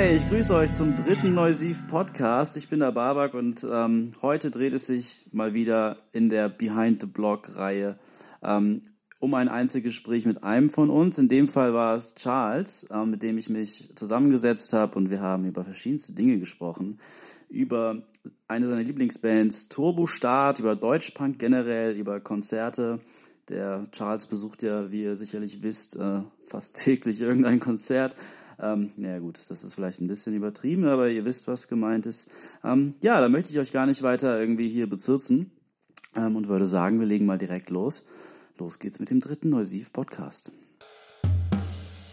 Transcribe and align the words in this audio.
Hi, 0.00 0.16
ich 0.16 0.26
grüße 0.30 0.54
euch 0.54 0.72
zum 0.72 0.96
dritten 0.96 1.34
Neusiv 1.34 1.86
Podcast. 1.86 2.56
Ich 2.56 2.70
bin 2.70 2.80
der 2.80 2.90
Babak 2.90 3.34
und 3.34 3.66
ähm, 3.70 4.12
heute 4.22 4.50
dreht 4.50 4.72
es 4.72 4.86
sich 4.86 5.28
mal 5.30 5.52
wieder 5.52 5.98
in 6.12 6.30
der 6.30 6.48
Behind 6.48 7.02
the 7.02 7.06
Block 7.06 7.54
Reihe 7.54 7.98
ähm, 8.42 8.80
um 9.18 9.34
ein 9.34 9.50
Einzelgespräch 9.50 10.24
mit 10.24 10.42
einem 10.42 10.70
von 10.70 10.88
uns. 10.88 11.18
In 11.18 11.28
dem 11.28 11.48
Fall 11.48 11.74
war 11.74 11.96
es 11.96 12.14
Charles, 12.14 12.84
äh, 12.84 13.04
mit 13.04 13.22
dem 13.22 13.36
ich 13.36 13.50
mich 13.50 13.92
zusammengesetzt 13.94 14.72
habe 14.72 14.96
und 14.96 15.10
wir 15.10 15.20
haben 15.20 15.44
über 15.44 15.64
verschiedenste 15.64 16.14
Dinge 16.14 16.38
gesprochen. 16.38 16.98
Über 17.50 18.02
eine 18.48 18.68
seiner 18.68 18.82
Lieblingsbands 18.82 19.68
Turbo 19.68 20.06
Start, 20.06 20.60
über 20.60 20.76
Deutschpunk 20.76 21.38
generell, 21.38 21.94
über 21.94 22.20
Konzerte. 22.20 23.00
Der 23.50 23.86
Charles 23.92 24.28
besucht 24.28 24.62
ja, 24.62 24.90
wie 24.90 25.02
ihr 25.02 25.18
sicherlich 25.18 25.62
wisst, 25.62 25.94
äh, 25.96 26.22
fast 26.46 26.76
täglich 26.76 27.20
irgendein 27.20 27.60
Konzert. 27.60 28.16
Ähm, 28.60 28.90
naja 28.96 29.18
gut, 29.18 29.38
das 29.48 29.64
ist 29.64 29.74
vielleicht 29.74 30.00
ein 30.00 30.08
bisschen 30.08 30.34
übertrieben, 30.34 30.86
aber 30.86 31.08
ihr 31.08 31.24
wisst, 31.24 31.48
was 31.48 31.68
gemeint 31.68 32.06
ist. 32.06 32.30
Ähm, 32.62 32.94
ja, 33.02 33.20
da 33.20 33.28
möchte 33.28 33.52
ich 33.52 33.58
euch 33.58 33.72
gar 33.72 33.86
nicht 33.86 34.02
weiter 34.02 34.38
irgendwie 34.38 34.68
hier 34.68 34.88
bezirzen 34.88 35.50
ähm, 36.14 36.36
und 36.36 36.48
würde 36.48 36.66
sagen, 36.66 37.00
wir 37.00 37.06
legen 37.06 37.26
mal 37.26 37.38
direkt 37.38 37.70
los. 37.70 38.06
Los 38.58 38.78
geht's 38.78 39.00
mit 39.00 39.10
dem 39.10 39.20
dritten 39.20 39.48
Neusiv 39.48 39.92
Podcast. 39.92 40.52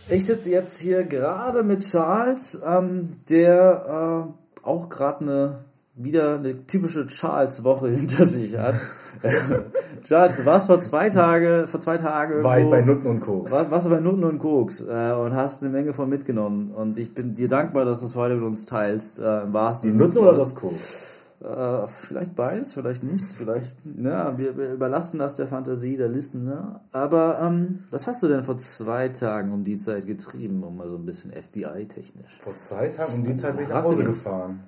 Ich 0.09 0.25
sitze 0.25 0.51
jetzt 0.51 0.79
hier 0.79 1.03
gerade 1.03 1.63
mit 1.63 1.81
Charles, 1.81 2.61
ähm, 2.65 3.17
der 3.29 4.33
äh, 4.63 4.63
auch 4.65 4.87
gerade 4.87 5.21
eine 5.21 5.65
wieder 5.97 6.35
eine 6.35 6.65
typische 6.67 7.07
Charles-Woche 7.07 7.89
hinter 7.89 8.27
sich 8.27 8.57
hat. 8.57 8.75
Charles, 10.03 10.37
du 10.37 10.45
warst 10.45 10.67
vor 10.67 10.79
zwei 10.79 11.09
Tage, 11.09 11.65
vor 11.67 11.79
zwei 11.79 11.97
Tagen 11.97 12.43
War 12.43 12.59
ich 12.59 12.69
bei 12.69 12.81
Nutten 12.81 13.07
und 13.07 13.19
Koks. 13.19 13.51
War, 13.51 13.69
warst 13.71 13.85
du 13.85 13.89
bei 13.89 13.99
Nutten 13.99 14.23
und 14.23 14.39
Koks 14.39 14.81
äh, 14.81 15.13
und 15.13 15.35
hast 15.35 15.63
eine 15.63 15.71
Menge 15.71 15.93
von 15.93 16.09
mitgenommen. 16.09 16.71
Und 16.71 16.97
ich 16.97 17.13
bin 17.13 17.35
dir 17.35 17.47
dankbar, 17.47 17.85
dass 17.85 18.01
du 18.01 18.05
es 18.05 18.15
heute 18.15 18.35
mit 18.35 18.43
uns 18.43 18.65
teilst. 18.65 19.19
Äh, 19.19 19.43
im 19.43 19.53
wahrsten 19.53 19.91
Die 19.91 19.97
Nutten 19.97 20.17
oder 20.17 20.33
das 20.33 20.55
Koks? 20.55 21.13
Äh, 21.39 21.87
vielleicht 21.87 22.35
beides, 22.35 22.73
vielleicht 22.73 23.03
nichts, 23.03 23.35
vielleicht, 23.35 23.85
ne, 23.85 24.33
wir, 24.37 24.57
wir 24.57 24.73
überlassen 24.73 25.19
das 25.19 25.35
der 25.35 25.45
Fantasie, 25.45 25.95
der 25.95 26.07
Listener. 26.07 26.81
Aber 26.91 27.39
ähm, 27.39 27.83
was 27.91 28.07
hast 28.07 28.23
du 28.23 28.27
denn 28.27 28.41
vor 28.41 28.57
zwei 28.57 29.09
Tagen 29.09 29.51
um 29.51 29.63
die 29.63 29.77
Zeit 29.77 30.07
getrieben, 30.07 30.63
um 30.63 30.77
mal 30.77 30.89
so 30.89 30.95
ein 30.95 31.05
bisschen 31.05 31.31
FBI-technisch? 31.31 32.39
Vor 32.41 32.57
zwei 32.57 32.87
Tagen 32.87 33.13
um 33.19 33.23
die 33.25 33.35
Zeit 33.35 33.55
bin 33.55 33.65
ich 33.65 33.69
nach 33.69 33.83
Hause 33.83 34.03
gefahren. 34.03 34.63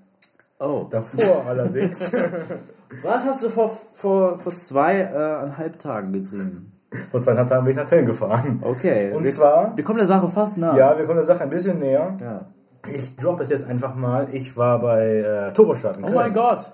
Oh. 0.60 0.86
Davor 0.90 1.45
allerdings. 1.48 2.12
Was 3.04 3.26
hast 3.26 3.44
du 3.44 3.50
vor, 3.50 3.70
vor, 3.70 4.38
vor 4.40 4.56
zweieinhalb 4.56 5.76
äh, 5.76 5.78
Tagen 5.78 6.14
getrieben? 6.14 6.72
Vor 7.12 7.22
zweieinhalb 7.22 7.48
Tagen 7.48 7.66
bin 7.66 7.72
ich 7.72 7.78
nach 7.78 7.90
Köln 7.90 8.06
gefahren. 8.06 8.59
Okay. 8.64 9.12
Und 9.14 9.23
wir, 9.23 9.30
zwar. 9.30 9.78
Wir 9.78 9.84
kommen 9.84 10.00
der 10.00 10.08
Sache 10.08 10.28
fast 10.30 10.58
nah. 10.58 10.76
Ja, 10.76 10.98
wir 10.98 11.06
kommen 11.06 11.17
der 11.17 11.26
Sache 11.26 11.44
ein 11.44 11.50
bisschen 11.50 11.80
näher. 11.80 12.16
Ja. 12.20 12.48
Ich 12.92 13.16
droppe 13.16 13.44
es 13.44 13.50
jetzt 13.50 13.67
einfach 13.67 13.95
mal. 13.95 14.28
Ich 14.32 14.58
war 14.58 14.80
bei 14.82 15.17
äh, 15.17 15.54
Turbostadt 15.54 15.98
in 15.98 16.04
Oh 16.04 16.08
Köln. 16.08 16.16
mein 16.16 16.34
Gott. 16.34 16.72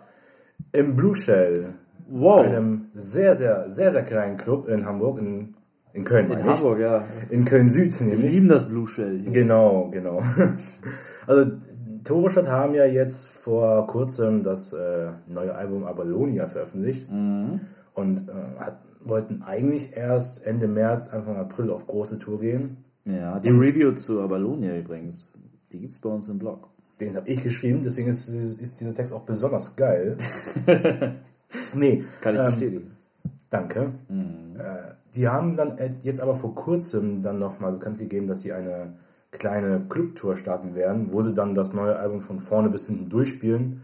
Im 0.72 0.96
Blue 0.96 1.16
Shell. 1.16 1.74
Wow. 2.08 2.46
Einem 2.46 2.92
sehr, 2.94 3.36
sehr, 3.36 3.70
sehr, 3.70 3.92
sehr 3.92 4.04
kleinen 4.04 4.38
Club 4.38 4.68
in 4.70 4.86
Hamburg. 4.86 5.20
In, 5.20 5.56
in 5.94 6.04
Köln, 6.04 6.32
In. 6.32 6.44
Hamburg, 6.46 6.80
ja. 6.80 7.04
In 7.30 7.44
Köln 7.44 7.70
Süd, 7.70 8.00
Wir 8.00 8.08
nämlich. 8.08 8.32
lieben 8.32 8.48
das 8.48 8.68
Blue 8.70 8.88
Shell. 8.88 9.20
Hier. 9.20 9.32
Genau, 9.32 9.90
genau. 9.92 10.22
Also 11.28 11.54
Turbostadt 12.06 12.48
haben 12.48 12.74
ja 12.76 12.86
jetzt 12.86 13.28
vor 13.28 13.86
kurzem 13.88 14.44
das 14.44 14.72
äh, 14.74 15.10
neue 15.28 15.54
Album 15.54 15.84
Abalonia 15.84 16.48
veröffentlicht 16.48 17.10
und 17.94 18.30
äh, 18.30 18.60
hat, 18.60 18.80
wollten 19.04 19.42
eigentlich 19.44 19.96
erst 19.96 20.46
Ende 20.46 20.68
März, 20.68 21.10
Anfang 21.10 21.38
April 21.38 21.70
auf 21.70 21.88
große 21.88 22.20
Tour 22.20 22.40
gehen. 22.40 22.78
Ja, 23.06 23.40
die 23.40 23.50
Review 23.50 23.92
zu 23.92 24.22
Abalonia 24.22 24.78
übrigens, 24.78 25.40
die 25.72 25.80
gibt's 25.80 26.00
bei 26.00 26.10
uns 26.10 26.30
im 26.30 26.40
Blog. 26.40 26.70
Den 27.00 27.16
habe 27.16 27.28
ich 27.28 27.44
geschrieben, 27.44 27.82
deswegen 27.84 28.08
ist, 28.08 28.30
ist 28.30 28.80
dieser 28.80 28.94
Text 28.94 29.12
auch 29.12 29.24
besonders 29.24 29.76
geil. 29.76 30.16
nee, 31.76 32.04
Kann 32.22 32.36
ich 32.36 32.40
ähm, 32.40 32.46
bestätigen. 32.46 32.92
Danke. 33.50 33.94
Äh, 34.58 34.94
die 35.16 35.28
haben 35.28 35.58
dann 35.58 35.78
äh, 35.78 35.94
jetzt 36.02 36.22
aber 36.22 36.36
vor 36.36 36.56
kurzem 36.56 37.22
dann 37.22 37.40
nochmal 37.40 37.74
bekannt 37.74 38.00
gegeben, 38.00 38.28
dass 38.28 38.42
sie 38.42 38.54
eine 38.54 38.94
kleine 39.40 39.82
Clubtour 39.90 40.38
starten 40.38 40.76
werden, 40.76 41.12
wo 41.12 41.22
sie 41.22 41.34
dann 41.34 41.56
das 41.56 41.74
neue 41.74 41.96
Album 41.98 42.22
von 42.22 42.40
vorne 42.40 42.70
bis 42.70 42.88
hinten 42.88 43.10
durchspielen 43.10 43.82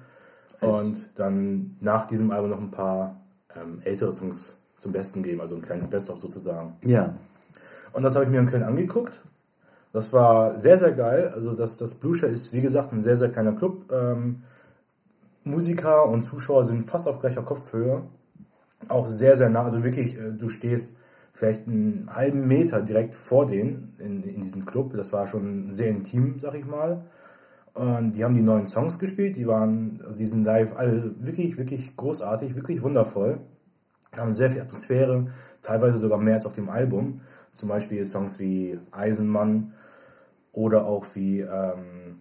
und 0.62 1.10
dann 1.16 1.78
nach 1.80 2.08
diesem 2.08 2.32
Album 2.32 2.50
noch 2.52 2.60
ein 2.60 2.72
paar 2.72 3.22
ähm, 3.56 3.80
ältere 3.84 4.12
Songs 4.12 4.58
zum 4.80 4.92
Besten 4.92 5.24
geben, 5.24 5.42
also 5.42 5.56
ein 5.56 5.62
kleines 5.62 5.88
Best-of 5.88 6.20
sozusagen. 6.20 6.76
Ja. 6.84 7.16
Und 7.94 8.04
das 8.04 8.16
habe 8.16 8.26
ich 8.26 8.32
mir 8.32 8.40
in 8.40 8.48
Köln 8.48 8.64
angeguckt. 8.64 9.22
Das 9.94 10.14
war 10.14 10.58
sehr, 10.58 10.78
sehr 10.78 10.94
geil. 10.94 11.32
Also 11.36 11.54
das, 11.54 11.78
das 11.78 11.96
Blue 11.96 12.16
Shell 12.16 12.32
ist, 12.32 12.54
wie 12.54 12.62
gesagt, 12.62 12.94
ein 12.94 13.02
sehr, 13.02 13.16
sehr 13.16 13.30
kleiner 13.30 13.54
Club. 13.54 13.92
Ähm, 13.92 14.44
Musiker 15.44 16.08
und 16.08 16.24
Zuschauer 16.24 16.66
sind 16.66 16.90
fast 16.90 17.08
auf 17.08 17.20
gleicher 17.20 17.44
Kopfhöhe. 17.44 18.04
Auch 18.88 19.08
sehr, 19.08 19.36
sehr 19.36 19.50
nah. 19.50 19.64
Also 19.66 19.84
wirklich, 19.84 20.18
äh, 20.18 20.32
du 20.32 20.48
stehst 20.48 20.98
vielleicht 21.34 21.68
einen 21.68 22.10
halben 22.14 22.48
Meter 22.48 22.82
direkt 22.82 23.16
vor 23.16 23.48
denen 23.48 23.96
in, 24.00 24.24
in 24.24 24.42
diesem 24.42 24.66
Club. 24.66 24.94
Das 24.96 25.14
war 25.14 25.28
schon 25.28 25.72
sehr 25.72 25.90
intim, 25.90 26.40
sag 26.40 26.56
ich 26.56 26.66
mal. 26.66 27.06
Und 27.74 28.14
die 28.14 28.24
haben 28.24 28.36
die 28.36 28.42
neuen 28.42 28.68
Songs 28.68 29.00
gespielt. 29.00 29.38
Die 29.38 29.48
waren, 29.48 30.02
also 30.06 30.18
die 30.18 30.28
sind 30.28 30.44
live 30.44 30.76
alle 30.76 31.16
wirklich, 31.20 31.58
wirklich 31.58 31.96
großartig, 31.96 32.56
wirklich 32.56 32.82
wundervoll. 32.82 33.40
Haben 34.18 34.34
sehr 34.34 34.50
viel 34.50 34.62
Atmosphäre, 34.62 35.28
teilweise 35.62 35.98
sogar 35.98 36.18
mehr 36.18 36.36
als 36.36 36.46
auf 36.46 36.54
dem 36.54 36.70
Album. 36.70 37.22
Zum 37.54 37.70
Beispiel 37.70 38.04
Songs 38.04 38.40
wie 38.40 38.78
Eisenmann 38.92 39.74
oder 40.52 40.86
auch 40.86 41.06
wie, 41.14 41.40
ähm, 41.40 42.20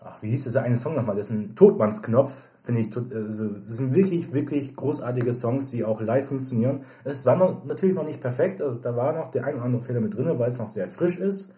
ach, 0.00 0.22
wie 0.22 0.30
hieß 0.30 0.44
dieser 0.44 0.62
eine 0.62 0.76
Song 0.76 0.94
nochmal? 0.94 1.16
Das 1.16 1.26
ist 1.26 1.32
ein 1.32 1.54
Todmannsknopf, 1.54 2.32
finde 2.66 2.80
ich. 2.80 2.94
Also, 2.96 3.48
das 3.48 3.68
sind 3.68 3.94
wirklich, 3.94 4.32
wirklich 4.32 4.74
großartige 4.74 5.32
Songs, 5.32 5.70
die 5.70 5.84
auch 5.84 6.00
live 6.00 6.26
funktionieren. 6.26 6.80
Es 7.04 7.24
war 7.24 7.36
noch, 7.36 7.64
natürlich 7.64 7.94
noch 7.94 8.04
nicht 8.04 8.20
perfekt, 8.20 8.60
also 8.60 8.78
da 8.78 8.94
war 8.96 9.12
noch 9.12 9.28
der 9.28 9.44
ein 9.44 9.54
oder 9.54 9.64
andere 9.64 9.82
Fehler 9.82 10.00
mit 10.00 10.14
drin, 10.14 10.26
weil 10.38 10.48
es 10.48 10.58
noch 10.58 10.68
sehr 10.68 10.88
frisch 10.88 11.18
ist. 11.18 11.54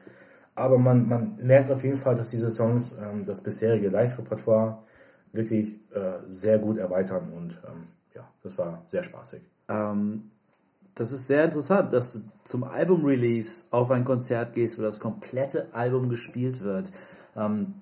Aber 0.54 0.76
man, 0.76 1.08
man 1.08 1.36
merkt 1.42 1.70
auf 1.70 1.82
jeden 1.82 1.96
Fall, 1.96 2.14
dass 2.14 2.30
diese 2.30 2.50
Songs 2.50 2.98
ähm, 2.98 3.24
das 3.24 3.42
bisherige 3.42 3.88
Live-Repertoire 3.88 4.78
wirklich 5.32 5.74
äh, 5.94 6.18
sehr 6.26 6.58
gut 6.58 6.76
erweitern 6.76 7.32
und 7.34 7.60
ähm, 7.66 7.82
ja, 8.14 8.28
das 8.42 8.58
war 8.58 8.82
sehr 8.86 9.02
spaßig. 9.02 9.40
Ähm, 9.68 10.30
das 10.94 11.12
ist 11.12 11.28
sehr 11.28 11.44
interessant, 11.44 11.92
dass 11.92 12.12
du 12.12 12.20
zum 12.42 12.64
Album-Release 12.64 13.64
auf 13.70 13.90
ein 13.92 14.04
Konzert 14.04 14.54
gehst, 14.54 14.78
wo 14.78 14.82
das 14.82 14.98
komplette 14.98 15.68
Album 15.72 16.08
gespielt 16.08 16.60
wird. 16.60 16.90
Ähm, 17.36 17.74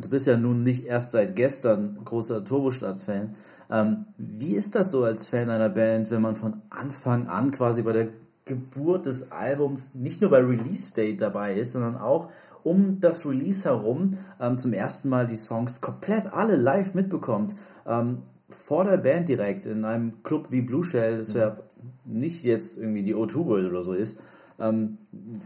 du 0.00 0.08
bist 0.08 0.26
ja 0.26 0.36
nun 0.36 0.62
nicht 0.62 0.86
erst 0.86 1.10
seit 1.10 1.36
gestern 1.36 1.98
großer 2.04 2.44
Turbostadt-Fan. 2.44 3.34
Ähm, 3.70 4.06
wie 4.18 4.54
ist 4.54 4.74
das 4.74 4.90
so 4.90 5.04
als 5.04 5.26
Fan 5.26 5.50
einer 5.50 5.68
Band, 5.68 6.10
wenn 6.10 6.22
man 6.22 6.36
von 6.36 6.62
Anfang 6.70 7.26
an 7.26 7.50
quasi 7.50 7.82
bei 7.82 7.92
der 7.92 8.08
Geburt 8.44 9.06
des 9.06 9.32
Albums 9.32 9.96
nicht 9.96 10.20
nur 10.20 10.30
bei 10.30 10.38
Release-Date 10.38 11.20
dabei 11.20 11.54
ist, 11.54 11.72
sondern 11.72 11.96
auch 11.96 12.30
um 12.62 13.00
das 13.00 13.26
Release 13.26 13.64
herum 13.64 14.18
ähm, 14.40 14.58
zum 14.58 14.72
ersten 14.72 15.08
Mal 15.08 15.26
die 15.26 15.36
Songs 15.36 15.80
komplett 15.80 16.32
alle 16.32 16.56
live 16.56 16.94
mitbekommt? 16.94 17.56
Ähm, 17.86 18.22
vor 18.48 18.84
der 18.84 18.98
Band 18.98 19.28
direkt 19.28 19.66
in 19.66 19.84
einem 19.84 20.22
Club 20.22 20.48
wie 20.50 20.62
Blue 20.62 20.84
Shell, 20.84 21.18
das 21.18 21.34
ja 21.34 21.56
nicht 22.04 22.44
jetzt 22.44 22.78
irgendwie 22.78 23.02
die 23.02 23.14
O2 23.14 23.46
World 23.46 23.70
oder 23.70 23.82
so 23.82 23.92
ist. 23.92 24.18
Ähm, 24.58 24.98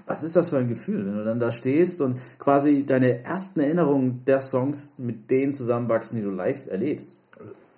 was 0.07 0.23
ist 0.23 0.37
das 0.37 0.51
für 0.51 0.59
ein 0.59 0.69
Gefühl, 0.69 1.05
wenn 1.07 1.17
du 1.17 1.25
dann 1.25 1.41
da 1.41 1.51
stehst 1.53 2.01
und 2.01 2.19
quasi 2.39 2.85
deine 2.87 3.25
ersten 3.25 3.61
Erinnerungen 3.61 4.25
der 4.25 4.41
Songs 4.41 4.95
mit 4.99 5.31
denen 5.31 5.55
zusammenwachsen, 5.55 6.19
die 6.19 6.25
du 6.25 6.31
live 6.31 6.69
erlebst? 6.69 7.19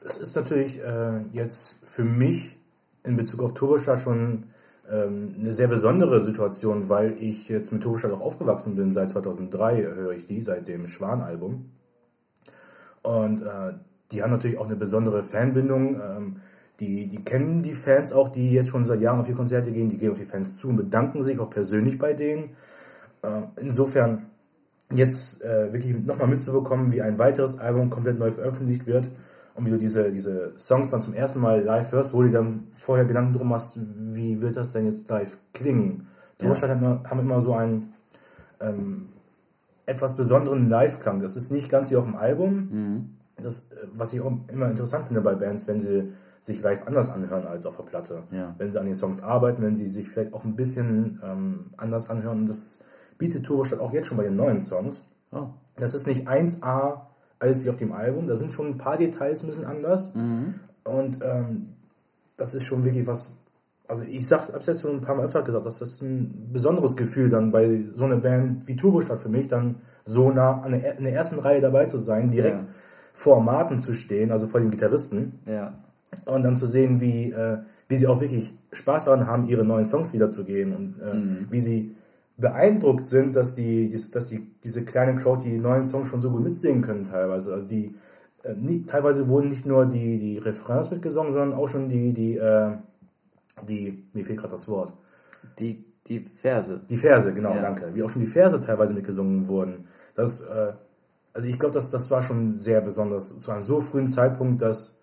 Es 0.05 0.19
ist 0.19 0.37
natürlich 0.37 0.83
äh, 0.83 1.21
jetzt 1.33 1.77
für 1.85 2.05
mich 2.05 2.59
in 3.05 3.17
Bezug 3.17 3.43
auf 3.43 3.55
Turbostadt 3.55 4.01
schon 4.01 4.45
ähm, 4.91 5.37
eine 5.39 5.53
sehr 5.53 5.69
besondere 5.69 6.21
Situation, 6.21 6.89
weil 6.89 7.15
ich 7.19 7.49
jetzt 7.49 7.73
mit 7.73 7.83
Turbostadt 7.83 8.13
auch 8.13 8.21
aufgewachsen 8.21 8.77
bin. 8.77 8.93
Seit 8.93 9.11
2003 9.11 9.83
höre 9.83 10.13
ich 10.13 10.27
die, 10.27 10.43
seit 10.43 10.69
dem 10.69 10.87
Schwan-Album. 10.87 11.71
Und 13.03 13.43
äh, 13.43 13.75
die 14.11 14.23
haben 14.23 14.31
natürlich 14.31 14.59
auch 14.59 14.67
eine 14.67 14.77
besondere 14.77 15.23
Fanbindung. 15.23 16.01
Ähm, 16.01 16.37
die, 16.83 17.07
die 17.07 17.23
kennen 17.23 17.63
die 17.63 17.73
Fans 17.73 18.13
auch, 18.13 18.29
die 18.29 18.51
jetzt 18.51 18.69
schon 18.69 18.85
seit 18.85 19.01
Jahren 19.01 19.21
auf 19.21 19.27
die 19.27 19.35
Konzerte 19.35 19.71
gehen. 19.71 19.89
Die 19.89 19.99
gehen 19.99 20.11
auf 20.11 20.19
die 20.19 20.25
Fans 20.25 20.57
zu 20.57 20.69
und 20.69 20.77
bedanken 20.77 21.23
sich 21.23 21.39
auch 21.39 21.49
persönlich 21.49 21.97
bei 21.97 22.13
denen. 22.13 22.51
Äh, 23.23 23.43
insofern 23.61 24.27
jetzt 24.93 25.43
äh, 25.43 25.73
wirklich 25.73 25.97
nochmal 26.05 26.27
mitzubekommen, 26.27 26.93
wie 26.93 27.01
ein 27.01 27.21
weiteres 27.21 27.61
Album 27.61 27.89
komplett 27.89 28.19
neu 28.19 28.33
veröffentlicht 28.33 28.87
wird 28.89 29.11
und 29.55 29.65
wie 29.65 29.71
du 29.71 29.79
diese, 29.79 30.11
diese 30.11 30.55
Songs 30.59 30.91
dann 30.91 31.03
zum 31.03 31.15
ersten 31.15 31.39
Mal 31.39 31.63
live 31.63 31.93
hörst, 31.93 32.15
wo 32.15 32.23
du 32.23 32.31
dann 32.31 32.65
vorher 32.73 33.05
Gedanken 33.05 33.35
drum 33.35 33.51
machst, 33.51 33.79
wie 33.97 34.41
wird 34.41 34.57
das 34.57 34.73
denn 34.73 34.85
jetzt 34.85 35.09
live 35.09 35.39
klingen. 35.55 36.09
Turbostadt 36.37 36.71
ja. 36.71 36.81
haben, 36.81 37.09
haben 37.09 37.21
immer 37.21 37.41
so 37.41 37.55
einen 37.55 37.95
ähm, 38.61 39.11
etwas 39.87 40.17
besonderen 40.17 40.69
Live-Klang. 40.69 41.21
Das 41.21 41.37
ist 41.37 41.53
nicht 41.53 41.69
ganz 41.69 41.93
wie 41.93 41.97
auf 41.97 42.05
dem 42.05 42.17
Album. 42.17 43.15
Das, 43.37 43.71
äh, 43.71 43.87
was 43.95 44.13
ich 44.13 44.21
auch 44.21 44.33
immer 44.53 44.69
interessant 44.69 45.07
finde 45.07 45.21
bei 45.21 45.37
Bands, 45.37 45.69
wenn 45.69 45.79
sie 45.79 46.13
sich 46.43 46.61
live 46.61 46.87
anders 46.87 47.11
anhören 47.11 47.47
als 47.47 47.65
auf 47.67 47.77
der 47.77 47.85
Platte. 47.85 48.25
Ja. 48.33 48.55
Wenn 48.59 48.71
sie 48.71 48.79
an 48.79 48.85
den 48.87 48.97
Songs 48.97 49.23
arbeiten, 49.23 49.63
wenn 49.63 49.77
sie 49.77 49.87
sich 49.87 50.09
vielleicht 50.11 50.35
auch 50.35 50.45
ein 50.45 50.57
bisschen 50.57 51.21
ähm, 51.25 51.71
anders 51.79 52.11
anhören. 52.11 52.41
Und 52.41 52.47
das 52.49 52.81
bietet 53.17 53.47
Turbostadt 53.47 53.81
auch 53.81 53.93
jetzt 53.93 54.09
schon 54.09 54.17
bei 54.19 54.25
den 54.25 54.37
neuen 54.37 54.61
Songs. 54.61 55.05
Oh. 55.31 55.47
Das 55.77 55.95
ist 55.95 56.07
nicht 56.07 56.29
1A 56.29 57.03
alles 57.39 57.65
wie 57.65 57.71
auf 57.71 57.77
dem 57.77 57.93
Album. 57.93 58.27
Da 58.27 58.37
sind 58.37 58.53
schon 58.53 58.67
ein 58.67 58.77
paar 58.79 58.99
Details 58.99 59.43
ein 59.43 59.47
bisschen 59.47 59.65
anders. 59.67 60.13
Und 60.85 61.19
ähm, 61.23 61.69
das 62.37 62.55
ist 62.55 62.65
schon 62.65 62.85
wirklich 62.85 63.07
was. 63.07 63.37
Also 63.89 64.05
ich 64.05 64.27
sag, 64.27 64.53
hab's 64.53 64.67
jetzt 64.67 64.81
schon 64.81 64.97
ein 64.97 65.01
paar 65.01 65.15
Mal 65.15 65.27
öfter 65.27 65.43
gesagt, 65.43 65.65
dass 65.67 65.79
das 65.79 66.01
ein 66.03 66.49
besonderes 66.53 66.97
Gefühl 66.97 67.29
dann 67.31 67.53
bei 67.53 67.85
so 67.95 68.05
einer 68.05 68.17
Band 68.17 68.67
wie 68.67 68.75
Turbostadt 68.77 69.19
für 69.21 69.29
mich 69.29 69.49
dann 69.49 69.77
so 70.05 70.31
nah 70.31 70.61
an 70.63 70.73
der, 70.73 70.99
in 70.99 71.05
der 71.05 71.13
ersten 71.13 71.39
Reihe 71.39 71.61
dabei 71.61 71.87
zu 71.87 71.99
sein, 71.99 72.31
direkt 72.31 72.63
Ja. 72.63 72.67
vor 73.13 73.41
Martin 73.43 73.81
zu 73.81 73.95
stehen, 73.95 74.33
also 74.33 74.47
vor 74.49 74.61
dem 74.61 74.71
Gitarristen 74.71 75.41
Ja. 75.47 75.75
Und 76.27 76.43
dann 76.43 76.57
zu 76.57 76.67
sehen, 76.67 77.01
wie, 77.01 77.33
äh, 77.33 77.59
wie 77.89 77.97
sie 77.97 78.07
auch 78.07 78.21
wirklich 78.21 78.55
Spaß 78.73 79.07
daran 79.07 79.27
haben, 79.27 79.47
ihre 79.47 79.65
neuen 79.65 79.85
Songs 79.85 80.13
wiederzugeben 80.13 80.75
und 80.75 81.01
äh, 81.01 81.51
wie 81.51 81.61
sie 81.61 81.95
beeindruckt 82.39 83.07
sind, 83.07 83.37
dass 83.37 83.55
die, 83.55 83.95
dass 84.13 84.27
die 84.27 84.47
diese 84.65 84.85
kleine 84.85 85.17
Crowd 85.21 85.45
die 85.45 85.59
neuen 85.59 85.85
Songs 85.85 86.09
schon 86.09 86.23
so 86.23 86.31
gut 86.31 86.43
mitsingen 86.43 86.83
können 86.83 87.05
teilweise. 87.05 87.53
Also 87.53 87.67
die 87.67 87.95
äh, 88.43 88.55
nie, 88.55 88.85
teilweise 88.85 89.29
wurden 89.29 89.49
nicht 89.51 89.67
nur 89.67 89.87
die, 89.87 90.19
die 90.19 90.39
Refrains 90.39 90.91
mitgesungen, 90.91 91.33
sondern 91.33 91.59
auch 91.59 91.69
schon 91.69 91.89
die, 91.89 92.13
die, 92.13 92.37
äh, 92.37 92.73
die, 93.69 94.05
mir 94.13 94.25
fehlt 94.25 94.39
gerade 94.39 94.53
das 94.53 94.69
Wort. 94.69 94.93
Die, 95.59 95.85
die 96.07 96.21
Verse. 96.21 96.81
Die 96.89 96.97
Verse, 96.97 97.33
genau, 97.33 97.55
Ja. 97.55 97.63
danke. 97.63 97.95
Wie 97.95 98.03
auch 98.03 98.11
schon 98.11 98.21
die 98.23 98.27
Verse 98.27 98.59
teilweise 98.61 98.95
mitgesungen 98.95 99.47
wurden. 99.49 99.85
Das, 100.15 100.41
äh, 100.41 100.73
also 101.33 101.47
ich 101.49 101.59
glaube, 101.59 101.75
das, 101.75 101.91
das 101.91 102.11
war 102.11 102.23
schon 102.23 102.53
sehr 102.55 102.81
besonders 102.81 103.41
zu 103.41 103.51
einem 103.51 103.63
so 103.63 103.81
frühen 103.81 104.09
Zeitpunkt, 104.09 104.61
dass 104.63 104.99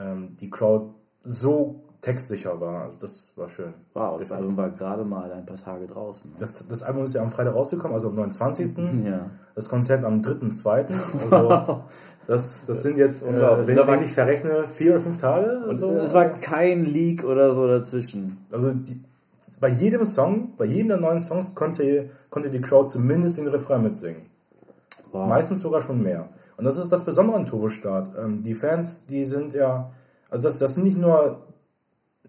ähm, 0.00 0.36
die 0.40 0.50
Crowd 0.50 0.86
so 1.24 1.82
textsicher 2.00 2.60
war. 2.60 2.84
Also 2.84 3.00
das 3.00 3.30
war 3.36 3.48
schön. 3.48 3.74
Wow, 3.94 4.18
das 4.18 4.32
Album 4.32 4.56
war 4.56 4.70
gerade 4.70 5.04
mal 5.04 5.30
ein 5.32 5.44
paar 5.44 5.56
Tage 5.56 5.86
draußen. 5.86 6.30
ne? 6.30 6.36
Das, 6.38 6.64
das 6.66 6.82
Album 6.82 7.04
ist 7.04 7.14
ja 7.14 7.22
am 7.22 7.30
Freitag 7.30 7.54
rausgekommen, 7.54 7.94
also 7.94 8.08
am 8.08 8.14
29. 8.16 8.78
Ja. 9.04 9.30
Das 9.54 9.68
Konzert 9.68 10.04
am 10.04 10.22
3.2. 10.22 10.86
Also 11.30 11.84
das, 12.26 12.62
das 12.64 12.82
sind 12.82 12.96
jetzt, 12.96 13.24
äh, 13.24 13.66
wenn, 13.66 13.76
wenn 13.76 14.02
ich 14.02 14.12
verrechne, 14.12 14.64
vier 14.64 14.92
oder 14.92 15.00
fünf 15.00 15.18
Tage. 15.18 15.62
oder 15.64 15.76
so. 15.76 15.90
Es 15.98 16.14
war 16.14 16.28
kein 16.28 16.84
Leak 16.84 17.24
oder 17.24 17.52
so 17.52 17.66
dazwischen. 17.66 18.38
Also 18.52 18.72
die, 18.72 19.00
bei 19.58 19.68
jedem 19.68 20.06
Song, 20.06 20.52
bei 20.56 20.64
jedem 20.64 20.88
der 20.88 20.96
neuen 20.98 21.20
Songs 21.20 21.54
konnte, 21.54 22.08
konnte 22.30 22.50
die 22.50 22.60
Crowd 22.60 22.88
zumindest 22.88 23.36
den 23.36 23.48
Refrain 23.48 23.82
mitsingen. 23.82 24.22
Wow. 25.12 25.28
Meistens 25.28 25.60
sogar 25.60 25.82
schon 25.82 26.02
mehr. 26.02 26.28
Und 26.60 26.66
das 26.66 26.76
ist 26.76 26.92
das 26.92 27.06
Besondere 27.06 27.38
an 27.38 27.46
Turbostart. 27.46 28.10
Ähm, 28.22 28.42
die 28.42 28.52
Fans, 28.52 29.06
die 29.06 29.24
sind 29.24 29.54
ja, 29.54 29.90
also 30.28 30.42
das, 30.42 30.58
das 30.58 30.74
sind 30.74 30.84
nicht 30.84 30.98
nur 30.98 31.46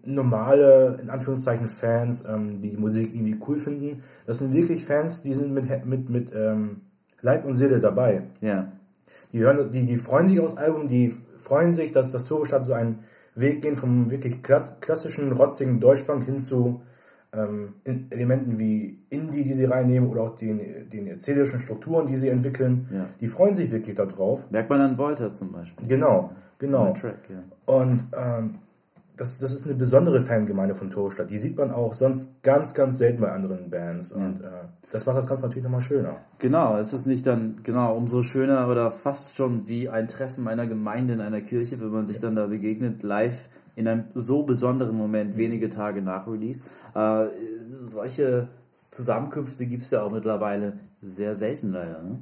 normale, 0.06 0.98
in 1.02 1.10
Anführungszeichen, 1.10 1.66
Fans, 1.66 2.24
ähm, 2.24 2.58
die 2.58 2.70
die 2.70 2.78
Musik 2.78 3.14
irgendwie 3.14 3.36
cool 3.46 3.58
finden. 3.58 4.02
Das 4.26 4.38
sind 4.38 4.54
wirklich 4.54 4.86
Fans, 4.86 5.20
die 5.20 5.34
sind 5.34 5.52
mit, 5.52 5.84
mit, 5.84 6.08
mit 6.08 6.32
ähm, 6.34 6.80
Leib 7.20 7.44
und 7.44 7.56
Seele 7.56 7.78
dabei. 7.78 8.22
Ja. 8.40 8.72
Die, 9.34 9.40
hören, 9.40 9.70
die, 9.70 9.84
die 9.84 9.98
freuen 9.98 10.28
sich 10.28 10.40
aufs 10.40 10.56
Album, 10.56 10.88
die 10.88 11.14
freuen 11.38 11.74
sich, 11.74 11.92
dass 11.92 12.10
das 12.10 12.24
Turbostart 12.24 12.66
so 12.66 12.72
einen 12.72 13.00
Weg 13.34 13.60
gehen 13.60 13.76
vom 13.76 14.10
wirklich 14.10 14.36
kla- 14.36 14.80
klassischen, 14.80 15.30
rotzigen 15.32 15.78
Deutschpunk 15.78 16.24
hin 16.24 16.40
zu 16.40 16.80
ähm, 17.34 17.74
Elementen 18.10 18.58
wie 18.58 18.98
Indie, 19.08 19.44
die 19.44 19.52
sie 19.52 19.64
reinnehmen 19.64 20.08
oder 20.08 20.22
auch 20.22 20.36
den, 20.36 20.88
den 20.90 21.06
erzählerischen 21.06 21.58
Strukturen, 21.60 22.06
die 22.06 22.16
sie 22.16 22.28
entwickeln. 22.28 22.88
Ja. 22.90 23.06
Die 23.20 23.26
freuen 23.26 23.54
sich 23.54 23.70
wirklich 23.70 23.96
darauf. 23.96 24.50
Merkt 24.50 24.68
man 24.68 24.80
an 24.80 24.98
Volta 24.98 25.32
zum 25.32 25.52
Beispiel. 25.52 25.86
Genau, 25.86 26.32
genau. 26.58 26.92
Track, 26.92 27.30
ja. 27.30 27.42
Und 27.64 28.04
ähm, 28.14 28.58
das, 29.16 29.38
das 29.38 29.52
ist 29.52 29.64
eine 29.66 29.74
besondere 29.74 30.20
Fangemeinde 30.20 30.74
von 30.74 30.90
Turbostart. 30.90 31.30
Die 31.30 31.38
sieht 31.38 31.56
man 31.56 31.70
auch 31.70 31.94
sonst 31.94 32.42
ganz, 32.42 32.74
ganz 32.74 32.98
selten 32.98 33.20
bei 33.20 33.30
anderen 33.30 33.70
Bands. 33.70 34.12
Und 34.12 34.40
äh, 34.40 34.48
das 34.90 35.06
macht 35.06 35.16
das 35.16 35.26
Ganze 35.26 35.44
natürlich 35.44 35.64
nochmal 35.64 35.80
schöner. 35.80 36.16
Genau, 36.38 36.76
es 36.76 36.92
ist 36.92 37.06
nicht 37.06 37.26
dann, 37.26 37.56
genau, 37.62 37.96
umso 37.96 38.22
schöner 38.22 38.68
oder 38.68 38.90
fast 38.90 39.36
schon 39.36 39.68
wie 39.68 39.88
ein 39.88 40.08
Treffen 40.08 40.48
einer 40.48 40.66
Gemeinde 40.66 41.14
in 41.14 41.20
einer 41.20 41.40
Kirche, 41.40 41.80
wenn 41.80 41.90
man 41.90 42.06
sich 42.06 42.20
dann 42.20 42.36
da 42.36 42.46
begegnet, 42.46 43.02
live 43.02 43.48
in 43.74 43.88
einem 43.88 44.04
so 44.14 44.42
besonderen 44.42 44.96
Moment, 44.96 45.36
wenige 45.36 45.68
Tage 45.68 46.02
nach 46.02 46.26
Release. 46.26 46.64
Äh, 46.94 47.26
solche 47.70 48.48
Zusammenkünfte 48.72 49.66
gibt 49.66 49.82
es 49.82 49.90
ja 49.90 50.02
auch 50.02 50.10
mittlerweile 50.10 50.78
sehr 51.00 51.34
selten 51.34 51.72
leider. 51.72 52.02
Ne? 52.02 52.18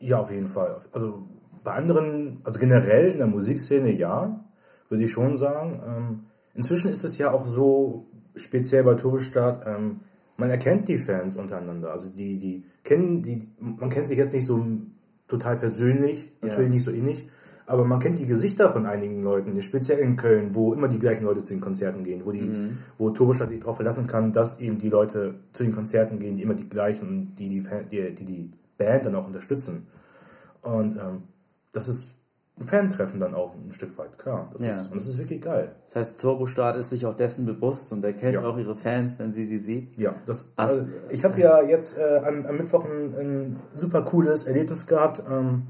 Ja, 0.00 0.20
auf 0.20 0.30
jeden 0.30 0.48
Fall. 0.48 0.78
Also 0.92 1.28
bei 1.64 1.72
anderen, 1.72 2.40
also 2.44 2.58
generell 2.58 3.12
in 3.12 3.18
der 3.18 3.26
Musikszene 3.26 3.92
ja, 3.92 4.44
würde 4.88 5.04
ich 5.04 5.12
schon 5.12 5.36
sagen. 5.36 5.80
Ähm, 5.86 6.20
inzwischen 6.54 6.90
ist 6.90 7.04
es 7.04 7.18
ja 7.18 7.32
auch 7.32 7.44
so, 7.44 8.06
speziell 8.34 8.84
bei 8.84 8.94
Turbostart, 8.94 9.66
ähm, 9.66 10.00
man 10.36 10.50
erkennt 10.50 10.88
die 10.88 10.98
Fans 10.98 11.36
untereinander. 11.36 11.90
Also 11.90 12.12
die, 12.14 12.38
die 12.38 12.64
kennen, 12.84 13.22
die, 13.22 13.48
man 13.58 13.90
kennt 13.90 14.08
sich 14.08 14.16
jetzt 14.18 14.32
nicht 14.32 14.46
so 14.46 14.64
total 15.26 15.56
persönlich, 15.56 16.32
natürlich 16.40 16.68
Ja. 16.68 16.74
nicht 16.74 16.84
so 16.84 16.90
innig, 16.90 17.28
aber 17.68 17.84
man 17.84 18.00
kennt 18.00 18.18
die 18.18 18.26
Gesichter 18.26 18.70
von 18.70 18.86
einigen 18.86 19.22
Leuten, 19.22 19.60
speziell 19.62 19.98
in 19.98 20.16
Köln, 20.16 20.54
wo 20.54 20.72
immer 20.74 20.88
die 20.88 20.98
gleichen 20.98 21.24
Leute 21.24 21.42
zu 21.42 21.52
den 21.52 21.60
Konzerten 21.60 22.02
gehen, 22.02 22.22
wo 22.24 22.32
die, 22.32 22.50
wo 22.96 23.10
Turbostart 23.10 23.50
sich 23.50 23.60
darauf 23.60 23.76
verlassen 23.76 24.06
kann, 24.06 24.32
dass 24.32 24.58
eben 24.60 24.78
die 24.78 24.88
Leute 24.88 25.34
zu 25.52 25.62
den 25.62 25.72
Konzerten 25.72 26.18
gehen, 26.18 26.34
die 26.36 26.42
immer 26.42 26.54
die 26.54 26.68
gleichen, 26.68 27.34
die 27.36 27.48
die, 27.48 27.62
die, 27.90 28.14
die, 28.14 28.24
die 28.24 28.50
Band 28.78 29.04
dann 29.06 29.14
auch 29.14 29.26
unterstützen. 29.26 29.86
Und 30.62 30.96
ähm, 30.96 31.22
das 31.72 31.88
ist 31.88 32.06
ein 32.58 32.64
Fantreffen 32.64 33.20
dann 33.20 33.34
auch 33.34 33.54
ein 33.54 33.70
Stück 33.72 33.96
weit, 33.98 34.18
klar. 34.18 34.50
Das 34.52 34.64
Ja. 34.64 34.72
ist, 34.72 34.90
und 34.90 34.96
das 34.96 35.06
ist 35.06 35.18
wirklich 35.18 35.40
geil. 35.40 35.76
Das 35.84 35.94
heißt, 35.96 36.20
Turbostart 36.20 36.76
ist 36.76 36.90
sich 36.90 37.06
auch 37.06 37.14
dessen 37.14 37.46
bewusst 37.46 37.92
und 37.92 38.04
erkennt 38.04 38.34
Ja. 38.34 38.42
auch 38.42 38.58
ihre 38.58 38.74
Fans, 38.74 39.18
wenn 39.20 39.30
sie 39.30 39.46
die 39.46 39.58
sieht. 39.58 39.98
Ja, 40.00 40.16
das, 40.26 40.52
also, 40.56 40.88
ich 41.10 41.24
habe 41.24 41.38
ja 41.40 41.62
jetzt 41.62 41.98
äh, 41.98 42.20
am, 42.24 42.44
am 42.46 42.56
Mittwoch 42.56 42.84
ein, 42.84 43.14
ein 43.16 43.56
super 43.74 44.02
cooles 44.02 44.44
Erlebnis 44.44 44.86
gehabt. 44.86 45.22
Ähm, 45.30 45.62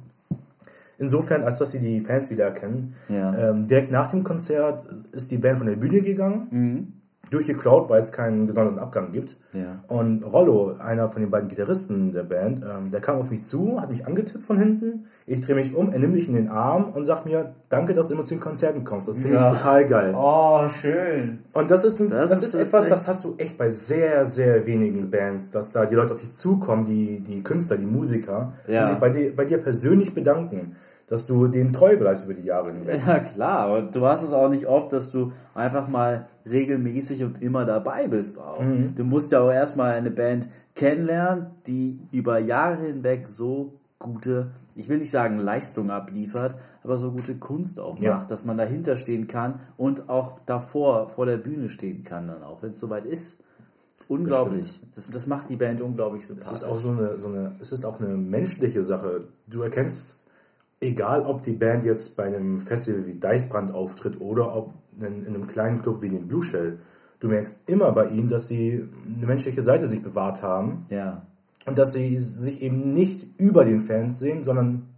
insofern, 0.98 1.42
als 1.42 1.58
dass 1.58 1.72
sie 1.72 1.78
die 1.80 2.00
Fans 2.00 2.30
wieder 2.30 2.44
erkennen. 2.44 2.94
Ja. 3.08 3.50
Ähm, 3.50 3.66
direkt 3.66 3.90
nach 3.90 4.08
dem 4.10 4.24
Konzert 4.24 4.86
ist 5.12 5.30
die 5.30 5.38
Band 5.38 5.58
von 5.58 5.66
der 5.66 5.76
Bühne 5.76 6.02
gegangen. 6.02 6.46
Mhm. 6.50 6.92
Durch 7.30 7.44
die 7.44 7.52
Crowd, 7.54 7.90
weil 7.90 8.00
es 8.00 8.10
keinen 8.12 8.46
gesonderten 8.46 8.78
Abgang 8.78 9.12
gibt. 9.12 9.36
Ja. 9.52 9.82
Und 9.88 10.22
Rollo, 10.22 10.76
einer 10.78 11.08
von 11.08 11.20
den 11.20 11.30
beiden 11.30 11.48
Gitarristen 11.48 12.12
der 12.14 12.22
Band, 12.22 12.64
ähm, 12.64 12.90
der 12.90 13.00
kam 13.00 13.18
auf 13.18 13.28
mich 13.30 13.42
zu, 13.42 13.78
hat 13.82 13.90
mich 13.90 14.06
angetippt 14.06 14.44
von 14.44 14.56
hinten. 14.56 15.04
Ich 15.26 15.42
drehe 15.42 15.54
mich 15.54 15.74
um, 15.74 15.90
er 15.90 15.98
nimmt 15.98 16.14
mich 16.14 16.26
in 16.28 16.34
den 16.36 16.48
Arm 16.48 16.90
und 16.94 17.04
sagt 17.04 17.26
mir, 17.26 17.52
danke, 17.68 17.92
dass 17.92 18.08
du 18.08 18.14
immer 18.14 18.24
zu 18.24 18.34
den 18.34 18.40
Konzerten 18.40 18.82
kommst. 18.84 19.08
Das 19.08 19.18
finde 19.18 19.36
Ja. 19.36 19.52
ich 19.52 19.58
total 19.58 19.86
geil. 19.86 20.14
Oh, 20.16 20.70
schön. 20.70 21.40
Und 21.52 21.70
das 21.70 21.84
ist, 21.84 22.00
ein, 22.00 22.08
Das 22.08 22.30
das, 22.30 22.42
ist- 22.44 22.54
das 22.54 22.68
etwas, 22.68 22.88
das 22.88 23.06
hast 23.08 23.24
du 23.24 23.34
echt 23.36 23.58
bei 23.58 23.72
sehr, 23.72 24.26
sehr 24.26 24.64
wenigen 24.64 25.10
Bands, 25.10 25.50
dass 25.50 25.72
da 25.72 25.84
die 25.84 25.96
Leute 25.96 26.14
auf 26.14 26.20
dich 26.20 26.34
zukommen, 26.34 26.86
die, 26.86 27.20
die 27.20 27.42
Künstler, 27.42 27.76
die 27.76 27.84
Musiker, 27.84 28.54
Ja. 28.68 28.82
und 28.84 28.88
sich 28.90 28.98
bei 28.98 29.10
dir, 29.10 29.36
bei 29.36 29.44
dir 29.44 29.58
persönlich 29.58 30.14
bedanken, 30.14 30.76
dass 31.08 31.26
du 31.26 31.48
denen 31.48 31.72
treu 31.72 31.96
bleibst 31.96 32.26
über 32.26 32.34
die 32.34 32.42
Jahre 32.44 32.72
hinweg. 32.72 33.00
Ja, 33.06 33.18
klar, 33.20 33.58
aber 33.60 33.82
du 33.82 34.04
hast 34.06 34.22
es 34.22 34.32
auch 34.32 34.48
nicht 34.48 34.66
oft, 34.66 34.92
dass 34.92 35.10
du 35.10 35.32
einfach 35.54 35.88
mal 35.88 36.28
regelmäßig 36.48 37.24
und 37.24 37.42
immer 37.42 37.64
dabei 37.64 38.06
bist 38.08 38.38
auch. 38.38 38.62
Du 38.94 39.04
musst 39.04 39.32
ja 39.32 39.40
auch 39.40 39.50
erstmal 39.50 39.92
eine 39.92 40.10
Band 40.10 40.48
kennenlernen, 40.74 41.46
die 41.66 41.98
über 42.12 42.38
Jahre 42.38 42.84
hinweg 42.84 43.26
so 43.26 43.72
gute, 43.98 44.52
ich 44.76 44.88
will 44.88 44.98
nicht 44.98 45.10
sagen 45.10 45.38
Leistung 45.38 45.90
abliefert, 45.90 46.56
aber 46.84 46.96
so 46.96 47.10
gute 47.10 47.34
Kunst 47.36 47.80
auch 47.80 47.98
Ja. 47.98 48.14
macht, 48.14 48.30
dass 48.30 48.44
man 48.44 48.56
dahinter 48.56 48.94
stehen 48.96 49.26
kann 49.26 49.58
und 49.76 50.08
auch 50.08 50.38
davor, 50.46 51.08
vor 51.08 51.26
der 51.26 51.36
Bühne 51.38 51.68
stehen 51.68 52.04
kann 52.04 52.28
dann 52.28 52.42
auch, 52.44 52.62
wenn 52.62 52.70
es 52.70 52.78
soweit 52.78 53.04
ist. 53.04 53.42
Unglaublich. 54.06 54.80
Das, 54.94 55.10
das 55.10 55.26
macht 55.26 55.50
die 55.50 55.56
Band 55.56 55.80
unglaublich 55.80 56.22
Es 56.22 56.28
sympathisch. 56.28 56.52
ist 56.52 56.64
auch 56.64 56.78
so 56.78 56.90
eine, 56.90 57.18
so 57.18 57.28
eine, 57.28 57.52
es 57.60 57.72
ist 57.72 57.84
auch 57.84 58.00
eine 58.00 58.16
menschliche 58.16 58.82
Sache. 58.82 59.20
Du 59.46 59.62
erkennst, 59.62 60.26
egal 60.80 61.22
ob 61.22 61.42
die 61.42 61.52
Band 61.52 61.84
jetzt 61.84 62.16
bei 62.16 62.24
einem 62.24 62.60
Festival 62.60 63.06
wie 63.06 63.18
Deichbrand 63.18 63.72
auftritt 63.72 64.20
oder 64.20 64.54
ob 64.54 64.74
in, 65.00 65.24
in 65.24 65.34
einem 65.34 65.46
kleinen 65.46 65.82
Club 65.82 66.02
wie 66.02 66.08
dem 66.08 66.28
Blue 66.28 66.42
Shell, 66.42 66.78
du 67.20 67.28
merkst 67.28 67.68
immer 67.68 67.92
bei 67.92 68.08
ihnen, 68.08 68.28
dass 68.28 68.48
sie 68.48 68.88
eine 69.16 69.26
menschliche 69.26 69.62
Seite 69.62 69.86
sich 69.88 70.02
bewahrt 70.02 70.42
haben 70.42 70.86
ja. 70.90 71.26
und 71.66 71.78
dass 71.78 71.92
sie 71.92 72.18
sich 72.18 72.62
eben 72.62 72.92
nicht 72.92 73.40
über 73.40 73.64
den 73.64 73.80
Fans 73.80 74.18
sehen, 74.18 74.44
sondern 74.44 74.88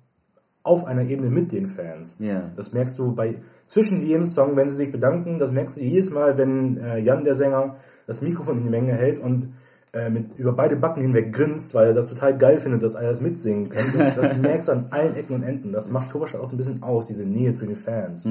auf 0.63 0.85
einer 0.85 1.03
Ebene 1.03 1.31
mit 1.31 1.53
den 1.53 1.67
Fans. 1.67 2.17
Ja. 2.19 2.51
Das 2.57 2.73
merkst 2.73 2.99
du 2.99 3.15
bei 3.15 3.37
zwischen 3.67 4.05
jedem 4.05 4.27
Song, 4.27 4.57
wenn 4.57 4.69
sie 4.69 4.77
sich 4.77 4.93
bedanken, 4.93 5.39
das 5.39 5.53
merkst 5.53 5.79
du 5.79 5.83
jedes 5.83 6.11
Mal, 6.11 6.37
wenn 6.37 6.77
äh, 6.77 6.99
Jan, 6.99 7.25
der 7.25 7.35
Sänger, 7.35 7.77
das 8.07 8.21
Mikrofon 8.21 8.59
in 8.59 8.65
die 8.65 8.71
Menge 8.71 8.93
hält 8.93 9.19
und 9.19 9.49
äh, 9.93 10.11
mit 10.11 10.39
über 10.39 10.53
beide 10.53 10.77
Backen 10.77 11.03
hinweg 11.03 11.33
grinst, 11.33 11.75
weil 11.75 11.89
er 11.89 11.95
das 11.95 12.09
total 12.09 12.39
geil 12.39 12.61
findet, 12.61 12.83
dass 12.83 12.95
alle 12.95 13.09
das 13.09 13.21
mitsingen 13.21 13.69
können. 13.69 13.93
Das, 13.97 14.15
das 14.17 14.37
merkst 14.37 14.69
du 14.69 14.73
an 14.73 14.87
allen 14.91 15.17
Ecken 15.17 15.35
und 15.35 15.43
Enden. 15.43 15.73
Das 15.73 15.91
macht 15.91 16.11
Turbostadt 16.11 16.41
auch 16.41 16.47
so 16.47 16.55
ein 16.55 16.59
bisschen 16.59 16.83
aus, 16.83 17.07
diese 17.07 17.25
Nähe 17.25 17.53
zu 17.53 17.67
den 17.67 17.77
Fans. 17.77 18.27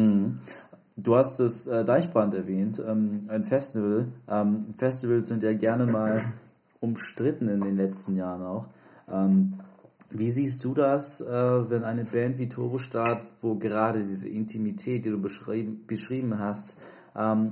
Du 1.03 1.15
hast 1.15 1.39
das 1.39 1.67
äh, 1.67 1.85
Deichbrand 1.85 2.33
erwähnt, 2.33 2.81
ähm, 2.85 3.21
ein 3.29 3.43
Festival. 3.43 4.07
Ähm, 4.29 4.65
Festivals 4.75 5.29
sind 5.29 5.43
ja 5.43 5.53
gerne 5.53 5.85
mal 5.85 6.21
umstritten 6.79 7.47
in 7.47 7.61
den 7.61 7.77
letzten 7.77 8.15
Jahren 8.15 8.41
auch. 8.41 8.67
Ähm, 9.11 9.53
wie 10.11 10.29
siehst 10.29 10.63
du 10.65 10.73
das, 10.73 11.21
äh, 11.21 11.69
wenn 11.69 11.83
eine 11.83 12.03
Band 12.03 12.37
wie 12.37 12.49
Turbostart, 12.49 13.21
wo 13.41 13.55
gerade 13.55 14.03
diese 14.03 14.27
Intimität, 14.27 15.05
die 15.05 15.11
du 15.11 15.21
beschrieben, 15.21 15.83
beschrieben 15.87 16.39
hast, 16.39 16.79
ähm, 17.15 17.51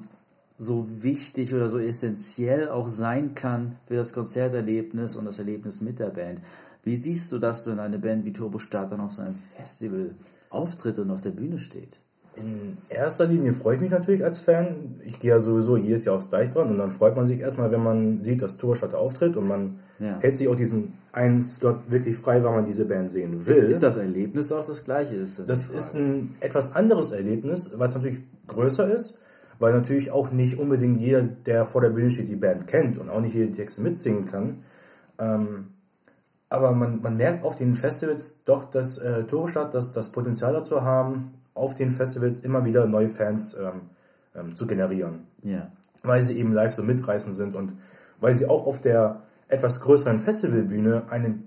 so 0.57 0.87
wichtig 1.03 1.53
oder 1.53 1.69
so 1.69 1.77
essentiell 1.77 2.69
auch 2.69 2.89
sein 2.89 3.35
kann 3.35 3.75
für 3.87 3.95
das 3.95 4.13
Konzerterlebnis 4.13 5.15
und 5.15 5.25
das 5.25 5.39
Erlebnis 5.39 5.81
mit 5.81 5.99
der 5.99 6.09
Band? 6.09 6.41
Wie 6.83 6.95
siehst 6.95 7.31
du 7.31 7.37
das, 7.37 7.67
wenn 7.67 7.79
eine 7.79 7.99
Band 7.99 8.25
wie 8.25 8.33
Turbo 8.33 8.59
Start 8.59 8.91
dann 8.91 9.01
auf 9.01 9.11
so 9.11 9.21
einem 9.21 9.35
Festival 9.35 10.15
auftritt 10.49 10.99
und 10.99 11.11
auf 11.11 11.21
der 11.21 11.31
Bühne 11.31 11.59
steht? 11.59 11.99
In 12.35 12.77
erster 12.89 13.25
Linie 13.25 13.53
freue 13.53 13.75
ich 13.75 13.81
mich 13.81 13.89
natürlich 13.89 14.23
als 14.23 14.39
Fan. 14.39 15.01
Ich 15.03 15.19
gehe 15.19 15.31
ja 15.31 15.41
sowieso 15.41 15.75
jedes 15.75 16.05
Jahr 16.05 16.15
aufs 16.15 16.29
Deichbrand 16.29 16.69
und 16.69 16.77
dann 16.77 16.91
freut 16.91 17.15
man 17.15 17.25
sich 17.25 17.39
erstmal, 17.39 17.71
wenn 17.71 17.81
man 17.81 18.23
sieht, 18.23 18.43
dass 18.43 18.57
Turbostadt 18.57 18.93
auftritt 18.93 19.35
und 19.37 19.47
man 19.47 19.79
ja. 19.97 20.19
hält 20.19 20.37
sich 20.37 20.47
auch 20.47 20.55
diesen 20.55 20.93
einen 21.11 21.41
Slot 21.41 21.89
wirklich 21.89 22.15
frei, 22.15 22.43
weil 22.43 22.51
man 22.51 22.65
diese 22.65 22.85
Band 22.85 23.11
sehen 23.11 23.45
will. 23.45 23.55
Ist, 23.55 23.63
ist 23.63 23.83
das 23.83 23.95
Erlebnis 23.95 24.51
auch 24.51 24.63
das 24.63 24.83
gleiche? 24.83 25.15
Ist 25.15 25.43
das 25.47 25.65
ist 25.65 25.95
ein 25.95 26.35
etwas 26.39 26.75
anderes 26.75 27.11
Erlebnis, 27.11 27.73
weil 27.75 27.89
es 27.89 27.95
natürlich 27.95 28.19
größer 28.45 28.93
ist, 28.93 29.19
weil 29.59 29.73
natürlich 29.73 30.11
auch 30.11 30.31
nicht 30.31 30.59
unbedingt 30.59 31.01
jeder, 31.01 31.21
der 31.21 31.65
vor 31.65 31.81
der 31.81 31.89
Bühne 31.89 32.11
steht, 32.11 32.29
die 32.29 32.35
Band 32.35 32.67
kennt 32.67 32.97
und 32.97 33.09
auch 33.09 33.21
nicht 33.21 33.35
jede 33.35 33.51
Texte 33.51 33.81
mitsingen 33.81 34.25
kann. 34.25 34.63
Ähm, 35.19 35.67
aber 36.49 36.71
man, 36.71 37.01
man 37.01 37.17
merkt 37.17 37.43
auf 37.43 37.55
den 37.55 37.73
Festivals 37.73 38.43
doch, 38.43 38.69
dass 38.69 38.97
äh, 38.97 39.23
Turbostadt 39.25 39.73
das, 39.73 39.91
das 39.91 40.11
Potenzial 40.11 40.53
dazu 40.53 40.81
haben, 40.81 41.33
auf 41.53 41.75
den 41.75 41.91
Festivals 41.91 42.39
immer 42.39 42.63
wieder 42.63 42.87
neue 42.87 43.09
Fans 43.09 43.55
ähm, 43.55 43.89
ähm, 44.35 44.55
zu 44.55 44.67
generieren. 44.67 45.27
Ja. 45.41 45.71
Weil 46.03 46.23
sie 46.23 46.37
eben 46.37 46.53
live 46.53 46.73
so 46.73 46.83
mitreißend 46.83 47.35
sind 47.35 47.55
und 47.55 47.73
weil 48.19 48.37
sie 48.37 48.47
auch 48.47 48.65
auf 48.65 48.79
der 48.79 49.23
etwas 49.49 49.81
größeren 49.81 50.19
Festivalbühne 50.19 51.03
eine 51.09 51.39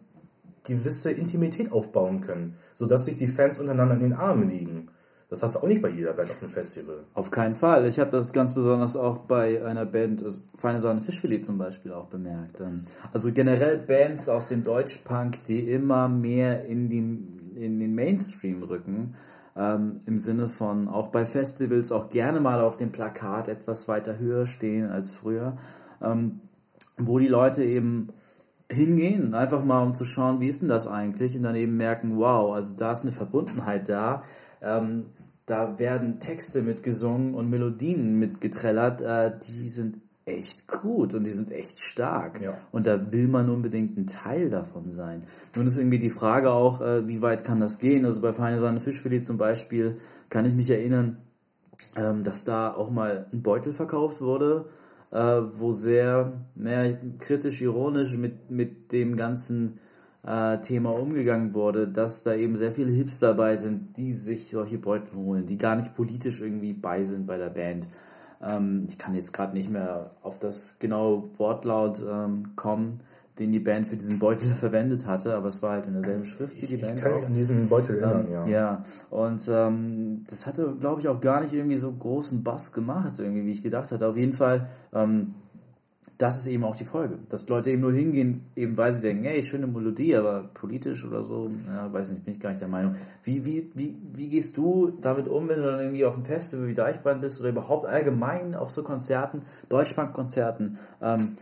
gewisse 0.64 1.10
Intimität 1.10 1.72
aufbauen 1.72 2.20
können, 2.20 2.56
sodass 2.74 3.06
sich 3.06 3.16
die 3.16 3.26
Fans 3.26 3.58
untereinander 3.58 3.94
in 3.94 4.00
den 4.00 4.12
Armen 4.12 4.48
liegen. 4.48 4.88
Das 5.30 5.44
hast 5.44 5.54
du 5.54 5.60
auch 5.60 5.68
nicht 5.68 5.80
bei 5.80 5.88
jeder 5.88 6.12
Band 6.12 6.28
auf 6.28 6.42
einem 6.42 6.50
Festival. 6.50 7.04
Auf 7.14 7.30
keinen 7.30 7.54
Fall. 7.54 7.86
Ich 7.86 8.00
habe 8.00 8.10
das 8.10 8.32
ganz 8.32 8.52
besonders 8.52 8.96
auch 8.96 9.18
bei 9.18 9.64
einer 9.64 9.86
Band, 9.86 10.24
also 10.24 10.38
Feine 10.56 10.80
Sahne 10.80 11.00
Fischfilet 11.00 11.44
zum 11.44 11.56
Beispiel 11.56 11.92
auch 11.92 12.06
bemerkt. 12.06 12.60
Ähm, 12.60 12.82
also 13.12 13.30
generell 13.32 13.78
Bands 13.78 14.28
aus 14.28 14.48
dem 14.48 14.64
Deutschpunk, 14.64 15.44
die 15.44 15.70
immer 15.70 16.08
mehr 16.08 16.64
in, 16.64 16.88
die, 16.88 16.98
in 16.98 17.78
den 17.78 17.94
Mainstream 17.94 18.60
rücken. 18.64 19.14
Ähm, 19.56 20.00
Im 20.04 20.18
Sinne 20.18 20.48
von 20.48 20.88
auch 20.88 21.08
bei 21.08 21.24
Festivals 21.24 21.92
auch 21.92 22.08
gerne 22.08 22.40
mal 22.40 22.60
auf 22.60 22.76
dem 22.76 22.90
Plakat 22.90 23.46
etwas 23.46 23.86
weiter 23.86 24.18
höher 24.18 24.46
stehen 24.46 24.90
als 24.90 25.14
früher. 25.14 25.56
Ähm, 26.02 26.40
wo 26.96 27.20
die 27.20 27.28
Leute 27.28 27.62
eben 27.62 28.08
hingehen, 28.68 29.34
einfach 29.34 29.64
mal 29.64 29.82
um 29.82 29.94
zu 29.94 30.04
schauen, 30.04 30.40
wie 30.40 30.48
ist 30.48 30.62
denn 30.62 30.68
das 30.68 30.88
eigentlich 30.88 31.36
und 31.36 31.44
dann 31.44 31.54
eben 31.54 31.76
merken, 31.76 32.16
wow, 32.16 32.52
also 32.52 32.74
da 32.76 32.92
ist 32.92 33.02
eine 33.02 33.12
Verbundenheit 33.12 33.88
da. 33.88 34.22
Ähm, 34.62 35.06
da 35.50 35.80
werden 35.80 36.20
Texte 36.20 36.62
mitgesungen 36.62 37.34
und 37.34 37.50
Melodien 37.50 38.20
mitgetrellert, 38.20 39.00
äh, 39.00 39.32
die 39.48 39.68
sind 39.68 39.98
echt 40.24 40.68
gut 40.68 41.12
und 41.12 41.24
die 41.24 41.32
sind 41.32 41.50
echt 41.50 41.80
stark. 41.80 42.40
Ja. 42.40 42.56
Und 42.70 42.86
da 42.86 43.10
will 43.10 43.26
man 43.26 43.50
unbedingt 43.50 43.98
ein 43.98 44.06
Teil 44.06 44.48
davon 44.48 44.90
sein. 44.90 45.24
Nun 45.56 45.66
ist 45.66 45.76
irgendwie 45.76 45.98
die 45.98 46.10
Frage 46.10 46.52
auch, 46.52 46.80
äh, 46.80 47.08
wie 47.08 47.20
weit 47.20 47.42
kann 47.42 47.58
das 47.58 47.80
gehen? 47.80 48.04
Also 48.04 48.20
bei 48.20 48.32
Feine 48.32 48.60
Sahne 48.60 48.80
Fischfilet 48.80 49.22
zum 49.24 49.38
Beispiel 49.38 49.98
kann 50.28 50.44
ich 50.44 50.54
mich 50.54 50.70
erinnern, 50.70 51.16
ähm, 51.96 52.22
dass 52.22 52.44
da 52.44 52.72
auch 52.72 52.90
mal 52.90 53.26
ein 53.32 53.42
Beutel 53.42 53.72
verkauft 53.72 54.20
wurde, 54.20 54.66
äh, 55.10 55.16
wo 55.18 55.72
sehr 55.72 56.44
naja, 56.54 56.96
kritisch, 57.18 57.60
ironisch 57.60 58.16
mit, 58.16 58.52
mit 58.52 58.92
dem 58.92 59.16
ganzen 59.16 59.80
äh, 60.26 60.58
Thema 60.58 60.90
umgegangen 60.90 61.54
wurde, 61.54 61.88
dass 61.88 62.22
da 62.22 62.34
eben 62.34 62.56
sehr 62.56 62.72
viele 62.72 62.92
Hips 62.92 63.20
dabei 63.20 63.56
sind, 63.56 63.96
die 63.96 64.12
sich 64.12 64.50
solche 64.50 64.78
Beutel 64.78 65.14
holen, 65.16 65.46
die 65.46 65.58
gar 65.58 65.76
nicht 65.76 65.94
politisch 65.94 66.40
irgendwie 66.40 66.72
bei 66.72 67.04
sind 67.04 67.26
bei 67.26 67.38
der 67.38 67.50
Band. 67.50 67.88
Ähm, 68.42 68.86
ich 68.88 68.98
kann 68.98 69.14
jetzt 69.14 69.32
gerade 69.32 69.54
nicht 69.54 69.70
mehr 69.70 70.10
auf 70.22 70.38
das 70.38 70.78
genaue 70.78 71.24
Wortlaut 71.38 72.04
ähm, 72.08 72.50
kommen, 72.56 73.00
den 73.38 73.52
die 73.52 73.60
Band 73.60 73.88
für 73.88 73.96
diesen 73.96 74.18
Beutel 74.18 74.48
verwendet 74.50 75.06
hatte, 75.06 75.34
aber 75.34 75.48
es 75.48 75.62
war 75.62 75.72
halt 75.72 75.86
in 75.86 75.94
derselben 75.94 76.26
Schrift 76.26 76.60
wie 76.60 76.66
die 76.66 76.76
Band. 76.76 76.98
Ich 76.98 77.04
kann 77.04 77.14
mich 77.14 77.26
an 77.26 77.34
diesen 77.34 77.68
Beutel 77.68 77.98
erinnern, 77.98 78.26
ähm, 78.26 78.32
ja. 78.32 78.46
Ja, 78.46 78.82
und 79.08 79.48
ähm, 79.50 80.24
das 80.28 80.46
hatte, 80.46 80.76
glaube 80.78 81.00
ich, 81.00 81.08
auch 81.08 81.20
gar 81.20 81.40
nicht 81.40 81.54
irgendwie 81.54 81.78
so 81.78 81.90
großen 81.92 82.42
Bass 82.42 82.72
gemacht, 82.72 83.18
irgendwie, 83.18 83.46
wie 83.46 83.52
ich 83.52 83.62
gedacht 83.62 83.90
hatte. 83.90 84.06
Auf 84.06 84.16
jeden 84.16 84.34
Fall 84.34 84.68
ähm, 84.92 85.34
das 86.20 86.36
ist 86.36 86.48
eben 86.48 86.64
auch 86.64 86.76
die 86.76 86.84
Folge. 86.84 87.18
Dass 87.30 87.48
Leute 87.48 87.70
eben 87.70 87.80
nur 87.80 87.94
hingehen, 87.94 88.44
eben 88.54 88.76
weil 88.76 88.92
sie 88.92 89.00
denken, 89.00 89.24
ey, 89.24 89.42
schöne 89.42 89.66
Melodie, 89.66 90.14
aber 90.14 90.50
politisch 90.52 91.02
oder 91.06 91.22
so, 91.22 91.50
ja, 91.66 91.90
weiß 91.90 92.10
nicht, 92.10 92.26
bin 92.26 92.34
ich 92.34 92.40
gar 92.40 92.50
nicht 92.50 92.60
der 92.60 92.68
Meinung. 92.68 92.94
Wie, 93.22 93.46
wie, 93.46 93.70
wie, 93.74 93.96
wie 94.12 94.28
gehst 94.28 94.58
du 94.58 94.92
damit 95.00 95.28
um, 95.28 95.48
wenn 95.48 95.60
du 95.60 95.64
dann 95.64 95.80
irgendwie 95.80 96.04
auf 96.04 96.14
dem 96.14 96.24
Festival 96.24 96.68
wie 96.68 96.74
Deichbrand 96.74 97.22
bist 97.22 97.40
oder 97.40 97.48
überhaupt 97.48 97.86
allgemein 97.86 98.54
auf 98.54 98.70
so 98.70 98.82
Konzerten, 98.82 99.40
Deutschbankkonzerten 99.70 100.78
ähm, 101.00 101.36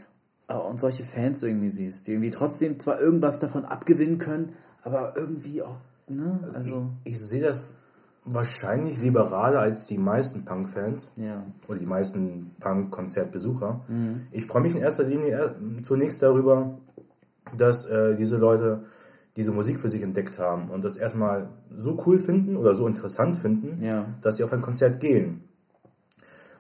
äh, 0.47 0.54
und 0.54 0.78
solche 0.78 1.02
Fans 1.02 1.42
irgendwie 1.42 1.70
siehst, 1.70 2.06
die 2.06 2.12
irgendwie 2.12 2.30
trotzdem 2.30 2.78
zwar 2.78 3.00
irgendwas 3.00 3.40
davon 3.40 3.64
abgewinnen 3.64 4.18
können, 4.18 4.52
aber 4.82 5.14
irgendwie 5.16 5.61
auch, 5.61 5.78
ne, 6.06 6.38
also. 6.54 6.88
Ich, 7.02 7.14
ich 7.14 7.20
sehe 7.20 7.42
das 7.42 7.80
wahrscheinlich 8.35 9.00
liberaler 9.00 9.61
als 9.61 9.87
die 9.87 9.99
meisten 9.99 10.44
Punk-Fans 10.44 11.12
ja. 11.16 11.44
oder 11.66 11.78
die 11.78 11.87
meisten 11.87 12.52
Punk-Konzertbesucher. 12.61 13.80
Mhm. 13.88 14.26
Ich 14.30 14.47
freue 14.47 14.62
mich 14.62 14.75
in 14.75 14.80
erster 14.80 15.04
Linie 15.04 15.54
zunächst 15.82 16.23
darüber, 16.23 16.78
dass 17.56 17.87
äh, 17.87 18.16
diese 18.16 18.37
Leute 18.37 18.85
diese 19.37 19.52
Musik 19.52 19.78
für 19.78 19.88
sich 19.88 20.02
entdeckt 20.02 20.40
haben 20.40 20.68
und 20.68 20.85
das 20.85 20.97
erstmal 20.97 21.49
so 21.75 22.02
cool 22.06 22.18
finden 22.18 22.56
oder 22.56 22.75
so 22.75 22.88
interessant 22.88 23.37
finden, 23.37 23.80
ja. 23.80 24.04
dass 24.20 24.37
sie 24.37 24.44
auf 24.44 24.52
ein 24.52 24.62
Konzert 24.62 24.99
gehen. 24.99 25.44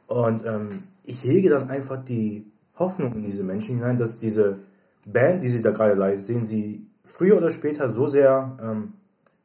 Und 0.06 0.46
ähm, 0.46 0.68
ich 1.02 1.24
hege 1.24 1.50
dann 1.50 1.70
einfach 1.70 2.04
die 2.04 2.46
Hoffnung 2.76 3.14
in 3.16 3.24
diese 3.24 3.42
Menschen 3.42 3.76
hinein, 3.76 3.98
dass 3.98 4.20
diese 4.20 4.58
Band, 5.04 5.42
die 5.42 5.48
sie 5.48 5.60
da 5.60 5.72
gerade 5.72 5.94
live 5.94 6.20
sehen, 6.20 6.46
sie 6.46 6.86
früher 7.02 7.36
oder 7.36 7.50
später 7.50 7.90
so 7.90 8.06
sehr 8.06 8.56
ähm, 8.62 8.92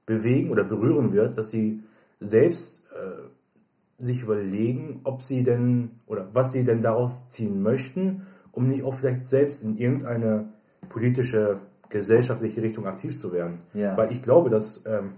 bewegen 0.05 0.51
oder 0.51 0.63
berühren 0.63 1.11
wird, 1.11 1.37
dass 1.37 1.49
sie 1.49 1.81
selbst 2.23 2.83
äh, 2.93 4.03
sich 4.03 4.23
überlegen, 4.23 5.01
ob 5.03 5.21
sie 5.21 5.43
denn 5.43 5.91
oder 6.05 6.27
was 6.33 6.51
sie 6.51 6.63
denn 6.63 6.81
daraus 6.81 7.27
ziehen 7.27 7.61
möchten, 7.61 8.23
um 8.51 8.67
nicht 8.67 8.83
auch 8.83 8.93
vielleicht 8.93 9.25
selbst 9.25 9.63
in 9.63 9.75
irgendeine 9.77 10.49
politische, 10.89 11.59
gesellschaftliche 11.89 12.61
Richtung 12.61 12.87
aktiv 12.87 13.17
zu 13.17 13.31
werden. 13.33 13.59
Ja. 13.73 13.95
Weil 13.97 14.11
ich 14.11 14.21
glaube, 14.21 14.49
dass 14.49 14.83
ähm, 14.85 15.11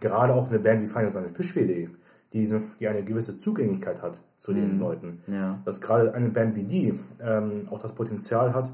gerade 0.00 0.34
auch 0.34 0.48
eine 0.48 0.58
Band 0.58 0.82
wie 0.82 0.86
Feine 0.86 1.08
Sahne 1.08 1.28
Fischfilet, 1.28 1.90
die, 2.32 2.60
die 2.80 2.88
eine 2.88 3.04
gewisse 3.04 3.38
Zugänglichkeit 3.38 4.02
hat 4.02 4.20
zu 4.38 4.52
mhm. 4.52 4.56
den 4.56 4.78
Leuten, 4.78 5.22
ja. 5.28 5.60
dass 5.64 5.80
gerade 5.80 6.14
eine 6.14 6.30
Band 6.30 6.56
wie 6.56 6.64
die 6.64 6.94
ähm, 7.20 7.68
auch 7.70 7.80
das 7.80 7.94
Potenzial 7.94 8.54
hat, 8.54 8.72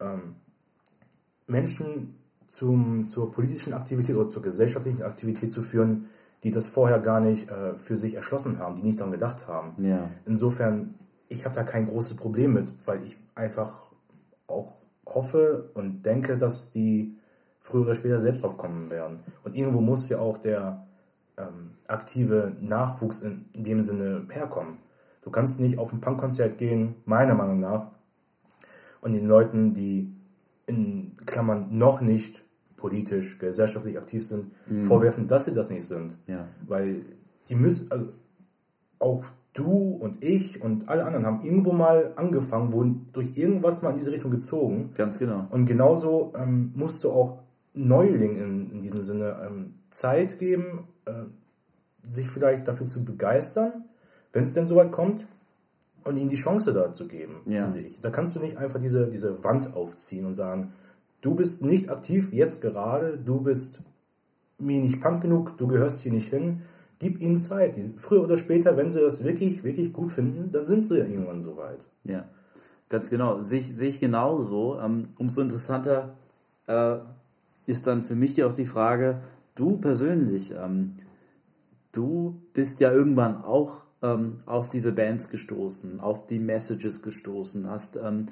ähm, 0.00 0.36
Menschen 1.46 2.14
zum, 2.48 3.08
zur 3.10 3.30
politischen 3.30 3.72
Aktivität 3.72 4.14
oder 4.14 4.30
zur 4.30 4.42
gesellschaftlichen 4.42 5.02
Aktivität 5.02 5.52
zu 5.52 5.62
führen, 5.62 6.06
die 6.42 6.50
das 6.50 6.66
vorher 6.66 6.98
gar 6.98 7.20
nicht 7.20 7.50
äh, 7.50 7.76
für 7.76 7.96
sich 7.96 8.14
erschlossen 8.14 8.58
haben, 8.58 8.76
die 8.76 8.82
nicht 8.82 9.00
daran 9.00 9.12
gedacht 9.12 9.46
haben. 9.46 9.74
Ja. 9.78 10.08
Insofern, 10.26 10.94
ich 11.28 11.44
habe 11.44 11.54
da 11.54 11.62
kein 11.62 11.86
großes 11.86 12.16
Problem 12.16 12.52
mit, 12.52 12.74
weil 12.86 13.02
ich 13.04 13.16
einfach 13.34 13.86
auch 14.46 14.78
hoffe 15.06 15.70
und 15.74 16.04
denke, 16.04 16.36
dass 16.36 16.72
die 16.72 17.16
früher 17.60 17.82
oder 17.82 17.94
später 17.94 18.20
selbst 18.20 18.42
drauf 18.42 18.56
kommen 18.56 18.90
werden. 18.90 19.20
Und 19.44 19.56
irgendwo 19.56 19.80
muss 19.80 20.08
ja 20.08 20.18
auch 20.18 20.38
der 20.38 20.86
ähm, 21.36 21.72
aktive 21.86 22.56
Nachwuchs 22.60 23.22
in, 23.22 23.46
in, 23.52 23.64
dem 23.64 23.82
Sinne 23.82 24.26
herkommen. 24.30 24.78
Du 25.22 25.30
kannst 25.30 25.60
nicht 25.60 25.78
auf 25.78 25.92
ein 25.92 26.00
Punkkonzert 26.00 26.58
gehen, 26.58 26.96
meiner 27.04 27.34
Meinung 27.34 27.60
nach, 27.60 27.86
und 29.00 29.12
den 29.12 29.26
Leuten, 29.26 29.74
die 29.74 30.12
in 30.66 31.14
Klammern 31.26 31.76
noch 31.76 32.00
nicht 32.00 32.42
politisch, 32.82 33.38
gesellschaftlich 33.38 33.96
aktiv 33.96 34.26
sind, 34.26 34.50
mhm. 34.66 34.84
vorwerfen, 34.84 35.28
dass 35.28 35.44
sie 35.44 35.54
das 35.54 35.70
nicht 35.70 35.86
sind. 35.86 36.16
Ja. 36.26 36.48
Weil 36.66 37.02
die 37.48 37.54
müssen, 37.54 37.90
also 37.90 38.08
auch 38.98 39.24
du 39.54 39.96
und 40.00 40.24
ich 40.24 40.60
und 40.60 40.88
alle 40.88 41.04
anderen 41.04 41.24
haben 41.24 41.40
irgendwo 41.42 41.72
mal 41.72 42.12
angefangen, 42.16 42.72
wurden 42.72 43.08
durch 43.12 43.38
irgendwas 43.38 43.82
mal 43.82 43.90
in 43.90 43.96
diese 43.96 44.10
Richtung 44.10 44.32
gezogen. 44.32 44.90
Ganz 44.96 45.20
genau. 45.20 45.46
Und 45.50 45.66
genauso 45.66 46.32
ähm, 46.36 46.72
musst 46.74 47.04
du 47.04 47.10
auch 47.12 47.38
Neulingen 47.72 48.36
in, 48.36 48.70
in 48.72 48.82
diesem 48.82 49.02
Sinne 49.02 49.36
ähm, 49.46 49.74
Zeit 49.90 50.40
geben, 50.40 50.88
äh, 51.06 51.12
sich 52.04 52.28
vielleicht 52.28 52.66
dafür 52.66 52.88
zu 52.88 53.04
begeistern, 53.04 53.84
wenn 54.32 54.42
es 54.42 54.54
denn 54.54 54.66
soweit 54.66 54.90
kommt, 54.90 55.26
und 56.04 56.16
ihnen 56.16 56.28
die 56.28 56.36
Chance 56.36 56.72
dazu 56.72 57.06
geben, 57.06 57.42
ja. 57.46 57.64
finde 57.64 57.80
ich. 57.80 58.00
Da 58.00 58.10
kannst 58.10 58.34
du 58.34 58.40
nicht 58.40 58.56
einfach 58.56 58.80
diese, 58.80 59.06
diese 59.06 59.44
Wand 59.44 59.76
aufziehen 59.76 60.26
und 60.26 60.34
sagen, 60.34 60.72
Du 61.22 61.36
bist 61.36 61.64
nicht 61.64 61.88
aktiv 61.88 62.32
jetzt 62.32 62.60
gerade, 62.60 63.16
du 63.16 63.40
bist 63.40 63.80
mir 64.58 64.80
nicht 64.80 65.00
punk 65.00 65.22
genug, 65.22 65.56
du 65.56 65.68
gehörst 65.68 66.02
hier 66.02 66.12
nicht 66.12 66.28
hin. 66.28 66.62
Gib 66.98 67.20
ihnen 67.20 67.40
Zeit. 67.40 67.76
Früher 67.96 68.24
oder 68.24 68.36
später, 68.36 68.76
wenn 68.76 68.90
sie 68.90 69.00
das 69.00 69.24
wirklich, 69.24 69.64
wirklich 69.64 69.92
gut 69.92 70.10
finden, 70.10 70.52
dann 70.52 70.64
sind 70.64 70.86
sie 70.86 70.98
ja 70.98 71.04
irgendwann 71.04 71.40
soweit. 71.40 71.88
Ja, 72.06 72.28
ganz 72.88 73.08
genau. 73.08 73.40
Sehe 73.40 73.60
ich, 73.60 73.76
sehe 73.76 73.88
ich 73.88 74.00
genauso. 74.00 74.78
Ähm, 74.80 75.08
umso 75.18 75.40
interessanter 75.40 76.16
äh, 76.66 76.98
ist 77.66 77.86
dann 77.86 78.02
für 78.02 78.16
mich 78.16 78.36
ja 78.36 78.46
auch 78.48 78.52
die 78.52 78.66
Frage, 78.66 79.22
du 79.54 79.78
persönlich, 79.78 80.52
ähm, 80.52 80.94
du 81.92 82.40
bist 82.52 82.80
ja 82.80 82.90
irgendwann 82.90 83.42
auch 83.44 83.84
ähm, 84.02 84.38
auf 84.46 84.70
diese 84.70 84.90
Bands 84.92 85.30
gestoßen, 85.30 86.00
auf 86.00 86.26
die 86.26 86.40
Messages 86.40 87.02
gestoßen, 87.02 87.70
hast 87.70 87.96
ähm, 87.96 88.26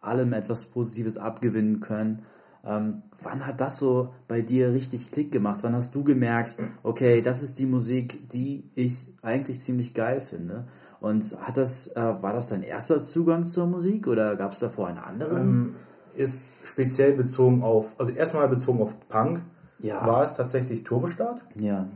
allem 0.00 0.32
etwas 0.32 0.64
Positives 0.64 1.18
abgewinnen 1.18 1.80
können 1.80 2.22
Ähm, 2.66 3.02
wann 3.22 3.46
hat 3.46 3.60
das 3.60 3.78
so 3.78 4.12
bei 4.26 4.42
dir 4.42 4.72
richtig 4.72 5.12
Klick 5.12 5.30
gemacht? 5.30 5.60
Wann 5.62 5.76
hast 5.76 5.94
du 5.94 6.02
gemerkt, 6.02 6.56
okay, 6.82 7.22
das 7.22 7.42
ist 7.42 7.58
die 7.60 7.66
Musik, 7.66 8.28
die 8.30 8.64
ich 8.74 9.06
eigentlich 9.22 9.60
ziemlich 9.60 9.94
geil 9.94 10.20
finde? 10.20 10.66
Und 11.00 11.36
hat 11.40 11.56
das, 11.58 11.88
äh, 11.94 12.00
war 12.00 12.32
das 12.32 12.48
dein 12.48 12.62
erster 12.62 13.00
Zugang 13.02 13.46
zur 13.46 13.66
Musik 13.66 14.08
oder 14.08 14.34
gab 14.34 14.52
es 14.52 14.58
davor 14.58 14.88
einen 14.88 14.98
anderen? 14.98 15.36
Ähm, 15.42 15.74
ist 16.16 16.40
speziell 16.64 17.12
bezogen 17.12 17.62
auf, 17.62 17.94
also 17.98 18.10
erstmal 18.10 18.48
bezogen 18.48 18.80
auf 18.80 18.94
Punk, 19.08 19.42
Ja. 19.78 20.04
war 20.06 20.24
es 20.24 20.34
tatsächlich 20.34 20.82
Turbostart. 20.82 21.42
ja, 21.60 21.86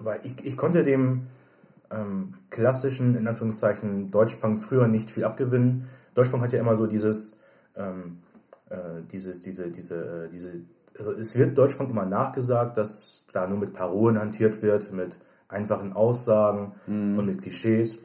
weil 0.00 0.20
ich, 0.22 0.44
ich 0.46 0.56
konnte 0.56 0.84
dem 0.84 1.26
ähm, 1.90 2.34
klassischen, 2.50 3.16
in 3.16 3.26
Anführungszeichen, 3.26 4.10
Deutschpunk 4.10 4.62
früher 4.62 4.88
nicht 4.88 5.10
viel 5.10 5.24
abgewinnen. 5.24 5.86
Deutschpunk 6.14 6.42
hat 6.42 6.52
ja 6.52 6.60
immer 6.60 6.76
so 6.76 6.86
dieses, 6.86 7.38
ähm, 7.76 8.18
äh, 8.70 9.02
dieses, 9.10 9.42
diese, 9.42 9.70
diese, 9.70 10.24
äh, 10.26 10.28
diese, 10.28 10.60
also 10.98 11.12
es 11.12 11.36
wird 11.38 11.56
Deutschpunk 11.56 11.90
immer 11.90 12.06
nachgesagt, 12.06 12.76
dass 12.76 13.24
da 13.32 13.46
nur 13.46 13.58
mit 13.58 13.72
Parolen 13.72 14.18
hantiert 14.18 14.62
wird, 14.62 14.92
mit 14.92 15.16
einfachen 15.48 15.92
Aussagen 15.92 16.72
und 17.18 17.26
mit 17.26 17.42
Klischees. 17.42 17.98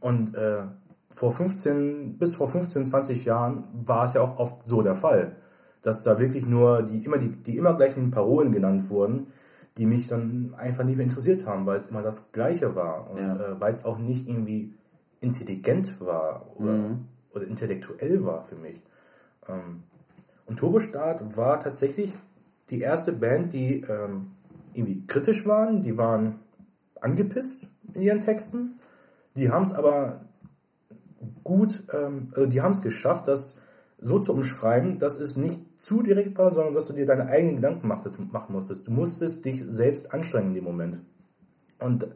Und 0.00 0.34
äh, 0.34 0.62
vor 1.10 1.32
15, 1.32 2.18
bis 2.18 2.36
vor 2.36 2.48
15, 2.48 2.86
20 2.86 3.24
Jahren 3.24 3.64
war 3.72 4.04
es 4.06 4.14
ja 4.14 4.22
auch 4.22 4.38
oft 4.38 4.68
so 4.68 4.82
der 4.82 4.94
Fall, 4.94 5.36
dass 5.82 6.02
da 6.02 6.18
wirklich 6.18 6.46
nur 6.46 6.82
die 6.82 7.04
immer, 7.04 7.18
die, 7.18 7.30
die 7.30 7.56
immer 7.56 7.74
gleichen 7.74 8.10
Parolen 8.10 8.52
genannt 8.52 8.88
wurden, 8.90 9.28
die 9.78 9.86
mich 9.86 10.08
dann 10.08 10.54
einfach 10.56 10.84
nie 10.84 10.96
mehr 10.96 11.04
interessiert 11.06 11.46
haben, 11.46 11.64
weil 11.66 11.78
es 11.80 11.86
immer 11.88 12.02
das 12.02 12.32
Gleiche 12.32 12.74
war 12.74 13.10
und 13.10 13.18
Ja. 13.18 13.36
äh, 13.36 13.60
weil 13.60 13.72
es 13.72 13.84
auch 13.84 13.98
nicht 13.98 14.28
irgendwie 14.28 14.74
intelligent 15.20 16.00
war 16.00 16.46
oder, 16.56 16.72
oder 17.34 17.46
intellektuell 17.46 18.24
war 18.24 18.42
für 18.42 18.56
mich. 18.56 18.80
Ähm, 19.48 19.82
und 20.46 20.58
Turbostart 20.58 21.36
war 21.36 21.60
tatsächlich 21.60 22.12
die 22.70 22.80
erste 22.80 23.12
Band, 23.12 23.52
die 23.52 23.82
ähm, 23.82 24.32
irgendwie 24.74 25.06
kritisch 25.06 25.46
waren, 25.46 25.82
die 25.82 25.96
waren 25.96 26.40
angepisst 27.00 27.66
in 27.94 28.02
ihren 28.02 28.20
Texten, 28.20 28.78
die 29.36 29.50
haben 29.50 29.64
es 29.64 29.72
aber 29.72 30.22
gut, 31.44 31.84
ähm, 31.92 32.32
also 32.34 32.46
die 32.46 32.60
haben 32.60 32.72
es 32.72 32.82
geschafft, 32.82 33.28
das 33.28 33.58
so 33.98 34.18
zu 34.18 34.32
umschreiben, 34.32 34.98
dass 34.98 35.20
es 35.20 35.36
nicht 35.36 35.60
zu 35.80 36.02
direkt 36.02 36.36
war, 36.38 36.52
sondern 36.52 36.74
dass 36.74 36.86
du 36.86 36.92
dir 36.92 37.06
deine 37.06 37.26
eigenen 37.26 37.56
Gedanken 37.56 37.86
machen 37.86 38.52
musstest. 38.52 38.86
Du 38.86 38.90
musstest 38.90 39.44
dich 39.44 39.62
selbst 39.64 40.12
anstrengen 40.12 40.48
in 40.48 40.54
dem 40.54 40.64
Moment. 40.64 41.00
Und 41.78 42.08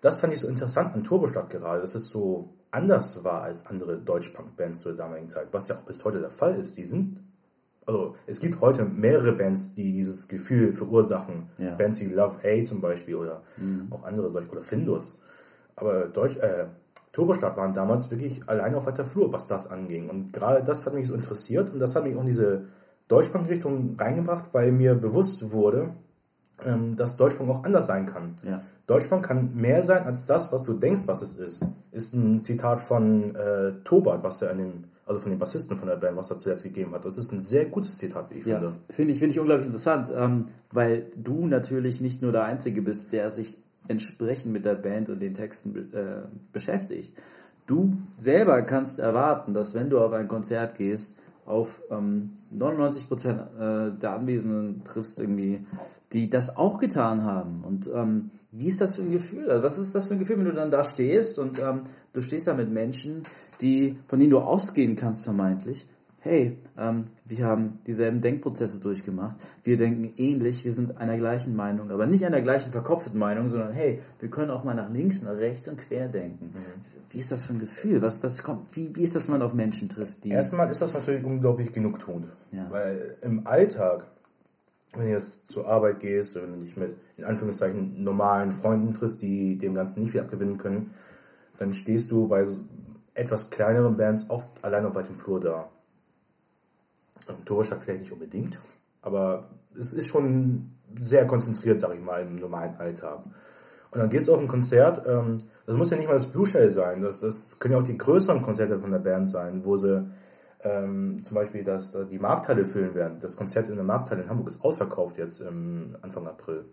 das 0.00 0.20
fand 0.20 0.32
ich 0.32 0.40
so 0.40 0.48
interessant 0.48 0.94
an 0.94 1.04
Turbostadt 1.04 1.50
gerade, 1.50 1.80
dass 1.80 1.94
es 1.94 2.08
so 2.08 2.54
anders 2.76 3.24
war 3.24 3.42
als 3.42 3.66
andere 3.66 3.96
Deutschpunk-Bands 3.96 4.80
zur 4.80 4.94
damaligen 4.94 5.30
Zeit, 5.30 5.48
was 5.52 5.68
ja 5.68 5.76
auch 5.76 5.80
bis 5.80 6.04
heute 6.04 6.20
der 6.20 6.30
Fall 6.30 6.58
ist. 6.60 6.76
Die 6.76 6.84
sind, 6.84 7.18
also 7.86 8.14
es 8.26 8.40
gibt 8.40 8.60
heute 8.60 8.84
mehrere 8.84 9.32
Bands, 9.32 9.74
die 9.74 9.92
dieses 9.94 10.28
Gefühl 10.28 10.74
verursachen. 10.74 11.48
Ja. 11.58 11.74
Bands 11.74 12.00
wie 12.00 12.06
Love 12.06 12.38
A 12.44 12.64
zum 12.64 12.82
Beispiel 12.82 13.14
oder 13.14 13.42
auch 13.90 14.04
andere 14.04 14.30
solche, 14.30 14.50
oder 14.50 14.62
Findus. 14.62 15.18
Aber 15.74 16.06
Deutsch, 16.06 16.36
äh, 16.36 16.66
Turbostadt 17.12 17.56
waren 17.56 17.72
damals 17.72 18.10
wirklich 18.10 18.46
alleine 18.46 18.76
auf 18.76 18.84
weiter 18.84 19.06
Flur, 19.06 19.32
was 19.32 19.46
das 19.46 19.70
anging. 19.70 20.10
Und 20.10 20.34
gerade 20.34 20.62
das 20.62 20.84
hat 20.84 20.92
mich 20.92 21.08
so 21.08 21.14
interessiert 21.14 21.70
und 21.70 21.78
das 21.78 21.96
hat 21.96 22.04
mich 22.04 22.14
auch 22.14 22.20
in 22.20 22.26
diese 22.26 22.66
Deutschpunk-Richtung 23.08 23.96
reingebracht, 23.98 24.50
weil 24.52 24.70
mir 24.70 24.94
bewusst 24.94 25.50
wurde, 25.50 25.94
ähm, 26.62 26.94
dass 26.96 27.16
Deutschpunk 27.16 27.48
auch 27.48 27.64
anders 27.64 27.86
sein 27.86 28.04
kann. 28.04 28.34
Ja. 28.44 28.62
Deutschpunk 28.86 29.24
kann 29.24 29.54
mehr 29.54 29.82
sein 29.82 30.04
als 30.04 30.26
das, 30.26 30.52
was 30.52 30.62
du 30.62 30.74
denkst, 30.74 31.02
was 31.06 31.22
es 31.22 31.34
ist. 31.34 31.66
Ist 31.90 32.14
ein 32.14 32.44
Zitat 32.44 32.80
von 32.80 33.34
äh, 33.34 33.72
Tobart, 33.84 34.22
was 34.22 34.42
er 34.42 34.50
an 34.50 34.58
dem, 34.58 34.84
also 35.06 35.20
von 35.20 35.30
dem 35.30 35.38
Bassisten 35.38 35.76
von 35.76 35.88
der 35.88 35.96
Band, 35.96 36.16
was 36.16 36.30
er 36.30 36.38
zuletzt 36.38 36.62
gegeben 36.64 36.92
hat. 36.92 37.04
Das 37.04 37.18
ist 37.18 37.32
ein 37.32 37.42
sehr 37.42 37.64
gutes 37.66 37.98
Zitat, 37.98 38.30
wie 38.30 38.38
ich 38.38 38.46
Ja, 38.46 38.58
finde. 38.60 38.74
finde 38.90 39.12
ich, 39.12 39.18
finde 39.18 39.32
ich 39.32 39.40
unglaublich 39.40 39.66
interessant, 39.66 40.10
ähm, 40.14 40.46
weil 40.72 41.06
du 41.16 41.46
natürlich 41.46 42.00
nicht 42.00 42.22
nur 42.22 42.30
der 42.32 42.44
Einzige 42.44 42.80
bist, 42.82 43.12
der 43.12 43.30
sich 43.32 43.58
entsprechend 43.88 44.52
mit 44.52 44.64
der 44.64 44.74
Band 44.74 45.08
und 45.08 45.20
den 45.20 45.34
Texten 45.34 45.92
äh, 45.92 46.22
beschäftigt. 46.52 47.16
Du 47.66 47.96
selber 48.16 48.62
kannst 48.62 49.00
erwarten, 49.00 49.52
dass 49.52 49.74
wenn 49.74 49.90
du 49.90 49.98
auf 49.98 50.12
ein 50.12 50.28
Konzert 50.28 50.76
gehst, 50.76 51.18
auf 51.44 51.80
ähm, 51.90 52.32
99 52.50 53.08
Prozent 53.08 53.40
äh, 53.58 53.90
der 53.92 54.12
Anwesenden 54.14 54.82
triffst 54.84 55.18
irgendwie, 55.20 55.62
die 56.12 56.28
das 56.28 56.56
auch 56.56 56.78
getan 56.78 57.22
haben. 57.24 57.62
Und 57.64 57.88
ähm, 57.94 58.30
wie 58.58 58.68
ist 58.68 58.80
das 58.80 58.96
für 58.96 59.02
ein 59.02 59.12
Gefühl? 59.12 59.50
Also 59.50 59.62
was 59.62 59.78
ist 59.78 59.94
das 59.94 60.08
für 60.08 60.14
ein 60.14 60.18
Gefühl, 60.18 60.38
wenn 60.38 60.46
du 60.46 60.52
dann 60.52 60.70
da 60.70 60.84
stehst 60.84 61.38
und 61.38 61.58
ähm, 61.58 61.82
du 62.12 62.22
stehst 62.22 62.46
da 62.46 62.54
mit 62.54 62.70
Menschen, 62.70 63.22
die, 63.60 63.96
von 64.08 64.18
denen 64.18 64.30
du 64.30 64.38
ausgehen 64.38 64.96
kannst 64.96 65.24
vermeintlich, 65.24 65.86
hey, 66.26 66.58
ähm, 66.76 67.06
wir 67.24 67.44
haben 67.44 67.78
dieselben 67.86 68.20
Denkprozesse 68.20 68.80
durchgemacht, 68.80 69.36
wir 69.62 69.76
denken 69.76 70.12
ähnlich, 70.16 70.64
wir 70.64 70.72
sind 70.72 70.98
einer 70.98 71.16
gleichen 71.16 71.54
Meinung, 71.54 71.90
aber 71.90 72.06
nicht 72.06 72.24
einer 72.26 72.40
gleichen 72.42 72.72
verkopften 72.72 73.18
Meinung, 73.18 73.48
sondern 73.48 73.72
hey, 73.72 74.00
wir 74.18 74.28
können 74.28 74.50
auch 74.50 74.64
mal 74.64 74.74
nach 74.74 74.90
links, 74.90 75.22
nach 75.22 75.36
rechts 75.36 75.68
und 75.68 75.78
quer 75.78 76.08
denken. 76.08 76.52
Wie 77.10 77.18
ist 77.18 77.30
das 77.30 77.46
für 77.46 77.54
ein 77.54 77.60
Gefühl? 77.60 78.02
Was, 78.02 78.22
was 78.22 78.42
kommt, 78.42 78.74
wie, 78.76 78.94
wie 78.94 79.02
ist 79.02 79.14
das, 79.14 79.28
wenn 79.28 79.38
man 79.38 79.42
auf 79.42 79.54
Menschen 79.54 79.88
trifft, 79.88 80.24
die. 80.24 80.30
Erstmal 80.30 80.70
ist 80.70 80.82
das 80.82 80.94
natürlich 80.94 81.24
unglaublich 81.24 81.72
genugtuend. 81.72 82.26
Ja. 82.50 82.66
Weil 82.70 83.16
im 83.22 83.46
Alltag, 83.46 84.06
wenn 84.96 85.06
du 85.06 85.12
jetzt 85.12 85.50
zur 85.50 85.66
Arbeit 85.66 86.00
gehst, 86.00 86.36
wenn 86.36 86.52
du 86.52 86.60
dich 86.60 86.76
mit, 86.76 86.96
in 87.16 87.24
Anführungszeichen, 87.24 88.02
normalen 88.02 88.52
Freunden 88.52 88.94
triffst, 88.94 89.22
die 89.22 89.58
dem 89.58 89.74
Ganzen 89.74 90.00
nicht 90.02 90.12
viel 90.12 90.20
abgewinnen 90.20 90.58
können, 90.58 90.94
dann 91.58 91.72
stehst 91.72 92.10
du 92.10 92.28
bei 92.28 92.46
etwas 93.14 93.50
kleineren 93.50 93.96
Bands 93.96 94.26
oft 94.28 94.48
allein 94.62 94.84
auf 94.84 94.94
weitem 94.94 95.16
Flur 95.16 95.40
da. 95.40 95.68
Im 97.28 97.44
Torstadt 97.44 97.82
vielleicht 97.82 98.02
nicht 98.02 98.12
unbedingt, 98.12 98.58
aber 99.02 99.48
es 99.78 99.92
ist 99.92 100.08
schon 100.08 100.70
sehr 100.98 101.26
konzentriert, 101.26 101.80
sag 101.80 101.94
ich 101.94 102.00
mal, 102.00 102.22
im 102.22 102.36
normalen 102.36 102.76
Alltag. 102.76 103.24
Und 103.90 104.00
dann 104.00 104.10
gehst 104.10 104.28
du 104.28 104.34
auf 104.34 104.40
ein 104.40 104.48
Konzert, 104.48 105.06
ähm, 105.06 105.38
das 105.66 105.76
muss 105.76 105.90
ja 105.90 105.96
nicht 105.96 106.06
mal 106.06 106.14
das 106.14 106.30
Blue 106.30 106.46
Shell 106.46 106.70
sein, 106.70 107.02
das, 107.02 107.20
das 107.20 107.58
können 107.58 107.72
ja 107.72 107.80
auch 107.80 107.84
die 107.84 107.98
größeren 107.98 108.42
Konzerte 108.42 108.78
von 108.78 108.90
der 108.90 108.98
Band 108.98 109.28
sein, 109.28 109.64
wo 109.64 109.76
sie 109.76 110.08
ähm, 110.66 111.22
zum 111.22 111.34
Beispiel 111.36 111.62
das, 111.62 111.94
äh, 111.94 112.06
die 112.06 112.18
Markthalle 112.18 112.64
füllen 112.64 112.94
werden. 112.94 113.18
Das 113.20 113.36
Konzert 113.36 113.68
in 113.68 113.76
der 113.76 113.84
Markthalle 113.84 114.22
in 114.22 114.28
Hamburg 114.28 114.48
ist 114.48 114.64
ausverkauft 114.64 115.16
jetzt 115.16 115.40
im 115.40 115.96
Anfang 116.02 116.26
April. 116.26 116.64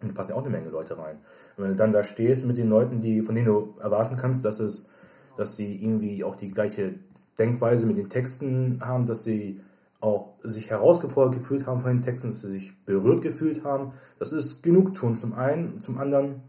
Und 0.00 0.08
da 0.08 0.14
passen 0.14 0.30
ja 0.30 0.36
auch 0.36 0.42
eine 0.42 0.50
Menge 0.50 0.70
Leute 0.70 0.96
rein. 0.96 1.16
Und 1.56 1.64
wenn 1.64 1.70
du 1.72 1.76
dann 1.76 1.92
da 1.92 2.02
stehst 2.02 2.46
mit 2.46 2.56
den 2.56 2.68
Leuten, 2.68 3.02
die, 3.02 3.20
von 3.20 3.34
denen 3.34 3.46
du 3.46 3.74
erwarten 3.78 4.16
kannst, 4.16 4.44
dass 4.46 4.58
es, 4.58 4.88
dass 5.36 5.56
sie 5.56 5.76
irgendwie 5.76 6.24
auch 6.24 6.34
die 6.34 6.50
gleiche 6.50 6.94
Denkweise 7.38 7.86
mit 7.86 7.98
den 7.98 8.08
Texten 8.08 8.80
haben, 8.80 9.04
dass 9.04 9.24
sie 9.24 9.60
auch 10.00 10.36
sich 10.42 10.70
herausgefordert 10.70 11.34
gefühlt 11.34 11.66
haben 11.66 11.80
von 11.80 11.90
den 11.90 12.02
Texten, 12.02 12.28
dass 12.28 12.40
sie 12.40 12.48
sich 12.48 12.84
berührt 12.86 13.20
gefühlt 13.20 13.64
haben. 13.64 13.92
Das 14.18 14.32
ist 14.32 14.62
Genugtuung 14.62 15.18
zum 15.18 15.34
einen. 15.34 15.82
Zum 15.82 15.98
anderen 15.98 16.42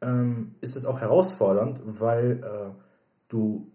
ähm, 0.00 0.56
ist 0.60 0.74
es 0.74 0.86
auch 0.86 1.00
herausfordernd, 1.00 1.80
weil 1.84 2.40
äh, 2.42 2.70
du, 3.28 3.70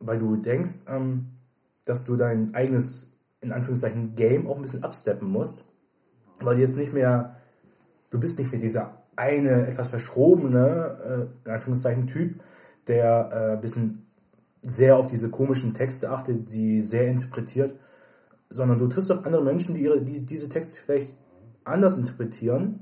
weil 0.00 0.18
du 0.18 0.36
denkst, 0.36 0.80
ähm, 0.88 1.30
dass 1.84 2.04
du 2.04 2.16
dein 2.16 2.54
eigenes, 2.54 3.16
in 3.40 3.52
Anführungszeichen, 3.52 4.14
Game 4.14 4.46
auch 4.46 4.56
ein 4.56 4.62
bisschen 4.62 4.82
absteppen 4.82 5.28
musst, 5.28 5.64
weil 6.40 6.56
du 6.56 6.62
jetzt 6.62 6.76
nicht 6.76 6.92
mehr, 6.92 7.36
du 8.10 8.18
bist 8.18 8.38
nicht 8.38 8.52
mehr 8.52 8.60
dieser 8.60 9.02
eine 9.16 9.66
etwas 9.66 9.88
verschrobene, 9.88 11.28
äh, 11.44 11.46
in 11.48 11.52
Anführungszeichen, 11.52 12.06
Typ, 12.06 12.40
der 12.86 13.30
äh, 13.32 13.52
ein 13.52 13.60
bisschen 13.60 14.06
sehr 14.62 14.96
auf 14.96 15.06
diese 15.06 15.30
komischen 15.30 15.74
Texte 15.74 16.10
achtet, 16.10 16.52
die 16.52 16.80
sehr 16.80 17.06
interpretiert, 17.06 17.74
sondern 18.48 18.78
du 18.78 18.88
triffst 18.88 19.12
auf 19.12 19.24
andere 19.24 19.42
Menschen, 19.42 19.74
die, 19.74 19.82
ihre, 19.82 20.00
die 20.00 20.24
diese 20.24 20.48
Texte 20.48 20.80
vielleicht 20.80 21.12
anders 21.64 21.96
interpretieren 21.96 22.80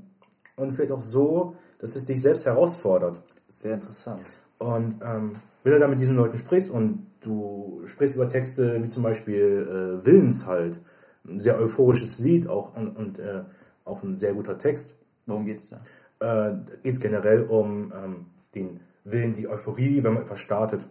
und 0.55 0.73
vielleicht 0.73 0.91
auch 0.91 1.01
so, 1.01 1.55
dass 1.79 1.95
es 1.95 2.05
dich 2.05 2.21
selbst 2.21 2.45
herausfordert. 2.45 3.21
Sehr 3.47 3.73
interessant. 3.73 4.21
Und 4.59 4.95
ähm, 5.03 5.33
wenn 5.63 5.73
du 5.73 5.79
dann 5.79 5.89
mit 5.89 5.99
diesen 5.99 6.15
Leuten 6.15 6.37
sprichst 6.37 6.69
und 6.69 7.07
du 7.21 7.81
sprichst 7.85 8.15
über 8.15 8.29
Texte 8.29 8.83
wie 8.83 8.89
zum 8.89 9.03
Beispiel 9.03 9.67
äh, 10.01 10.05
Willens 10.05 10.45
halt, 10.45 10.79
ein 11.25 11.39
sehr 11.39 11.57
euphorisches 11.57 12.19
Lied 12.19 12.47
auch 12.47 12.75
und, 12.75 12.97
und 12.97 13.19
äh, 13.19 13.43
auch 13.85 14.03
ein 14.03 14.17
sehr 14.17 14.33
guter 14.33 14.57
Text, 14.57 14.95
Worum 15.25 15.45
geht's 15.45 15.69
da? 15.69 15.77
äh, 16.23 16.55
geht 16.83 16.93
es 16.93 16.99
generell 16.99 17.43
um 17.43 17.93
ähm, 17.95 18.25
den 18.55 18.79
Willen, 19.03 19.33
die 19.33 19.47
Euphorie, 19.47 20.03
wenn 20.03 20.13
man 20.13 20.23
etwas 20.23 20.39
startet. 20.39 20.85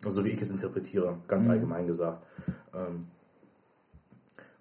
So 0.00 0.24
wie 0.24 0.30
ich 0.30 0.42
es 0.42 0.50
interpretiere, 0.50 1.18
ganz 1.26 1.48
allgemein 1.48 1.86
gesagt. 1.86 2.24
Ähm, 2.74 3.06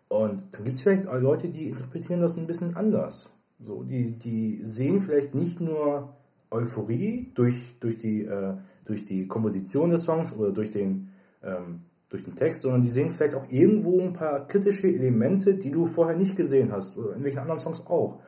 und 0.07 0.43
dann 0.51 0.63
gibt 0.63 0.75
es 0.75 0.81
vielleicht 0.81 1.03
Leute, 1.05 1.49
die 1.49 1.69
interpretieren 1.69 2.21
das 2.21 2.37
ein 2.37 2.47
bisschen 2.47 2.75
anders. 2.75 3.31
So, 3.59 3.83
die, 3.83 4.11
die 4.11 4.59
sehen 4.63 5.01
vielleicht 5.01 5.35
nicht 5.35 5.59
nur 5.59 6.15
Euphorie 6.51 7.31
durch, 7.33 7.75
durch, 7.79 7.97
die, 7.97 8.23
äh, 8.23 8.55
durch 8.85 9.03
die 9.03 9.27
Komposition 9.27 9.89
des 9.89 10.03
Songs 10.03 10.33
oder 10.33 10.51
durch 10.51 10.71
den, 10.71 11.09
ähm, 11.43 11.81
durch 12.09 12.23
den 12.23 12.35
Text, 12.35 12.61
sondern 12.61 12.81
die 12.81 12.89
sehen 12.89 13.11
vielleicht 13.11 13.35
auch 13.35 13.45
irgendwo 13.49 13.99
ein 13.99 14.13
paar 14.13 14.47
kritische 14.47 14.87
Elemente, 14.87 15.55
die 15.55 15.71
du 15.71 15.85
vorher 15.85 16.15
nicht 16.15 16.35
gesehen 16.35 16.71
hast 16.71 16.97
oder 16.97 17.15
in 17.15 17.23
welchen 17.23 17.39
anderen 17.39 17.59
Songs 17.59 17.87
auch. 17.87 18.19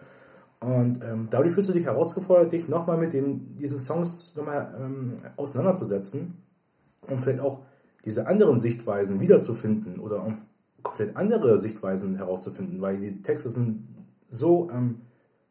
Und 0.59 1.03
ähm, 1.03 1.27
dadurch 1.29 1.53
fühlst 1.53 1.69
du 1.69 1.73
dich 1.73 1.85
herausgefordert, 1.85 2.51
dich 2.51 2.67
nochmal 2.67 2.97
mit 2.97 3.13
den, 3.13 3.55
diesen 3.57 3.77
Songs 3.77 4.35
nochmal 4.35 4.73
ähm, 4.79 5.13
auseinanderzusetzen 5.35 6.33
und 7.07 7.19
vielleicht 7.19 7.41
auch 7.41 7.63
diese 8.05 8.25
anderen 8.25 8.59
Sichtweisen 8.59 9.19
wiederzufinden 9.19 9.99
oder 9.99 10.23
um 10.23 10.39
komplett 10.81 11.15
andere 11.15 11.57
Sichtweisen 11.57 12.15
herauszufinden, 12.15 12.81
weil 12.81 12.97
die 12.97 13.21
Texte 13.21 13.49
sind 13.49 13.87
so, 14.27 14.69
ähm, 14.71 15.01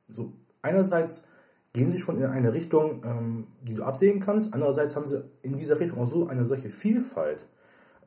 so 0.09 0.33
einerseits 0.63 1.29
gehen 1.77 1.91
sie 1.91 1.99
schon 1.99 2.17
in 2.17 2.25
eine 2.25 2.55
Richtung, 2.55 3.03
ähm, 3.05 3.47
die 3.63 3.75
du 3.75 3.85
absehen 3.85 4.19
kannst, 4.19 4.55
andererseits 4.55 4.97
haben 4.97 5.05
sie 5.05 5.25
in 5.43 5.57
dieser 5.57 5.79
Richtung 5.79 5.99
auch 5.99 6.07
so 6.07 6.27
eine 6.27 6.47
solche 6.47 6.71
Vielfalt, 6.71 7.47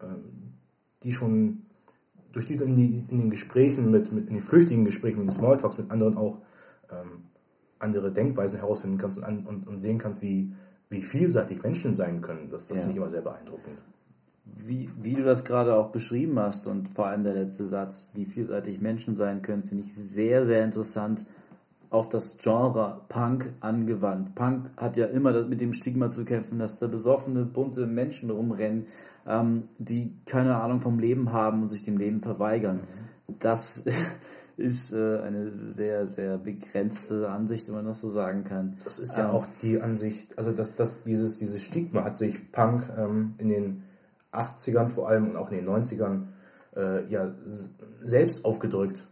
ähm, 0.02 0.56
die 1.04 1.12
schon 1.12 1.62
durch 2.32 2.46
die 2.46 2.58
du 2.58 2.64
in, 2.64 2.76
die, 2.76 3.06
in 3.10 3.20
den 3.20 3.30
Gesprächen 3.30 3.92
mit, 3.92 4.12
mit 4.12 4.28
in 4.28 4.34
den 4.36 4.44
flüchtigen 4.44 4.86
Gesprächen, 4.86 5.20
in 5.20 5.26
den 5.26 5.32
Smalltalks 5.32 5.78
mit 5.78 5.92
anderen 5.92 6.18
auch 6.18 6.40
ähm, 6.92 7.26
andere 7.78 8.12
Denkweisen 8.12 8.60
herausfinden 8.60 8.98
kannst 8.98 9.20
und, 9.20 9.24
an, 9.24 9.46
und, 9.46 9.68
und, 9.68 9.80
sehen 9.80 10.00
kannst, 10.00 10.22
wie, 10.24 10.52
wie 10.90 11.02
vielseitig 11.02 11.62
Menschen 11.62 11.96
sein 11.96 12.22
können. 12.22 12.50
Das, 12.50 12.68
das 12.68 12.78
ja. 12.78 12.82
finde 12.82 12.92
ich 12.92 12.98
immer 12.98 13.10
sehr 13.10 13.22
beeindruckend. 13.22 13.78
Wie, 14.46 14.90
wie 15.00 15.14
du 15.14 15.24
das 15.24 15.46
gerade 15.46 15.76
auch 15.76 15.92
beschrieben 15.92 16.40
hast 16.40 16.66
und 16.66 16.90
vor 16.90 17.06
allem 17.06 17.24
der 17.24 17.36
letzte 17.36 17.68
Satz, 17.68 18.10
wie 18.14 18.26
vielseitig 18.26 18.82
Menschen 18.82 19.16
sein 19.16 19.42
können, 19.44 19.64
finde 19.64 19.84
ich 19.84 19.96
sehr, 19.96 20.44
sehr 20.44 20.64
interessant 20.64 21.26
auf 21.90 22.10
das 22.10 22.38
Genre 22.38 23.02
Punk 23.10 23.54
angewandt. 23.62 24.36
Punk 24.36 24.70
hat 24.78 24.98
ja 24.98 25.08
immer 25.08 25.44
mit 25.44 25.60
dem 25.60 25.74
Stigma 25.74 26.10
zu 26.10 26.24
kämpfen, 26.24 26.60
dass 26.60 26.78
da 26.78 26.88
besoffene, 26.88 27.46
bunte 27.46 27.88
Menschen 27.88 28.30
rumrennen, 28.30 28.88
ähm, 29.26 29.70
die 29.80 30.14
keine 30.26 30.58
Ahnung 30.58 30.82
vom 30.82 31.00
Leben 31.00 31.32
haben 31.32 31.62
und 31.62 31.68
sich 31.68 31.84
dem 31.84 31.98
Leben 31.98 32.22
verweigern. 32.22 32.82
Das 33.40 33.86
ist 34.58 34.94
äh, 34.94 35.20
eine 35.20 35.54
sehr, 35.54 36.06
sehr 36.06 36.38
begrenzte 36.38 37.30
Ansicht, 37.30 37.68
wenn 37.68 37.76
man 37.76 37.86
das 37.86 38.02
so 38.02 38.10
sagen 38.10 38.44
kann. 38.44 38.78
Das 38.84 39.00
ist 39.00 39.18
ja 39.18 39.26
ähm, 39.26 39.32
auch 39.32 39.48
die 39.62 39.82
Ansicht, 39.82 40.38
also 40.38 40.52
das, 40.52 40.76
das, 40.76 41.04
dieses, 41.04 41.38
dieses 41.38 41.64
Stigma 41.64 42.04
hat 42.04 42.18
sich 42.18 42.52
Punk 42.52 42.84
ähm, 42.98 43.34
in 43.40 43.50
den 43.50 43.84
80ern 44.32 44.88
vor 44.88 45.10
allem 45.10 45.32
und 45.32 45.38
auch 45.38 45.50
in 45.52 45.58
den 45.58 45.68
90ern 45.68 46.28
äh, 46.76 47.06
ja 47.12 47.32
selbst 48.04 48.46
aufgedrückt. 48.46 49.08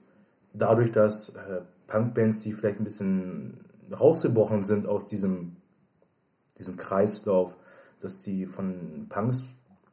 Dadurch, 0.53 0.91
dass 0.91 1.29
äh, 1.29 1.61
Punkbands, 1.87 2.41
die 2.41 2.53
vielleicht 2.53 2.79
ein 2.79 2.83
bisschen 2.83 3.61
rausgebrochen 3.97 4.65
sind 4.65 4.87
aus 4.87 5.05
diesem, 5.05 5.55
diesem 6.57 6.77
Kreislauf, 6.77 7.55
dass 7.99 8.19
die 8.19 8.45
von 8.45 9.07
Punks 9.09 9.45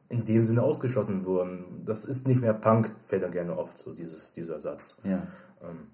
in 0.09 0.25
dem 0.25 0.43
Sinne 0.43 0.61
ausgeschlossen 0.61 1.25
wurden. 1.25 1.83
Das 1.85 2.05
ist 2.05 2.27
nicht 2.27 2.41
mehr 2.41 2.53
Punk, 2.53 2.91
fällt 3.03 3.23
dann 3.23 3.31
gerne 3.31 3.57
oft 3.57 3.79
so 3.79 3.93
dieses, 3.93 4.33
dieser 4.33 4.59
Satz. 4.59 4.97
Ja. 5.03 5.23
Ähm, 5.63 5.87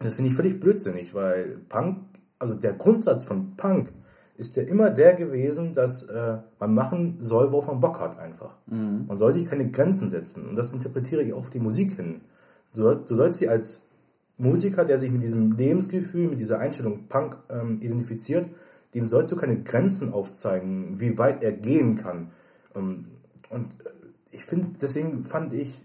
das 0.00 0.14
finde 0.14 0.30
ich 0.30 0.36
völlig 0.36 0.60
blödsinnig, 0.60 1.14
weil 1.14 1.58
Punk, 1.68 1.98
also 2.38 2.54
der 2.54 2.74
Grundsatz 2.74 3.24
von 3.24 3.56
Punk 3.56 3.92
ist 4.36 4.54
ja 4.54 4.62
immer 4.62 4.90
der 4.90 5.14
gewesen, 5.14 5.74
dass 5.74 6.04
äh, 6.04 6.38
man 6.60 6.72
machen 6.72 7.16
soll, 7.20 7.50
worauf 7.50 7.66
man 7.66 7.80
Bock 7.80 7.98
hat 7.98 8.18
einfach. 8.18 8.54
Mhm. 8.66 9.06
Man 9.08 9.18
soll 9.18 9.32
sich 9.32 9.46
keine 9.46 9.68
Grenzen 9.70 10.10
setzen. 10.10 10.48
Und 10.48 10.54
das 10.54 10.72
interpretiere 10.72 11.22
ich 11.22 11.32
auf 11.32 11.50
die 11.50 11.58
Musik 11.58 11.96
hin. 11.96 12.20
Du, 12.72 12.94
du 12.94 13.14
sollst 13.16 13.40
sie 13.40 13.48
als 13.48 13.87
Musiker, 14.38 14.84
der 14.84 14.98
sich 14.98 15.10
mit 15.10 15.22
diesem 15.22 15.52
Lebensgefühl, 15.52 16.28
mit 16.28 16.40
dieser 16.40 16.60
Einstellung 16.60 17.08
Punk 17.08 17.36
ähm, 17.50 17.78
identifiziert, 17.80 18.48
dem 18.94 19.04
sollst 19.04 19.32
du 19.32 19.36
keine 19.36 19.62
Grenzen 19.62 20.12
aufzeigen, 20.12 21.00
wie 21.00 21.18
weit 21.18 21.42
er 21.42 21.52
gehen 21.52 21.96
kann. 21.96 22.30
Ähm, 22.74 23.06
und 23.50 23.66
äh, 23.84 23.90
ich 24.30 24.44
finde, 24.44 24.78
deswegen 24.80 25.24
fand 25.24 25.52
ich 25.52 25.84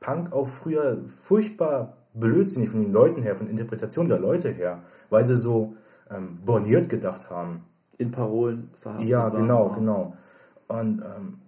Punk 0.00 0.32
auch 0.32 0.48
früher 0.48 1.02
furchtbar 1.04 1.96
blödsinnig 2.14 2.70
von 2.70 2.82
den 2.82 2.92
Leuten 2.92 3.22
her, 3.22 3.36
von 3.36 3.48
Interpretation 3.48 4.08
der 4.08 4.18
Leute 4.18 4.50
her, 4.50 4.82
weil 5.08 5.24
sie 5.24 5.36
so 5.36 5.76
ähm, 6.10 6.40
borniert 6.44 6.88
gedacht 6.88 7.30
haben. 7.30 7.64
In 7.98 8.10
Parolen 8.10 8.70
verhaftet 8.74 9.08
Ja, 9.08 9.28
genau, 9.28 9.70
waren. 9.70 9.78
genau. 9.78 10.16
Und 10.68 11.02
ähm, 11.02 11.38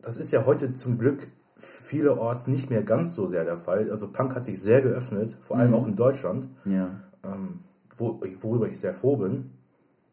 das 0.00 0.16
ist 0.16 0.30
ja 0.30 0.46
heute 0.46 0.72
zum 0.74 0.98
Glück 0.98 1.26
vielerorts 1.60 2.46
nicht 2.46 2.70
mehr 2.70 2.82
ganz 2.82 3.14
so 3.14 3.26
sehr 3.26 3.44
der 3.44 3.58
Fall. 3.58 3.90
Also 3.90 4.08
Punk 4.08 4.34
hat 4.34 4.44
sich 4.44 4.60
sehr 4.60 4.82
geöffnet, 4.82 5.36
vor 5.38 5.58
allem 5.58 5.70
mhm. 5.70 5.76
auch 5.76 5.86
in 5.86 5.96
Deutschland, 5.96 6.48
ja. 6.64 6.90
ähm, 7.24 7.60
wo, 7.96 8.20
worüber 8.40 8.68
ich 8.68 8.80
sehr 8.80 8.94
froh 8.94 9.16
bin. 9.16 9.50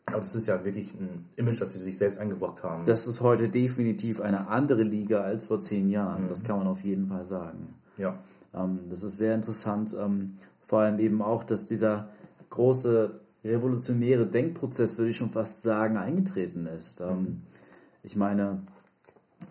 Aber 0.08 0.20
das 0.20 0.36
ist 0.36 0.48
ja 0.48 0.64
wirklich 0.64 0.94
ein 0.94 1.26
Image, 1.36 1.60
das 1.60 1.74
sie 1.74 1.80
sich 1.80 1.98
selbst 1.98 2.18
eingebracht 2.18 2.64
haben. 2.64 2.86
Das 2.86 3.08
ist 3.08 3.20
heute 3.22 3.50
definitiv 3.50 4.22
eine 4.22 4.48
andere 4.48 4.84
Liga 4.84 5.22
als 5.22 5.46
vor 5.46 5.60
zehn 5.60 5.90
Jahren. 5.90 6.24
Mhm. 6.24 6.30
Das 6.30 6.44
kann 6.44 6.58
man 6.58 6.68
auf 6.68 6.82
jeden 6.82 7.08
Fall 7.08 7.26
sagen. 7.26 7.76
Ja. 7.98 8.18
Ähm, 8.54 8.80
das 8.90 9.04
ist 9.04 9.18
sehr 9.18 9.36
interessant. 9.36 9.96
Ähm, 10.00 10.36
vor 10.62 10.80
allem 10.80 11.00
eben 11.00 11.22
auch, 11.22 11.44
dass 11.44 11.66
dieser 11.66 12.10
große 12.50 13.20
revolutionäre 13.44 14.26
Denkprozess, 14.26 14.98
würde 14.98 15.12
ich 15.12 15.18
schon 15.18 15.32
fast 15.32 15.62
sagen, 15.62 15.98
eingetreten 15.98 16.66
ist. 16.66 17.02
Ähm, 17.02 17.20
mhm. 17.20 17.42
Ich 18.04 18.16
meine, 18.16 18.62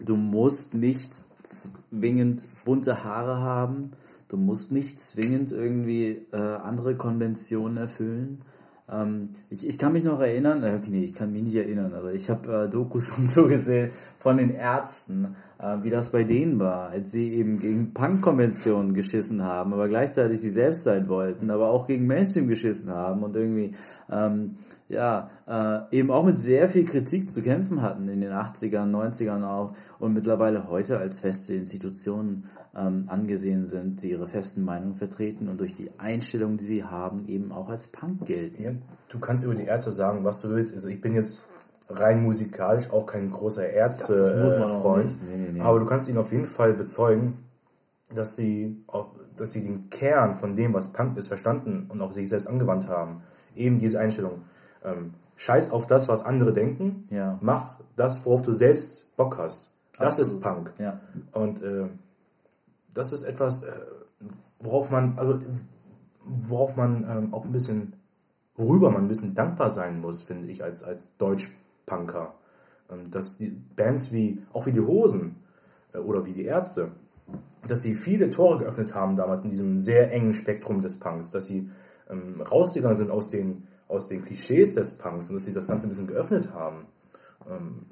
du 0.01 0.17
musst 0.17 0.75
nicht 0.75 1.23
zwingend 1.47 2.47
bunte 2.65 3.05
Haare 3.05 3.39
haben, 3.41 3.93
du 4.29 4.37
musst 4.37 4.73
nicht 4.73 4.99
zwingend 4.99 5.53
irgendwie 5.53 6.27
äh, 6.33 6.37
andere 6.37 6.97
Konventionen 6.97 7.77
erfüllen. 7.77 8.43
Ähm, 8.89 9.31
ich, 9.51 9.67
ich 9.67 9.79
kann 9.79 9.93
mich 9.93 10.05
noch 10.05 10.21
erinnern, 10.21 10.63
äh, 10.63 10.81
nee, 10.89 11.05
ich 11.05 11.15
kann 11.15 11.33
mich 11.33 11.43
nicht 11.43 11.57
erinnern, 11.57 11.93
aber 11.93 12.13
ich 12.13 12.31
habe 12.31 12.65
äh, 12.65 12.69
Dokus 12.69 13.11
und 13.19 13.29
so 13.29 13.49
gesehen 13.49 13.91
von 14.19 14.37
den 14.39 14.51
Ärzten, 14.51 15.35
äh, 15.59 15.79
wie 15.83 15.91
das 15.91 16.13
bei 16.13 16.23
denen 16.23 16.59
war, 16.61 16.91
als 16.91 17.11
sie 17.11 17.33
eben 17.35 17.59
gegen 17.59 17.95
Punk-Konventionen 17.95 18.95
geschissen 18.95 19.43
haben, 19.43 19.73
aber 19.73 19.89
gleichzeitig 19.89 20.41
sie 20.41 20.51
selbst 20.51 20.85
sein 20.85 21.09
wollten, 21.09 21.51
aber 21.51 21.71
auch 21.71 21.87
gegen 21.87 22.07
Mainstream 22.07 22.47
geschissen 22.47 22.93
haben 22.93 23.25
und 23.25 23.35
irgendwie 23.35 23.75
ähm, 24.11 24.57
ja, 24.89 25.31
äh, 25.49 25.97
eben 25.97 26.11
auch 26.11 26.25
mit 26.25 26.39
sehr 26.39 26.69
viel 26.69 26.85
Kritik 26.85 27.29
zu 27.29 27.43
kämpfen 27.43 27.83
hatten 27.83 28.09
in 28.09 28.21
den 28.21 28.33
80ern, 28.33 28.91
90ern 28.91 29.45
auch 29.45 29.75
und 29.99 30.13
mittlerweile 30.13 30.69
heute 30.69 30.99
als 30.99 31.21
feste 31.21 31.55
Institutionen 31.55 32.45
ähm, 32.75 33.05
angesehen 33.09 33.65
sind, 33.65 34.03
die 34.03 34.11
ihre 34.11 34.29
festen 34.29 34.63
Meinungen 34.63 34.95
vertreten 34.95 35.49
und 35.49 35.59
durch 35.59 35.75
die 35.75 35.91
Einstellung, 35.99 36.59
die 36.59 36.65
sie 36.65 36.85
haben, 36.85 37.27
eben 37.27 37.51
auch 37.51 37.69
als 37.69 37.89
Punk 37.89 38.27
gelten. 38.27 38.63
Ja, 38.63 38.71
du 39.09 39.19
kannst 39.19 39.45
über 39.45 39.57
die 39.57 39.65
Ärzte 39.65 39.91
sagen, 39.91 40.25
was 40.25 40.41
du 40.43 40.51
willst. 40.51 40.73
Also 40.73 40.89
ich 40.89 41.01
bin 41.01 41.15
jetzt 41.15 41.49
rein 41.89 42.23
musikalisch 42.23 42.91
auch 42.91 43.07
kein 43.07 43.31
großer 43.31 43.69
Ärzte-Freund, 43.69 45.11
nee, 45.29 45.37
nee, 45.37 45.49
nee. 45.55 45.61
aber 45.61 45.81
du 45.81 45.87
kannst 45.87 46.09
ihnen 46.09 46.19
auf 46.19 46.33
jeden 46.33 46.45
Fall 46.45 46.75
bezeugen, 46.75 47.45
dass 48.15 48.37
sie, 48.37 48.85
auch, 48.87 49.09
dass 49.37 49.53
sie 49.53 49.63
den 49.63 49.91
Kern 49.91 50.35
von 50.35 50.55
dem, 50.55 50.75
was 50.75 50.93
Punk 50.93 51.17
ist, 51.17 51.27
verstanden 51.27 51.87
und 51.89 52.01
auf 52.01 52.13
sich 52.13 52.29
selbst 52.29 52.47
angewandt 52.47 52.89
haben. 52.89 53.23
Eben 53.57 53.81
diese 53.81 53.99
Einstellung 53.99 54.43
ähm, 54.87 55.15
scheiß 55.37 55.71
auf 55.71 55.87
das, 55.87 56.09
was 56.09 56.25
andere 56.25 56.53
denken, 56.53 57.07
ja. 57.11 57.39
mach 57.43 57.81
das, 57.97 58.25
worauf 58.25 58.43
du 58.43 58.53
selbst 58.53 59.15
Bock 59.17 59.37
hast. 59.37 59.73
Das 59.99 60.19
Absolut. 60.19 60.33
ist 60.33 60.41
Punk. 60.41 60.73
Ja. 60.79 61.01
Und 61.33 61.63
äh, 61.63 61.89
das 62.95 63.13
ist 63.13 63.25
etwas, 63.25 63.65
äh, 63.65 63.73
worauf 64.61 64.91
man, 64.91 65.19
also 65.19 65.39
worauf 66.23 66.77
man 66.77 67.05
ähm, 67.09 67.35
auch 67.35 67.45
ein 67.45 67.53
bisschen, 67.53 67.95
worüber 68.55 68.91
man 68.91 69.05
ein 69.05 69.09
bisschen 69.09 69.35
dankbar 69.35 69.71
sein 69.71 70.01
muss, 70.01 70.23
finde 70.23 70.49
ich, 70.49 70.63
als, 70.63 70.83
als 70.83 71.17
Deutsch-Punker. 71.19 72.35
Ähm, 72.91 73.11
dass 73.11 73.39
die 73.39 73.51
Bands 73.51 74.13
wie, 74.13 74.43
auch 74.53 74.67
wie 74.67 74.73
die 74.73 74.81
Hosen 74.81 75.37
äh, 75.93 75.99
oder 75.99 76.25
wie 76.25 76.33
die 76.33 76.45
Ärzte, 76.45 76.93
dass 77.67 77.83
sie 77.83 77.95
viele 77.95 78.31
Tore 78.31 78.59
geöffnet 78.59 78.95
haben 78.95 79.17
damals 79.17 79.43
in 79.43 79.51
diesem 79.51 79.79
sehr 79.79 80.13
engen 80.13 80.35
Spektrum 80.35 80.81
des 80.81 81.01
Punks, 81.01 81.31
dass 81.33 81.47
sie 81.47 81.69
ähm, 82.09 82.41
rausgegangen 82.41 82.97
sind 82.97 83.11
aus 83.11 83.29
den 83.29 83.67
aus 83.89 84.09
den 84.09 84.23
Klischees 84.23 84.75
des 84.75 84.99
Punks 84.99 85.29
und 85.29 85.37
dass 85.37 85.45
sie 85.45 85.53
das 85.53 85.69
Ganze 85.69 85.87
ein 85.87 85.91
bisschen 85.91 86.07
geöffnet 86.07 86.53
haben. 86.53 86.87
Ähm, 87.49 87.87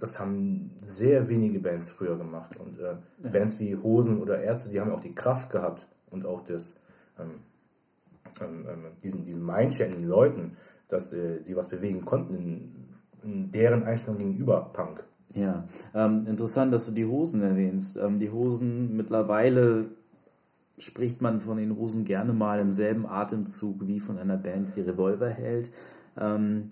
das 0.00 0.20
haben 0.20 0.70
sehr 0.84 1.28
wenige 1.28 1.58
Bands 1.58 1.90
früher 1.90 2.16
gemacht. 2.16 2.56
Und 2.56 2.78
äh, 2.78 2.94
ja. 3.22 3.30
Bands 3.30 3.58
wie 3.58 3.76
Hosen 3.76 4.22
oder 4.22 4.40
Ärzte, 4.40 4.70
die 4.70 4.80
haben 4.80 4.92
auch 4.92 5.00
die 5.00 5.14
Kraft 5.14 5.50
gehabt 5.50 5.88
und 6.10 6.24
auch 6.24 6.42
das, 6.44 6.80
ähm, 7.18 7.40
ähm, 8.40 8.66
ähm 8.68 8.84
diesen, 9.02 9.24
diesen 9.24 9.44
Mindshare 9.44 9.90
in 9.90 10.00
den 10.00 10.08
Leuten, 10.08 10.56
dass 10.88 11.12
äh, 11.12 11.40
sie 11.44 11.56
was 11.56 11.68
bewegen 11.68 12.04
konnten 12.04 12.34
in, 12.34 12.74
in 13.22 13.50
deren 13.50 13.82
Einstellung 13.82 14.18
gegenüber 14.18 14.70
Punk. 14.72 15.04
Ja, 15.34 15.66
ähm, 15.94 16.26
interessant, 16.26 16.72
dass 16.72 16.86
du 16.86 16.92
die 16.92 17.04
Hosen 17.04 17.42
erwähnst. 17.42 17.96
Ähm, 17.96 18.18
die 18.18 18.30
Hosen 18.30 18.96
mittlerweile 18.96 19.90
spricht 20.78 21.20
man 21.20 21.40
von 21.40 21.56
den 21.56 21.76
Hosen 21.76 22.04
gerne 22.04 22.32
mal 22.32 22.58
im 22.58 22.72
selben 22.72 23.06
Atemzug 23.06 23.86
wie 23.86 24.00
von 24.00 24.18
einer 24.18 24.36
Band 24.36 24.76
wie 24.76 24.80
Revolverheld. 24.80 25.70
Ähm, 26.18 26.70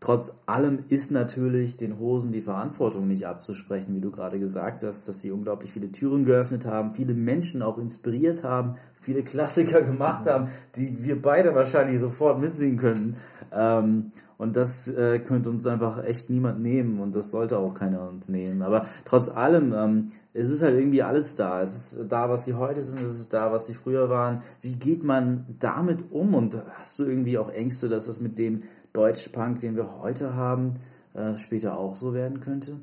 trotz 0.00 0.36
allem 0.46 0.80
ist 0.88 1.10
natürlich 1.10 1.76
den 1.76 1.98
Hosen 1.98 2.32
die 2.32 2.42
Verantwortung 2.42 3.06
nicht 3.06 3.26
abzusprechen, 3.26 3.94
wie 3.94 4.00
du 4.00 4.10
gerade 4.10 4.38
gesagt 4.38 4.82
hast, 4.82 5.08
dass 5.08 5.20
sie 5.20 5.30
unglaublich 5.30 5.72
viele 5.72 5.90
Türen 5.90 6.24
geöffnet 6.24 6.66
haben, 6.66 6.92
viele 6.92 7.14
Menschen 7.14 7.62
auch 7.62 7.78
inspiriert 7.78 8.44
haben, 8.44 8.76
viele 9.00 9.22
Klassiker 9.22 9.82
gemacht 9.82 10.26
haben, 10.26 10.48
die 10.74 11.04
wir 11.04 11.20
beide 11.20 11.54
wahrscheinlich 11.54 11.98
sofort 11.98 12.40
mitsingen 12.40 12.76
könnten. 12.76 13.16
Ähm, 13.52 14.12
und 14.38 14.54
das 14.56 14.86
äh, 14.88 15.18
könnte 15.18 15.48
uns 15.48 15.66
einfach 15.66 16.04
echt 16.04 16.28
niemand 16.28 16.60
nehmen 16.60 17.00
und 17.00 17.14
das 17.14 17.30
sollte 17.30 17.58
auch 17.58 17.72
keiner 17.72 18.06
uns 18.06 18.28
nehmen. 18.28 18.60
Aber 18.60 18.84
trotz 19.06 19.30
allem, 19.30 19.72
ähm, 19.72 20.08
es 20.34 20.50
ist 20.50 20.62
halt 20.62 20.78
irgendwie 20.78 21.02
alles 21.02 21.36
da. 21.36 21.62
Es 21.62 21.94
ist 21.94 22.12
da, 22.12 22.28
was 22.28 22.44
sie 22.44 22.52
heute 22.52 22.82
sind, 22.82 23.00
es 23.00 23.18
ist 23.18 23.32
da, 23.32 23.50
was 23.50 23.66
sie 23.66 23.72
früher 23.72 24.10
waren. 24.10 24.42
Wie 24.60 24.76
geht 24.76 25.04
man 25.04 25.46
damit 25.58 26.12
um? 26.12 26.34
Und 26.34 26.58
hast 26.78 26.98
du 26.98 27.04
irgendwie 27.04 27.38
auch 27.38 27.50
Ängste, 27.50 27.88
dass 27.88 28.06
das 28.06 28.20
mit 28.20 28.36
dem 28.36 28.58
Deutschpunk, 28.96 29.58
den 29.58 29.76
wir 29.76 30.00
heute 30.00 30.34
haben, 30.34 30.76
äh, 31.14 31.36
später 31.36 31.78
auch 31.78 31.96
so 31.96 32.14
werden 32.14 32.40
könnte? 32.40 32.76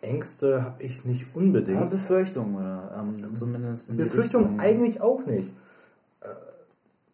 Ängste 0.00 0.62
habe 0.62 0.82
ich 0.82 1.04
nicht 1.04 1.34
unbedingt. 1.34 1.80
Ja, 1.80 1.86
Befürchtungen 1.86 2.54
oder 2.54 2.94
ähm, 2.98 3.34
zumindest. 3.34 3.90
In 3.90 3.96
Befürchtungen 3.96 4.60
eigentlich 4.60 5.00
auch 5.00 5.26
nicht. 5.26 5.52
Äh, 6.20 6.28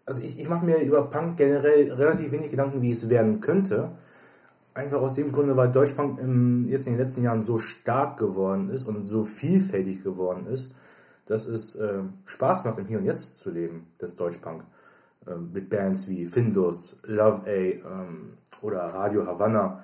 also 0.05 0.21
ich, 0.21 0.39
ich 0.39 0.49
mache 0.49 0.65
mir 0.65 0.79
über 0.79 1.09
Punk 1.11 1.37
generell 1.37 1.91
relativ 1.93 2.33
wenig 2.33 2.51
Gedanken, 2.51 2.83
wie 2.83 2.91
es 2.91 3.09
werden 3.09 3.41
könnte. 3.41 3.93
Einfach 4.75 5.01
aus 5.01 5.15
dem 5.15 5.33
Grunde, 5.33 5.57
weil 5.57 5.71
Deutschpunk 5.71 6.19
im, 6.19 6.67
jetzt 6.69 6.87
in 6.87 6.95
den 6.95 7.03
letzten 7.03 7.23
Jahren 7.23 7.43
so 7.43 7.59
stark 7.59 8.19
geworden 8.19 8.71
ist 8.71 8.85
und 8.85 9.05
so 9.07 9.25
vielfältig 9.25 10.03
geworden 10.03 10.47
ist, 10.47 10.75
dass 11.27 11.47
es 11.47 11.77
äh, 11.77 12.03
Spaß 12.25 12.65
macht, 12.65 12.79
im 12.79 12.87
Hier 12.87 12.99
und 12.99 13.05
Jetzt 13.05 13.39
zu 13.39 13.51
leben, 13.51 13.87
das 13.99 14.17
Deutschpunk. 14.17 14.65
Äh, 15.27 15.37
mit 15.37 15.71
Bands 15.71 16.09
wie 16.09 16.27
Findus, 16.27 17.01
Love 17.05 17.43
A 17.47 17.51
ähm, 17.51 18.39
oder 18.61 18.81
Radio 18.81 19.25
Havanna. 19.27 19.83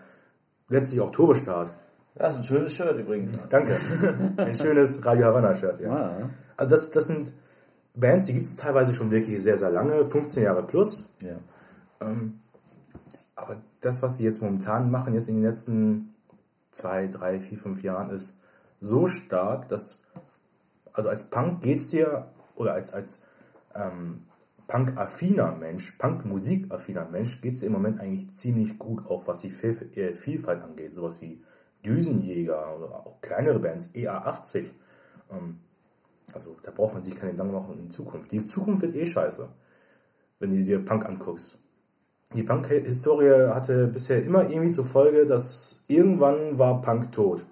Letztlich 0.69 1.01
auch 1.01 1.11
Turbostart. 1.11 1.71
Das 2.15 2.35
ist 2.35 2.41
ein 2.41 2.45
schönes 2.45 2.73
Shirt 2.73 2.99
übrigens. 2.99 3.33
Danke. 3.49 3.77
Ein 4.37 4.57
schönes 4.57 5.05
Radio 5.05 5.27
Havanna-Shirt, 5.27 5.81
ja. 5.81 5.93
Ah. 5.93 6.31
Also 6.57 6.71
das, 6.71 6.91
das 6.91 7.07
sind 7.07 7.33
Bands, 7.95 8.27
die 8.27 8.35
gibt 8.35 8.47
es 8.47 8.57
teilweise 8.57 8.93
schon 8.93 9.13
wirklich 9.13 9.41
sehr, 9.41 9.57
sehr 9.57 9.71
lange, 9.71 10.05
15 10.05 10.43
Jahre 10.43 10.65
plus. 10.65 11.09
Ja. 11.23 11.37
Ähm, 12.01 12.41
aber 13.37 13.57
das, 13.81 14.03
was 14.03 14.17
sie 14.17 14.25
jetzt 14.25 14.43
momentan 14.43 14.91
machen, 14.91 15.15
jetzt 15.15 15.29
in 15.29 15.37
den 15.37 15.45
letzten 15.45 16.15
zwei, 16.73 17.07
drei, 17.07 17.39
vier, 17.39 17.59
fünf 17.59 17.85
Jahren, 17.85 18.11
ist 18.11 18.37
so 18.81 19.07
stark, 19.07 19.69
dass, 19.69 20.01
also 20.93 21.09
als 21.09 21.31
Punk 21.31 21.61
geht 21.61 21.79
es 21.79 21.89
dir, 21.89 22.27
oder 22.57 22.73
als, 22.73 22.93
als 22.93 23.23
ähm, 23.77 24.25
Punk-affiner 24.69 25.57
Mensch, 25.57 25.93
Punk-Musik-affiner 25.93 27.09
Mensch, 27.11 27.41
geht 27.41 27.57
es 27.57 27.63
im 27.63 27.73
Moment 27.73 28.01
eigentlich 28.01 28.31
ziemlich 28.31 28.79
gut, 28.79 29.07
auch 29.07 29.27
was 29.27 29.41
die 29.41 29.49
äh, 29.49 30.13
Vielfalt 30.13 30.63
angeht. 30.63 30.95
Sowas 30.95 31.21
wie 31.23 31.43
Düsenjäger 31.85 32.77
oder 32.77 33.07
auch 33.07 33.21
kleinere 33.23 33.59
Bands, 33.59 33.95
EA80. 33.95 34.67
Ähm, 35.31 35.59
also 36.35 36.57
da 36.63 36.71
braucht 36.71 36.93
man 36.93 37.03
sich 37.03 37.17
keine 37.17 37.33
Gedanken 37.33 37.55
machen 37.55 37.79
in 37.79 37.91
Zukunft. 37.91 38.31
Die 38.31 38.47
Zukunft 38.47 38.83
wird 38.83 38.95
eh 38.95 39.07
scheiße, 39.07 39.49
wenn 40.39 40.51
du 40.51 40.63
dir 40.63 40.85
Punk 40.85 41.07
anguckst. 41.07 41.59
Die 42.35 42.43
Punk-Historie 42.43 43.49
hatte 43.55 43.89
bisher 43.89 44.23
immer 44.23 44.51
irgendwie 44.51 44.71
zur 44.71 44.85
Folge, 44.85 45.25
dass 45.25 45.83
irgendwann 45.89 46.59
war 46.59 46.83
Punk 46.83 47.11
tot. 47.11 47.47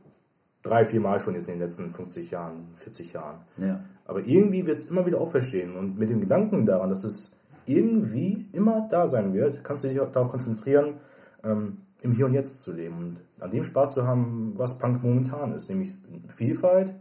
Drei, 0.62 0.84
vier 0.84 1.00
Mal 1.00 1.18
schon 1.18 1.32
jetzt 1.32 1.48
in 1.48 1.54
den 1.54 1.62
letzten 1.62 1.90
50 1.90 2.30
Jahren, 2.30 2.68
40 2.74 3.14
Jahren. 3.14 3.38
Ja. 3.56 3.80
Aber 4.06 4.24
irgendwie 4.24 4.66
wird 4.66 4.78
es 4.78 4.84
immer 4.86 5.06
wieder 5.06 5.20
auferstehen. 5.20 5.76
Und 5.76 5.98
mit 5.98 6.10
dem 6.10 6.20
Gedanken 6.20 6.66
daran, 6.66 6.90
dass 6.90 7.04
es 7.04 7.32
irgendwie 7.66 8.48
immer 8.52 8.86
da 8.88 9.06
sein 9.06 9.34
wird, 9.34 9.64
kannst 9.64 9.84
du 9.84 9.88
dich 9.88 10.00
auch 10.00 10.12
darauf 10.12 10.30
konzentrieren, 10.30 10.94
ähm, 11.42 11.78
im 12.00 12.12
Hier 12.12 12.26
und 12.26 12.34
Jetzt 12.34 12.62
zu 12.62 12.72
leben 12.72 12.96
und 12.98 13.20
an 13.40 13.50
dem 13.50 13.64
Spaß 13.64 13.94
zu 13.94 14.06
haben, 14.06 14.52
was 14.56 14.78
Punk 14.78 15.02
momentan 15.02 15.52
ist, 15.52 15.68
nämlich 15.68 15.98
Vielfalt, 16.28 16.94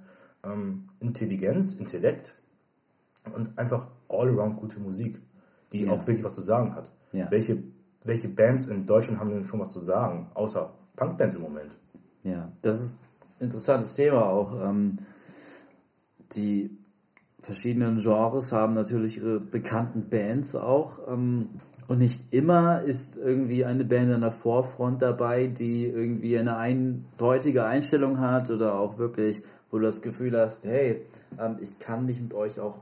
ähm, 0.43 0.89
Intelligenz, 0.99 1.73
Intellekt 1.75 2.35
und 3.33 3.57
einfach 3.57 3.87
all 4.09 4.29
around 4.29 4.57
gute 4.57 4.79
Musik, 4.79 5.21
die 5.71 5.83
ja. 5.83 5.91
auch 5.91 6.07
wirklich 6.07 6.23
was 6.23 6.33
zu 6.33 6.41
sagen 6.41 6.75
hat. 6.75 6.91
Ja. 7.11 7.29
Welche, 7.29 7.63
welche 8.03 8.29
Bands 8.29 8.67
in 8.67 8.85
Deutschland 8.85 9.19
haben 9.19 9.29
denn 9.29 9.43
schon 9.43 9.59
was 9.59 9.69
zu 9.69 9.79
sagen, 9.79 10.31
außer 10.33 10.73
Punkbands 10.95 11.35
im 11.35 11.43
Moment? 11.43 11.77
Ja, 12.23 12.51
das 12.61 12.81
ist 12.81 12.99
ein 13.39 13.45
interessantes 13.45 13.93
Thema 13.95 14.25
auch. 14.25 14.59
Ähm, 14.59 14.97
die 16.31 16.77
verschiedenen 17.45 17.99
Genres 17.99 18.51
haben 18.51 18.73
natürlich 18.73 19.17
ihre 19.17 19.39
bekannten 19.39 20.09
Bands 20.09 20.55
auch. 20.55 21.07
Ähm, 21.07 21.49
und 21.87 21.99
nicht 21.99 22.33
immer 22.33 22.81
ist 22.81 23.17
irgendwie 23.17 23.63
eine 23.63 23.85
Band 23.85 24.11
an 24.11 24.21
der 24.21 24.31
Vorfront 24.31 25.03
dabei, 25.03 25.45
die 25.45 25.85
irgendwie 25.85 26.37
eine 26.37 26.57
eindeutige 26.57 27.65
Einstellung 27.65 28.19
hat 28.19 28.49
oder 28.49 28.79
auch 28.79 28.97
wirklich, 28.97 29.43
wo 29.69 29.77
du 29.77 29.85
das 29.85 30.01
Gefühl 30.01 30.35
hast, 30.37 30.65
hey, 30.65 31.05
ähm, 31.39 31.57
ich 31.61 31.77
kann 31.77 32.05
mich 32.05 32.19
mit 32.19 32.33
euch 32.33 32.59
auch 32.59 32.81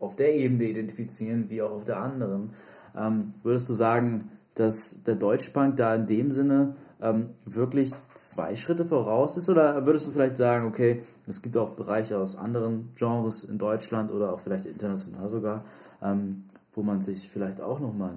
auf 0.00 0.16
der 0.16 0.34
Ebene 0.34 0.64
identifizieren, 0.64 1.48
wie 1.48 1.62
auch 1.62 1.70
auf 1.70 1.84
der 1.84 1.98
anderen. 1.98 2.50
Ähm, 2.96 3.34
würdest 3.44 3.68
du 3.68 3.72
sagen, 3.72 4.30
dass 4.56 5.04
der 5.04 5.14
Deutschpunk 5.14 5.76
da 5.76 5.94
in 5.94 6.06
dem 6.08 6.30
Sinne 6.32 6.74
ähm, 7.00 7.30
wirklich 7.44 7.94
zwei 8.14 8.56
Schritte 8.56 8.84
voraus 8.84 9.36
ist? 9.36 9.48
Oder 9.48 9.86
würdest 9.86 10.06
du 10.06 10.10
vielleicht 10.12 10.36
sagen, 10.36 10.66
okay, 10.66 11.02
es 11.26 11.42
gibt 11.42 11.56
auch 11.56 11.70
Bereiche 11.70 12.18
aus 12.18 12.36
anderen 12.36 12.92
Genres 12.96 13.44
in 13.44 13.58
Deutschland 13.58 14.12
oder 14.12 14.32
auch 14.32 14.40
vielleicht 14.40 14.66
international 14.66 15.28
sogar, 15.28 15.64
ähm, 16.02 16.44
wo 16.72 16.82
man 16.82 17.02
sich 17.02 17.28
vielleicht 17.30 17.60
auch 17.60 17.80
nochmal 17.80 18.14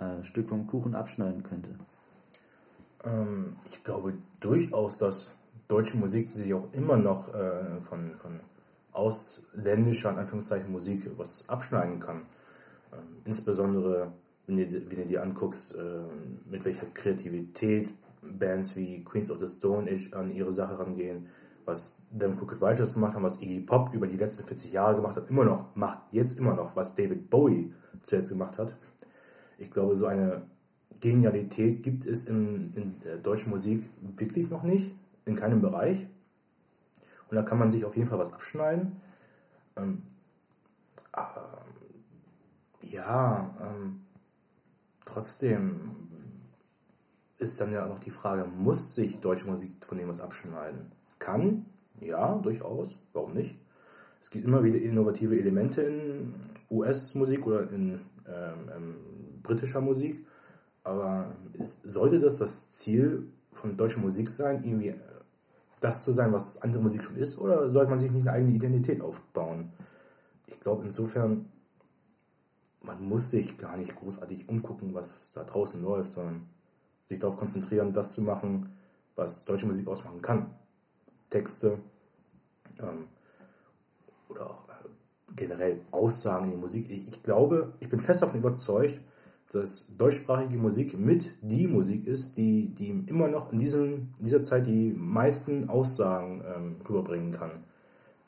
ein 0.00 0.20
äh, 0.20 0.24
Stück 0.24 0.48
vom 0.48 0.66
Kuchen 0.66 0.94
abschneiden 0.94 1.42
könnte? 1.42 1.70
Ähm, 3.04 3.56
ich 3.70 3.82
glaube 3.84 4.14
durchaus, 4.40 4.96
dass 4.96 5.34
deutsche 5.68 5.96
Musik 5.96 6.32
sich 6.32 6.52
auch 6.54 6.68
immer 6.72 6.96
noch 6.96 7.32
äh, 7.34 7.80
von, 7.80 8.16
von 8.16 8.40
ausländischer, 8.92 10.10
in 10.10 10.18
Anführungszeichen, 10.18 10.70
Musik 10.70 11.10
was 11.16 11.48
abschneiden 11.48 12.00
kann. 12.00 12.22
Ähm, 12.92 12.98
insbesondere, 13.24 14.12
wenn 14.46 14.56
du, 14.56 14.90
wenn 14.90 14.98
du 14.98 15.06
dir 15.06 15.22
anguckst, 15.22 15.76
äh, 15.76 15.80
mit 16.50 16.64
welcher 16.64 16.86
Kreativität 16.92 17.90
Bands 18.32 18.76
wie 18.76 19.04
Queens 19.04 19.30
of 19.30 19.38
the 19.38 19.48
Stone 19.48 19.90
Age 19.90 20.12
an 20.14 20.30
ihre 20.30 20.52
Sache 20.52 20.78
rangehen, 20.78 21.26
was 21.64 21.96
Them 22.16 22.36
Crooked 22.36 22.60
Writers 22.60 22.94
gemacht 22.94 23.14
haben, 23.14 23.22
was 23.22 23.40
Iggy 23.40 23.60
Pop 23.60 23.92
über 23.94 24.06
die 24.06 24.16
letzten 24.16 24.44
40 24.44 24.72
Jahre 24.72 24.96
gemacht 24.96 25.16
hat, 25.16 25.30
immer 25.30 25.44
noch 25.44 25.74
macht, 25.74 26.00
jetzt 26.12 26.38
immer 26.38 26.54
noch, 26.54 26.76
was 26.76 26.94
David 26.94 27.30
Bowie 27.30 27.72
zuletzt 28.02 28.32
gemacht 28.32 28.58
hat. 28.58 28.76
Ich 29.58 29.70
glaube, 29.70 29.96
so 29.96 30.06
eine 30.06 30.42
Genialität 31.00 31.82
gibt 31.82 32.06
es 32.06 32.24
in, 32.24 32.72
in 32.74 33.00
der 33.00 33.16
deutschen 33.16 33.50
Musik 33.50 33.88
wirklich 34.00 34.50
noch 34.50 34.62
nicht, 34.62 34.94
in 35.24 35.36
keinem 35.36 35.60
Bereich. 35.60 36.06
Und 37.30 37.36
da 37.36 37.42
kann 37.42 37.58
man 37.58 37.70
sich 37.70 37.84
auf 37.84 37.96
jeden 37.96 38.08
Fall 38.08 38.18
was 38.18 38.32
abschneiden. 38.32 39.00
Ähm, 39.76 40.02
äh, 41.16 42.86
ja, 42.86 43.54
ähm, 43.60 44.00
trotzdem 45.04 46.03
ist 47.44 47.60
dann 47.60 47.72
ja 47.72 47.86
noch 47.86 47.98
die 47.98 48.10
Frage, 48.10 48.44
muss 48.44 48.94
sich 48.94 49.20
deutsche 49.20 49.46
Musik 49.46 49.84
von 49.84 49.98
dem 49.98 50.08
was 50.08 50.20
abschneiden? 50.20 50.90
Kann, 51.18 51.66
ja, 52.00 52.34
durchaus, 52.36 52.98
warum 53.12 53.34
nicht? 53.34 53.56
Es 54.20 54.30
gibt 54.30 54.46
immer 54.46 54.64
wieder 54.64 54.78
innovative 54.78 55.38
Elemente 55.38 55.82
in 55.82 56.34
US-Musik 56.70 57.46
oder 57.46 57.70
in 57.70 58.00
ähm, 58.26 58.70
ähm, 58.74 58.94
britischer 59.42 59.82
Musik, 59.82 60.26
aber 60.82 61.36
ist, 61.52 61.80
sollte 61.84 62.18
das 62.18 62.38
das 62.38 62.70
Ziel 62.70 63.28
von 63.52 63.76
deutscher 63.76 64.00
Musik 64.00 64.30
sein, 64.30 64.64
irgendwie 64.64 64.94
das 65.80 66.02
zu 66.02 66.12
sein, 66.12 66.32
was 66.32 66.62
andere 66.62 66.80
Musik 66.80 67.04
schon 67.04 67.16
ist, 67.16 67.38
oder 67.38 67.68
sollte 67.68 67.90
man 67.90 67.98
sich 67.98 68.10
nicht 68.10 68.22
eine 68.22 68.32
eigene 68.32 68.52
Identität 68.56 69.02
aufbauen? 69.02 69.70
Ich 70.46 70.58
glaube 70.58 70.84
insofern, 70.84 71.52
man 72.80 73.02
muss 73.06 73.30
sich 73.30 73.58
gar 73.58 73.76
nicht 73.76 73.94
großartig 73.94 74.48
umgucken, 74.48 74.94
was 74.94 75.32
da 75.34 75.44
draußen 75.44 75.82
läuft, 75.82 76.12
sondern 76.12 76.46
sich 77.06 77.18
darauf 77.18 77.36
konzentrieren, 77.36 77.92
das 77.92 78.12
zu 78.12 78.22
machen, 78.22 78.72
was 79.16 79.44
deutsche 79.44 79.66
Musik 79.66 79.86
ausmachen 79.88 80.22
kann. 80.22 80.54
Texte 81.30 81.78
ähm, 82.80 83.06
oder 84.28 84.50
auch 84.50 84.68
äh, 84.68 84.88
generell 85.36 85.76
Aussagen 85.90 86.46
in 86.46 86.50
die 86.52 86.56
Musik. 86.56 86.90
Ich, 86.90 87.08
ich, 87.08 87.22
glaube, 87.22 87.72
ich 87.80 87.88
bin 87.88 88.00
fest 88.00 88.22
davon 88.22 88.40
überzeugt, 88.40 89.00
dass 89.52 89.96
deutschsprachige 89.96 90.56
Musik 90.56 90.98
mit 90.98 91.30
die 91.42 91.68
Musik 91.68 92.06
ist, 92.06 92.36
die, 92.36 92.74
die 92.74 93.04
immer 93.06 93.28
noch 93.28 93.52
in, 93.52 93.58
diesem, 93.58 94.12
dieser 94.20 94.42
Zeit 94.42 94.66
die 94.66 94.92
meisten 94.92 95.68
Aussagen 95.68 96.42
ähm, 96.44 96.76
rüberbringen 96.88 97.32
kann. 97.32 97.64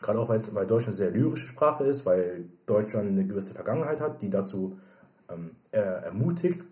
Gerade 0.01 0.21
auch, 0.21 0.29
weil 0.29 0.67
Deutsch 0.67 0.85
eine 0.85 0.93
sehr 0.93 1.11
lyrische 1.11 1.49
Sprache 1.49 1.85
ist, 1.85 2.07
weil 2.07 2.45
Deutschland 2.67 3.09
eine 3.09 3.27
gewisse 3.27 3.55
Vergangenheit 3.55 4.01
hat, 4.01 4.23
die 4.23 4.31
dazu 4.31 4.79
ähm, 5.29 5.53
ermutigt, 5.73 6.65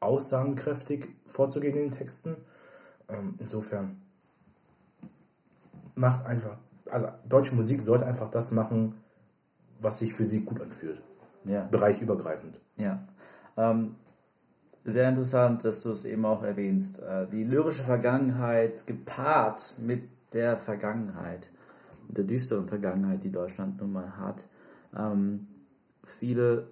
aussagenkräftig 0.00 1.08
vorzugehen 1.26 1.76
in 1.76 1.90
den 1.90 1.90
Texten. 1.90 2.36
Ähm, 3.08 3.34
insofern 3.38 4.00
macht 5.94 6.24
einfach, 6.26 6.56
also 6.90 7.08
deutsche 7.28 7.54
Musik 7.54 7.82
sollte 7.82 8.06
einfach 8.06 8.28
das 8.28 8.50
machen, 8.50 8.94
was 9.78 9.98
sich 9.98 10.14
für 10.14 10.24
sie 10.24 10.44
gut 10.44 10.62
anfühlt. 10.62 11.02
Ja. 11.44 11.64
Bereichübergreifend. 11.64 12.60
Ja. 12.76 13.06
Ähm, 13.56 13.96
sehr 14.84 15.08
interessant, 15.08 15.64
dass 15.64 15.82
du 15.82 15.90
es 15.90 16.04
eben 16.04 16.24
auch 16.24 16.42
erwähnst. 16.42 17.00
Äh, 17.00 17.26
die 17.28 17.44
lyrische 17.44 17.84
Vergangenheit 17.84 18.86
gepaart 18.86 19.74
mit 19.78 20.08
der 20.32 20.58
Vergangenheit, 20.58 21.50
der 22.08 22.24
düsteren 22.24 22.66
Vergangenheit, 22.66 23.22
die 23.22 23.32
Deutschland 23.32 23.80
nun 23.80 23.92
mal 23.92 24.16
hat. 24.16 24.48
Ähm, 24.96 25.46
viele 26.04 26.68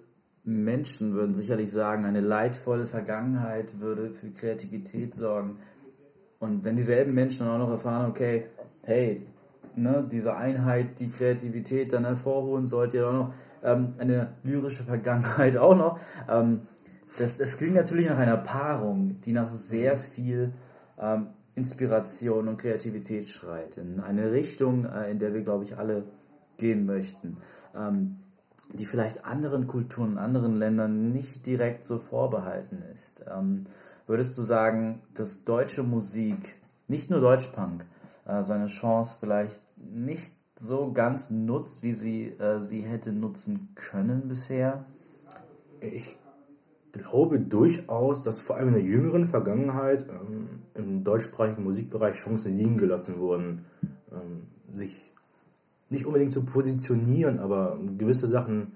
Menschen 0.49 1.13
würden 1.13 1.35
sicherlich 1.35 1.71
sagen, 1.71 2.05
eine 2.05 2.21
leidvolle 2.21 2.85
Vergangenheit 2.85 3.79
würde 3.79 4.11
für 4.11 4.29
Kreativität 4.31 5.13
sorgen. 5.13 5.59
Und 6.39 6.63
wenn 6.63 6.75
dieselben 6.75 7.13
Menschen 7.13 7.45
dann 7.45 7.55
auch 7.55 7.65
noch 7.65 7.71
erfahren, 7.71 8.09
okay, 8.09 8.45
hey, 8.83 9.27
ne, 9.75 10.07
diese 10.11 10.35
Einheit, 10.35 10.99
die 10.99 11.09
Kreativität 11.09 11.93
dann 11.93 12.05
hervorholen 12.05 12.65
sollte, 12.65 12.97
ja 12.97 13.07
auch 13.07 13.13
noch 13.13 13.33
ähm, 13.63 13.93
eine 13.99 14.33
lyrische 14.43 14.83
Vergangenheit 14.83 15.55
auch 15.57 15.75
noch. 15.75 15.99
Ähm, 16.27 16.61
das, 17.17 17.37
das 17.37 17.57
klingt 17.57 17.75
natürlich 17.75 18.07
nach 18.07 18.17
einer 18.17 18.37
Paarung, 18.37 19.19
die 19.21 19.33
nach 19.33 19.49
sehr 19.49 19.97
viel 19.97 20.53
ähm, 20.99 21.27
Inspiration 21.55 22.47
und 22.47 22.57
Kreativität 22.57 23.29
schreit, 23.29 23.77
in 23.77 23.99
eine 23.99 24.31
Richtung, 24.31 24.85
äh, 24.85 25.11
in 25.11 25.19
der 25.19 25.33
wir, 25.33 25.41
glaube 25.41 25.63
ich, 25.63 25.77
alle 25.77 26.05
gehen 26.57 26.85
möchten, 26.85 27.37
ähm, 27.75 28.17
die 28.73 28.85
vielleicht 28.85 29.25
anderen 29.25 29.67
Kulturen, 29.67 30.17
anderen 30.17 30.55
Ländern 30.57 31.11
nicht 31.11 31.45
direkt 31.45 31.85
so 31.85 31.97
vorbehalten 31.97 32.83
ist. 32.93 33.25
Ähm, 33.29 33.65
würdest 34.07 34.37
du 34.37 34.41
sagen, 34.41 35.01
dass 35.15 35.43
deutsche 35.43 35.83
Musik, 35.83 36.55
nicht 36.87 37.09
nur 37.09 37.19
Deutschpunk, 37.19 37.85
äh, 38.25 38.43
seine 38.43 38.67
Chance 38.67 39.17
vielleicht 39.19 39.61
nicht 39.77 40.35
so 40.55 40.91
ganz 40.91 41.29
nutzt, 41.29 41.83
wie 41.83 41.93
sie 41.93 42.27
äh, 42.39 42.59
sie 42.59 42.81
hätte 42.81 43.11
nutzen 43.11 43.69
können 43.75 44.27
bisher? 44.27 44.85
Ich 45.79 46.17
glaube 46.91 47.39
durchaus, 47.39 48.23
dass 48.23 48.39
vor 48.39 48.57
allem 48.57 48.69
in 48.69 48.73
der 48.73 48.83
jüngeren 48.83 49.25
Vergangenheit 49.25 50.05
ähm, 50.09 50.63
im 50.75 51.03
deutschsprachigen 51.03 51.63
Musikbereich 51.63 52.17
Chancen 52.17 52.55
liegen 52.57 52.77
gelassen 52.77 53.19
wurden, 53.19 53.65
ähm, 54.11 54.47
sich 54.73 55.08
nicht 55.89 56.05
unbedingt 56.05 56.33
zu 56.33 56.45
positionieren, 56.45 57.39
aber 57.39 57.77
gewisse 57.97 58.27
Sachen 58.27 58.73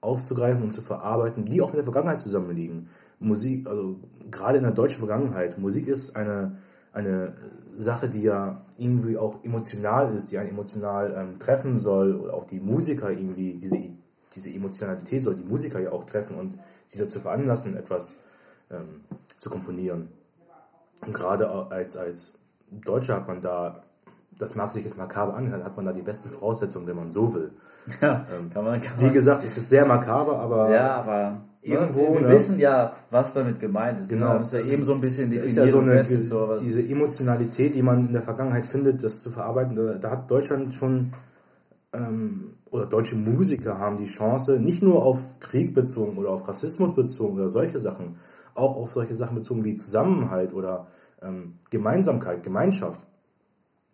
aufzugreifen 0.00 0.62
und 0.62 0.72
zu 0.72 0.82
verarbeiten, 0.82 1.44
die 1.46 1.60
auch 1.60 1.68
mit 1.68 1.76
der 1.76 1.84
Vergangenheit 1.84 2.20
zusammenliegen. 2.20 2.88
Musik, 3.20 3.66
also 3.66 3.96
gerade 4.30 4.58
in 4.58 4.64
der 4.64 4.72
deutschen 4.72 4.98
Vergangenheit, 4.98 5.58
Musik 5.58 5.88
ist 5.88 6.14
eine, 6.14 6.58
eine 6.92 7.34
Sache, 7.76 8.08
die 8.08 8.22
ja 8.22 8.62
irgendwie 8.76 9.16
auch 9.18 9.44
emotional 9.44 10.14
ist, 10.14 10.30
die 10.30 10.38
einen 10.38 10.50
emotional 10.50 11.14
ähm, 11.16 11.38
treffen 11.38 11.78
soll, 11.78 12.14
oder 12.14 12.34
auch 12.34 12.46
die 12.46 12.60
Musiker 12.60 13.10
irgendwie, 13.10 13.54
diese, 13.54 13.78
diese 14.34 14.50
Emotionalität 14.50 15.24
soll 15.24 15.34
die 15.34 15.44
Musiker 15.44 15.80
ja 15.80 15.92
auch 15.92 16.04
treffen 16.04 16.36
und 16.36 16.58
sie 16.86 16.98
dazu 16.98 17.20
veranlassen, 17.20 17.76
etwas 17.76 18.14
ähm, 18.70 19.00
zu 19.38 19.50
komponieren. 19.50 20.08
Und 21.04 21.14
gerade 21.14 21.48
als, 21.70 21.96
als 21.96 22.34
Deutscher 22.70 23.16
hat 23.16 23.28
man 23.28 23.40
da, 23.40 23.82
das 24.38 24.54
mag 24.54 24.72
sich 24.72 24.84
jetzt 24.84 24.96
makaber 24.96 25.34
anhören, 25.34 25.64
hat 25.64 25.76
man 25.76 25.84
da 25.84 25.92
die 25.92 26.02
besten 26.02 26.30
Voraussetzungen, 26.30 26.86
wenn 26.86 26.96
man 26.96 27.10
so 27.10 27.34
will. 27.34 27.52
Ja, 28.02 28.26
ähm, 28.36 28.50
kann 28.50 28.64
man, 28.64 28.80
kann 28.80 28.96
man. 28.98 29.06
Wie 29.08 29.14
gesagt, 29.14 29.44
es 29.44 29.56
ist 29.56 29.70
sehr 29.70 29.86
makaber, 29.86 30.38
aber. 30.38 30.70
Ja, 30.70 30.96
aber 30.96 31.30
ne, 31.30 31.40
irgendwo. 31.62 32.14
Wir, 32.14 32.20
ne? 32.20 32.28
wissen 32.28 32.58
ja, 32.58 32.92
was 33.10 33.32
damit 33.32 33.60
gemeint 33.60 33.98
ist. 33.98 34.10
Genau. 34.10 34.26
Wir 34.26 34.34
haben 34.34 34.42
es 34.42 34.52
ja 34.52 34.60
eben 34.60 34.84
so 34.84 34.92
ein 34.92 35.00
bisschen 35.00 35.30
definiert. 35.30 35.46
Ist 35.46 35.56
ja 35.56 35.68
so 35.68 35.78
eine, 35.78 36.58
diese 36.60 36.92
Emotionalität, 36.92 37.74
die 37.74 37.82
man 37.82 38.08
in 38.08 38.12
der 38.12 38.20
Vergangenheit 38.20 38.66
findet, 38.66 39.02
das 39.02 39.20
zu 39.20 39.30
verarbeiten, 39.30 39.74
da, 39.74 39.94
da 39.94 40.10
hat 40.10 40.30
Deutschland 40.30 40.74
schon 40.74 41.12
ähm, 41.94 42.58
oder 42.70 42.86
deutsche 42.86 43.16
Musiker 43.16 43.78
haben 43.78 43.96
die 43.96 44.06
Chance, 44.06 44.60
nicht 44.60 44.82
nur 44.82 45.02
auf 45.02 45.40
Krieg 45.40 45.74
bezogen 45.74 46.18
oder 46.18 46.30
auf 46.30 46.46
Rassismus 46.46 46.94
bezogen 46.94 47.36
oder 47.36 47.48
solche 47.48 47.78
Sachen, 47.78 48.16
auch 48.54 48.76
auf 48.76 48.92
solche 48.92 49.14
Sachen 49.14 49.36
bezogen 49.36 49.64
wie 49.64 49.74
Zusammenhalt 49.74 50.52
oder 50.52 50.88
ähm, 51.22 51.54
Gemeinsamkeit, 51.70 52.42
Gemeinschaft. 52.42 53.00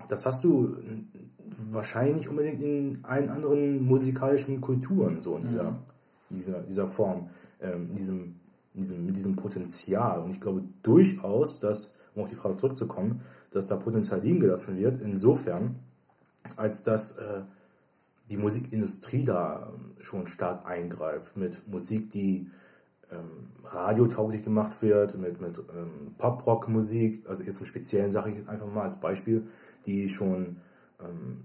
Das 0.09 0.27
hast 0.27 0.45
du 0.45 0.77
wahrscheinlich 1.71 2.17
nicht 2.17 2.29
unbedingt 2.29 2.63
in 2.63 2.99
allen 3.03 3.29
anderen 3.29 3.85
musikalischen 3.85 4.61
Kulturen 4.61 5.23
so 5.23 5.37
in 5.37 5.45
dieser, 5.45 5.71
mhm. 5.71 5.77
dieser, 6.31 6.61
dieser 6.63 6.87
Form, 6.87 7.29
ähm, 7.61 7.91
in, 7.91 7.97
diesem, 7.97 8.35
in, 8.75 8.81
diesem, 8.81 9.09
in 9.09 9.15
diesem 9.15 9.37
Potenzial. 9.37 10.21
Und 10.21 10.31
ich 10.31 10.41
glaube 10.41 10.63
durchaus, 10.83 11.61
dass, 11.61 11.95
um 12.15 12.23
auf 12.23 12.31
die 12.31 12.37
Frage 12.37 12.57
zurückzukommen, 12.57 13.21
dass 13.51 13.67
da 13.67 13.77
Potenzial 13.77 14.21
liegen 14.21 14.41
gelassen 14.41 14.77
wird, 14.77 15.01
insofern, 15.01 15.77
als 16.57 16.83
dass 16.83 17.19
äh, 17.19 17.43
die 18.31 18.37
Musikindustrie 18.37 19.25
da 19.25 19.73
ähm, 19.73 19.93
schon 20.01 20.27
stark 20.27 20.67
eingreift 20.67 21.37
mit 21.37 21.67
Musik, 21.69 22.11
die 22.11 22.51
ähm, 23.11 23.51
radiotauglich 23.65 24.43
gemacht 24.43 24.81
wird, 24.83 25.17
mit, 25.19 25.41
mit 25.41 25.59
ähm, 25.59 26.15
Pop-Rock-Musik, 26.19 27.29
also 27.29 27.43
jetzt 27.43 27.59
eine 27.59 27.67
speziellen 27.67 28.13
Sache 28.13 28.31
ich 28.31 28.49
einfach 28.49 28.67
mal 28.67 28.83
als 28.83 28.99
Beispiel, 28.99 29.47
die 29.87 30.09
schon 30.09 30.57
ähm, 31.01 31.45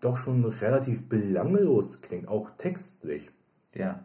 doch 0.00 0.16
schon 0.16 0.44
relativ 0.44 1.08
belanglos 1.08 2.02
klingt, 2.02 2.28
auch 2.28 2.50
textlich. 2.50 3.30
Ja. 3.74 4.04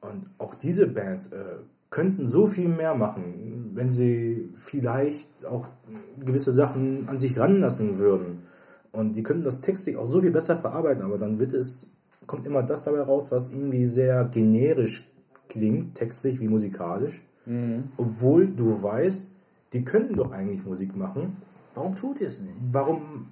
Und 0.00 0.30
auch 0.38 0.54
diese 0.54 0.86
Bands 0.86 1.32
äh, 1.32 1.58
könnten 1.90 2.26
so 2.26 2.46
viel 2.46 2.68
mehr 2.68 2.94
machen, 2.94 3.70
wenn 3.72 3.92
sie 3.92 4.50
vielleicht 4.54 5.44
auch 5.44 5.68
gewisse 6.20 6.52
Sachen 6.52 7.08
an 7.08 7.18
sich 7.18 7.38
ranlassen 7.38 7.98
würden. 7.98 8.42
Und 8.92 9.16
die 9.16 9.22
könnten 9.22 9.44
das 9.44 9.60
textlich 9.60 9.96
auch 9.96 10.10
so 10.10 10.20
viel 10.20 10.30
besser 10.30 10.56
verarbeiten, 10.56 11.02
aber 11.02 11.18
dann 11.18 11.40
wird 11.40 11.52
es, 11.52 11.96
kommt 12.26 12.46
immer 12.46 12.62
das 12.62 12.82
dabei 12.82 13.00
raus, 13.00 13.30
was 13.30 13.52
irgendwie 13.52 13.84
sehr 13.84 14.24
generisch 14.24 15.10
klingt, 15.48 15.94
textlich 15.94 16.40
wie 16.40 16.48
musikalisch. 16.48 17.22
Mhm. 17.46 17.84
Obwohl 17.96 18.46
du 18.46 18.82
weißt, 18.82 19.30
die 19.72 19.84
könnten 19.84 20.16
doch 20.16 20.32
eigentlich 20.32 20.64
Musik 20.64 20.96
machen. 20.96 21.36
Warum 21.78 21.94
tut 21.94 22.20
ihr 22.20 22.26
es 22.26 22.40
nicht? 22.40 22.56
Warum 22.72 23.28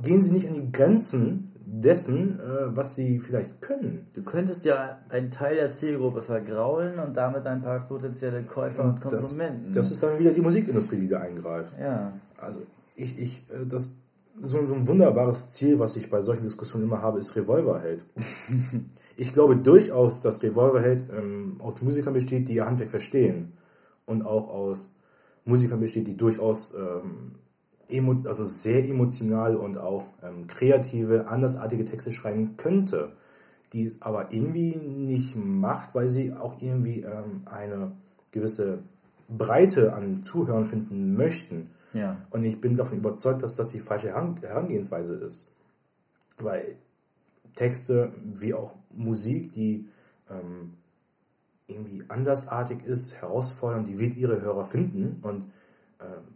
gehen 0.00 0.22
sie 0.22 0.32
nicht 0.32 0.46
an 0.46 0.54
die 0.54 0.70
Grenzen 0.70 1.52
dessen, 1.66 2.38
äh, 2.38 2.76
was 2.76 2.94
sie 2.94 3.18
vielleicht 3.18 3.60
können? 3.60 4.06
Du 4.14 4.22
könntest 4.22 4.64
ja 4.64 5.00
einen 5.08 5.30
Teil 5.32 5.56
der 5.56 5.72
Zielgruppe 5.72 6.22
vergraulen 6.22 7.00
und 7.00 7.16
damit 7.16 7.44
ein 7.46 7.60
paar 7.60 7.80
potenzielle 7.80 8.44
Käufer 8.44 8.84
und, 8.84 8.90
und 8.90 9.00
Konsumenten. 9.00 9.74
Das, 9.74 9.88
das, 9.88 9.90
ist 9.92 10.02
dann 10.02 10.18
wieder 10.18 10.30
die 10.30 10.42
Musikindustrie, 10.42 11.00
die 11.00 11.08
da 11.08 11.20
eingreift. 11.20 11.74
Ja. 11.80 12.12
Also 12.38 12.60
ich, 12.94 13.18
ich, 13.18 13.42
äh, 13.50 13.66
das, 13.66 13.96
so, 14.40 14.64
so 14.64 14.74
ein 14.74 14.86
wunderbares 14.86 15.50
Ziel, 15.50 15.80
was 15.80 15.96
ich 15.96 16.08
bei 16.08 16.22
solchen 16.22 16.44
Diskussionen 16.44 16.84
immer 16.84 17.02
habe, 17.02 17.18
ist 17.18 17.34
Revolverheld. 17.34 18.02
ich 19.16 19.32
glaube 19.34 19.56
durchaus, 19.56 20.22
dass 20.22 20.40
Revolverheld 20.42 21.06
ähm, 21.10 21.56
aus 21.58 21.82
Musikern 21.82 22.14
besteht, 22.14 22.48
die 22.48 22.54
ihr 22.54 22.66
Handwerk 22.66 22.90
verstehen. 22.90 23.54
Und 24.06 24.22
auch 24.22 24.48
aus 24.48 24.96
Musikern 25.44 25.80
besteht, 25.80 26.06
die 26.06 26.16
durchaus 26.16 26.74
ähm, 26.74 27.32
also 28.26 28.44
sehr 28.44 28.88
emotional 28.88 29.56
und 29.56 29.78
auch 29.78 30.04
ähm, 30.22 30.46
kreative, 30.46 31.28
andersartige 31.28 31.84
Texte 31.84 32.12
schreiben 32.12 32.56
könnte. 32.56 33.12
Die 33.72 33.86
es 33.86 34.02
aber 34.02 34.32
irgendwie 34.32 34.76
nicht 34.76 35.34
macht, 35.34 35.94
weil 35.94 36.08
sie 36.08 36.34
auch 36.34 36.60
irgendwie 36.60 37.00
ähm, 37.00 37.42
eine 37.46 37.92
gewisse 38.30 38.80
Breite 39.28 39.94
an 39.94 40.22
Zuhörern 40.22 40.66
finden 40.66 41.16
möchten. 41.16 41.70
Ja. 41.94 42.18
Und 42.30 42.44
ich 42.44 42.60
bin 42.60 42.76
davon 42.76 42.98
überzeugt, 42.98 43.42
dass 43.42 43.54
das 43.54 43.68
die 43.68 43.78
falsche 43.78 44.08
Herangehensweise 44.08 45.16
ist. 45.16 45.52
Weil 46.38 46.76
Texte 47.54 48.10
wie 48.34 48.54
auch 48.54 48.74
Musik, 48.94 49.52
die 49.52 49.88
ähm, 50.30 50.74
irgendwie 51.66 52.04
andersartig 52.08 52.84
ist, 52.84 53.14
herausfordern, 53.20 53.86
die 53.86 53.98
wird 53.98 54.16
ihre 54.16 54.40
Hörer 54.40 54.64
finden. 54.64 55.18
Und 55.22 55.52
ähm, 56.00 56.34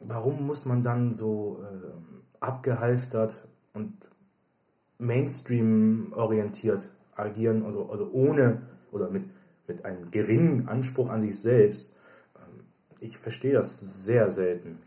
warum 0.00 0.46
muss 0.46 0.66
man 0.66 0.82
dann 0.82 1.12
so 1.12 1.62
äh, 1.62 2.40
abgehalftert 2.40 3.46
und 3.72 3.94
Mainstream-orientiert 4.98 6.90
agieren, 7.14 7.64
also, 7.64 7.88
also 7.90 8.10
ohne 8.10 8.62
oder 8.92 9.08
mit, 9.10 9.24
mit 9.66 9.84
einem 9.84 10.10
geringen 10.10 10.68
Anspruch 10.68 11.08
an 11.08 11.20
sich 11.20 11.40
selbst? 11.40 11.96
ich 13.00 13.18
verstehe 13.18 13.54
das 13.54 14.04
sehr 14.04 14.30
selten. 14.30 14.78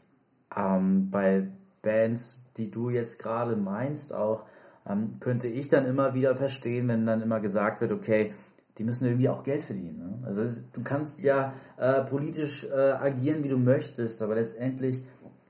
Ähm, 0.55 1.09
bei 1.09 1.47
Bands, 1.81 2.43
die 2.57 2.71
du 2.71 2.89
jetzt 2.89 3.21
gerade 3.21 3.55
meinst, 3.55 4.13
auch 4.13 4.45
ähm, 4.87 5.17
könnte 5.19 5.47
ich 5.47 5.67
dann 5.67 5.85
immer 5.85 6.13
wieder 6.13 6.35
verstehen, 6.35 6.87
wenn 6.87 7.05
dann 7.05 7.21
immer 7.21 7.39
gesagt 7.39 7.81
wird, 7.81 7.91
okay, 7.91 8.33
die 8.77 8.83
müssen 8.83 9.05
irgendwie 9.05 9.29
auch 9.29 9.43
Geld 9.43 9.63
verdienen. 9.63 9.97
Ne? 9.97 10.27
Also 10.27 10.43
du 10.73 10.83
kannst 10.83 11.23
ja 11.23 11.53
äh, 11.77 12.01
politisch 12.01 12.65
äh, 12.65 12.91
agieren, 12.91 13.43
wie 13.43 13.49
du 13.49 13.57
möchtest, 13.57 14.21
aber 14.21 14.35
letztendlich, 14.35 15.03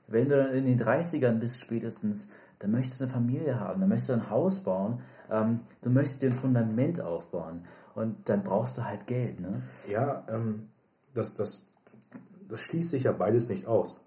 wenn 0.06 0.28
du 0.28 0.36
dann 0.36 0.52
in 0.54 0.64
den 0.64 0.80
30ern 0.80 1.38
bist 1.38 1.60
spätestens, 1.60 2.28
dann 2.58 2.70
möchtest 2.70 3.00
du 3.00 3.04
eine 3.04 3.12
Familie 3.12 3.60
haben, 3.60 3.80
dann 3.80 3.88
möchtest 3.88 4.10
du 4.10 4.14
ein 4.14 4.30
Haus 4.30 4.62
bauen, 4.62 5.00
ähm, 5.30 5.60
du 5.82 5.90
möchtest 5.90 6.22
dir 6.22 6.30
ein 6.30 6.34
Fundament 6.34 7.00
aufbauen 7.00 7.64
und 7.94 8.28
dann 8.28 8.42
brauchst 8.42 8.78
du 8.78 8.84
halt 8.84 9.06
Geld. 9.06 9.40
Ne? 9.40 9.62
Ja, 9.88 10.24
ähm, 10.28 10.68
das, 11.14 11.34
das 11.34 11.68
das 12.48 12.60
schließt 12.60 12.90
sich 12.90 13.04
ja 13.04 13.12
beides 13.12 13.48
nicht 13.48 13.66
aus. 13.66 14.06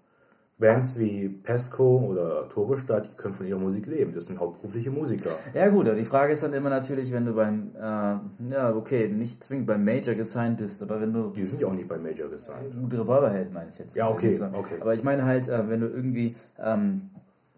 Bands 0.58 0.98
wie 0.98 1.28
Pesco 1.28 1.98
oder 2.08 2.48
Turbostadt, 2.48 3.12
die 3.12 3.16
können 3.16 3.32
von 3.32 3.46
ihrer 3.46 3.60
Musik 3.60 3.86
leben. 3.86 4.12
Das 4.12 4.26
sind 4.26 4.40
hauptberufliche 4.40 4.90
Musiker. 4.90 5.30
Ja 5.54 5.68
gut, 5.68 5.86
aber 5.86 5.96
die 5.96 6.04
Frage 6.04 6.32
ist 6.32 6.42
dann 6.42 6.52
immer 6.52 6.68
natürlich, 6.68 7.12
wenn 7.12 7.26
du 7.26 7.32
beim, 7.32 7.70
äh, 7.76 8.50
ja 8.50 8.74
okay, 8.74 9.08
nicht 9.08 9.44
zwingend 9.44 9.68
beim 9.68 9.84
Major 9.84 10.16
gesigned 10.16 10.58
bist, 10.58 10.82
aber 10.82 11.00
wenn 11.00 11.12
du... 11.12 11.30
Die 11.30 11.44
sind 11.44 11.60
ja 11.60 11.68
auch 11.68 11.72
nicht 11.72 11.86
beim 11.86 12.02
Major 12.02 12.28
gesigned. 12.28 12.74
Revolverheld 12.92 13.52
meine 13.52 13.70
ich 13.70 13.78
jetzt. 13.78 13.94
Ja, 13.94 14.10
okay, 14.10 14.36
okay. 14.52 14.74
Aber 14.80 14.94
ich 14.94 15.04
meine 15.04 15.24
halt, 15.24 15.48
äh, 15.48 15.68
wenn 15.68 15.80
du 15.80 15.86
irgendwie, 15.86 16.34
ähm, 16.58 17.10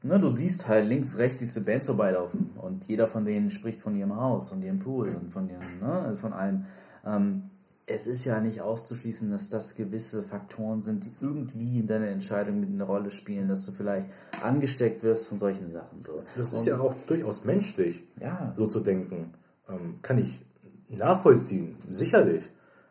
ne, 0.03 0.21
du 0.21 0.29
siehst 0.29 0.69
halt 0.69 0.87
links, 0.87 1.19
rechts 1.19 1.41
siehst 1.41 1.57
du 1.57 1.65
Bands 1.65 1.87
vorbeilaufen 1.87 2.51
und 2.61 2.85
jeder 2.85 3.09
von 3.09 3.25
denen 3.25 3.51
spricht 3.51 3.81
von 3.81 3.97
ihrem 3.97 4.15
Haus 4.15 4.53
und 4.53 4.63
ihrem 4.63 4.79
Pool 4.79 5.09
und 5.09 5.33
von 5.33 5.49
ihrem, 5.49 5.81
ne, 5.81 6.17
von 6.17 6.35
allem. 6.35 6.65
Ähm, 7.07 7.50
es 7.91 8.07
ist 8.07 8.25
ja 8.25 8.41
nicht 8.41 8.61
auszuschließen, 8.61 9.31
dass 9.31 9.49
das 9.49 9.75
gewisse 9.75 10.23
Faktoren 10.23 10.81
sind, 10.83 11.05
die 11.05 11.13
irgendwie 11.21 11.81
in 11.81 11.87
deiner 11.87 12.09
Entscheidung 12.09 12.61
mit 12.61 12.71
eine 12.71 12.85
Rolle 12.85 13.11
spielen, 13.11 13.49
dass 13.49 13.67
du 13.67 13.73
vielleicht 13.73 14.09
angesteckt 14.43 15.03
wirst 15.03 15.27
von 15.29 15.39
solchen 15.39 15.71
Sachen. 15.71 16.03
So. 16.03 16.13
Das 16.13 16.53
ist 16.53 16.67
ja 16.67 16.79
auch 16.79 16.95
durchaus 17.07 17.45
menschlich, 17.45 18.05
ja. 18.21 18.53
so 18.57 18.67
zu 18.67 18.81
denken. 18.81 19.35
Ähm, 19.69 19.99
kann 20.03 20.19
ich 20.19 20.41
nachvollziehen, 20.89 21.77
sicherlich. 21.89 22.49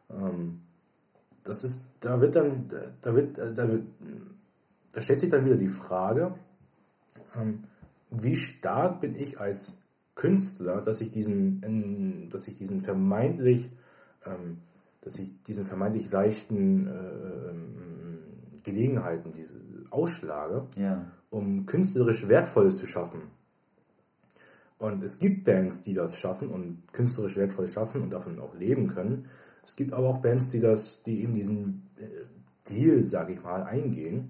Ähm, 0.09 0.61
das 1.43 1.63
ist 1.63 1.85
da 1.99 2.21
wird 2.21 2.35
dann, 2.35 2.69
da 3.01 3.15
wird, 3.15 3.37
da 3.37 3.67
wird, 3.69 3.83
da 4.93 5.01
stellt 5.01 5.19
sich 5.19 5.29
dann 5.29 5.45
wieder 5.45 5.57
die 5.57 5.67
Frage, 5.67 6.35
ähm, 7.35 7.65
wie 8.09 8.37
stark 8.37 9.01
bin 9.01 9.15
ich 9.15 9.39
als 9.39 9.79
Künstler, 10.15 10.81
dass 10.81 11.01
ich 11.01 11.11
diesen, 11.11 12.29
dass 12.29 12.47
ich 12.47 12.55
diesen 12.55 12.81
vermeintlich, 12.81 13.69
ähm, 14.25 14.59
dass 15.01 15.17
ich 15.17 15.41
diesen 15.43 15.65
vermeintlich 15.65 16.11
leichten 16.11 16.87
äh, 16.87 18.59
Gelegenheiten 18.63 19.33
diese 19.33 19.55
ausschlage, 19.91 20.67
Ja. 20.75 21.05
um 21.29 21.65
künstlerisch 21.65 22.27
Wertvolles 22.27 22.77
zu 22.77 22.85
schaffen. 22.87 23.21
Und 24.77 25.03
es 25.03 25.19
gibt 25.19 25.43
Bands, 25.43 25.81
die 25.81 25.93
das 25.93 26.17
schaffen 26.17 26.49
und 26.49 26.83
künstlerisch 26.93 27.35
wertvoll 27.35 27.67
schaffen 27.67 28.01
und 28.01 28.13
davon 28.13 28.39
auch 28.39 28.55
leben 28.55 28.87
können. 28.87 29.25
Es 29.63 29.75
gibt 29.75 29.93
aber 29.93 30.07
auch 30.07 30.19
Bands, 30.19 30.49
die 30.49 30.61
das, 30.61 31.03
die 31.03 31.21
eben 31.21 31.33
diesen 31.33 31.89
äh, 31.97 32.07
Deal, 32.69 33.03
sage 33.03 33.33
ich 33.33 33.43
mal, 33.43 33.63
eingehen. 33.63 34.29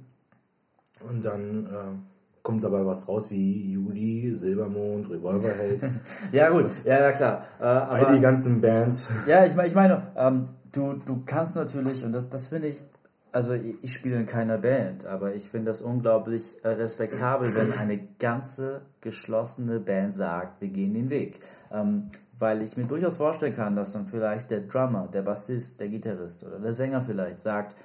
Und 1.07 1.23
dann 1.23 1.65
äh, 1.67 2.41
kommt 2.41 2.63
dabei 2.63 2.83
was 2.85 3.07
raus 3.07 3.29
wie 3.29 3.71
Juli, 3.71 4.35
Silbermond, 4.35 5.09
Revolverheld, 5.09 5.83
Ja, 6.31 6.49
gut, 6.49 6.65
ja, 6.83 6.99
ja 6.99 7.11
klar. 7.11 7.43
Äh, 7.59 7.63
aber, 7.63 8.07
all 8.07 8.15
die 8.15 8.21
ganzen 8.21 8.59
Bands. 8.59 9.11
Ja, 9.27 9.45
ich, 9.45 9.55
ich 9.55 9.75
meine, 9.75 10.11
ähm, 10.17 10.45
du, 10.71 10.93
du 10.93 11.23
kannst 11.25 11.55
natürlich, 11.55 12.03
und 12.03 12.13
das, 12.13 12.29
das 12.29 12.47
finde 12.47 12.69
ich, 12.69 12.83
also 13.31 13.53
ich, 13.53 13.83
ich 13.83 13.93
spiele 13.93 14.17
in 14.17 14.25
keiner 14.25 14.57
Band, 14.57 15.05
aber 15.05 15.35
ich 15.35 15.49
finde 15.49 15.67
das 15.67 15.81
unglaublich 15.81 16.57
äh, 16.63 16.69
respektabel, 16.69 17.55
wenn 17.55 17.73
eine 17.73 17.99
ganze 18.19 18.81
geschlossene 19.01 19.79
Band 19.79 20.15
sagt, 20.15 20.61
wir 20.61 20.69
gehen 20.69 20.93
den 20.93 21.09
Weg. 21.09 21.39
Ähm, 21.71 22.09
weil 22.37 22.61
ich 22.61 22.77
mir 22.77 22.85
durchaus 22.85 23.17
vorstellen 23.17 23.55
kann, 23.55 23.75
dass 23.75 23.91
dann 23.91 24.07
vielleicht 24.07 24.49
der 24.49 24.61
Drummer, 24.61 25.09
der 25.11 25.21
Bassist, 25.21 25.79
der 25.79 25.89
Gitarrist 25.89 26.45
oder 26.47 26.59
der 26.59 26.73
Sänger 26.73 27.01
vielleicht 27.01 27.39
sagt, 27.39 27.75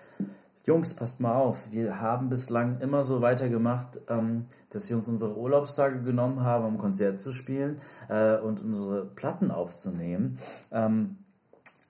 Jungs, 0.66 0.94
passt 0.94 1.20
mal 1.20 1.34
auf, 1.34 1.70
wir 1.72 2.00
haben 2.00 2.30
bislang 2.30 2.80
immer 2.80 3.02
so 3.02 3.20
weitergemacht, 3.20 4.00
ähm, 4.08 4.46
dass 4.70 4.88
wir 4.88 4.96
uns 4.96 5.08
unsere 5.08 5.36
Urlaubstage 5.36 6.00
genommen 6.00 6.40
haben, 6.40 6.64
um 6.64 6.78
Konzert 6.78 7.20
zu 7.20 7.32
spielen 7.32 7.80
äh, 8.08 8.38
und 8.38 8.62
unsere 8.62 9.04
Platten 9.04 9.50
aufzunehmen. 9.50 10.38
Ähm, 10.72 11.18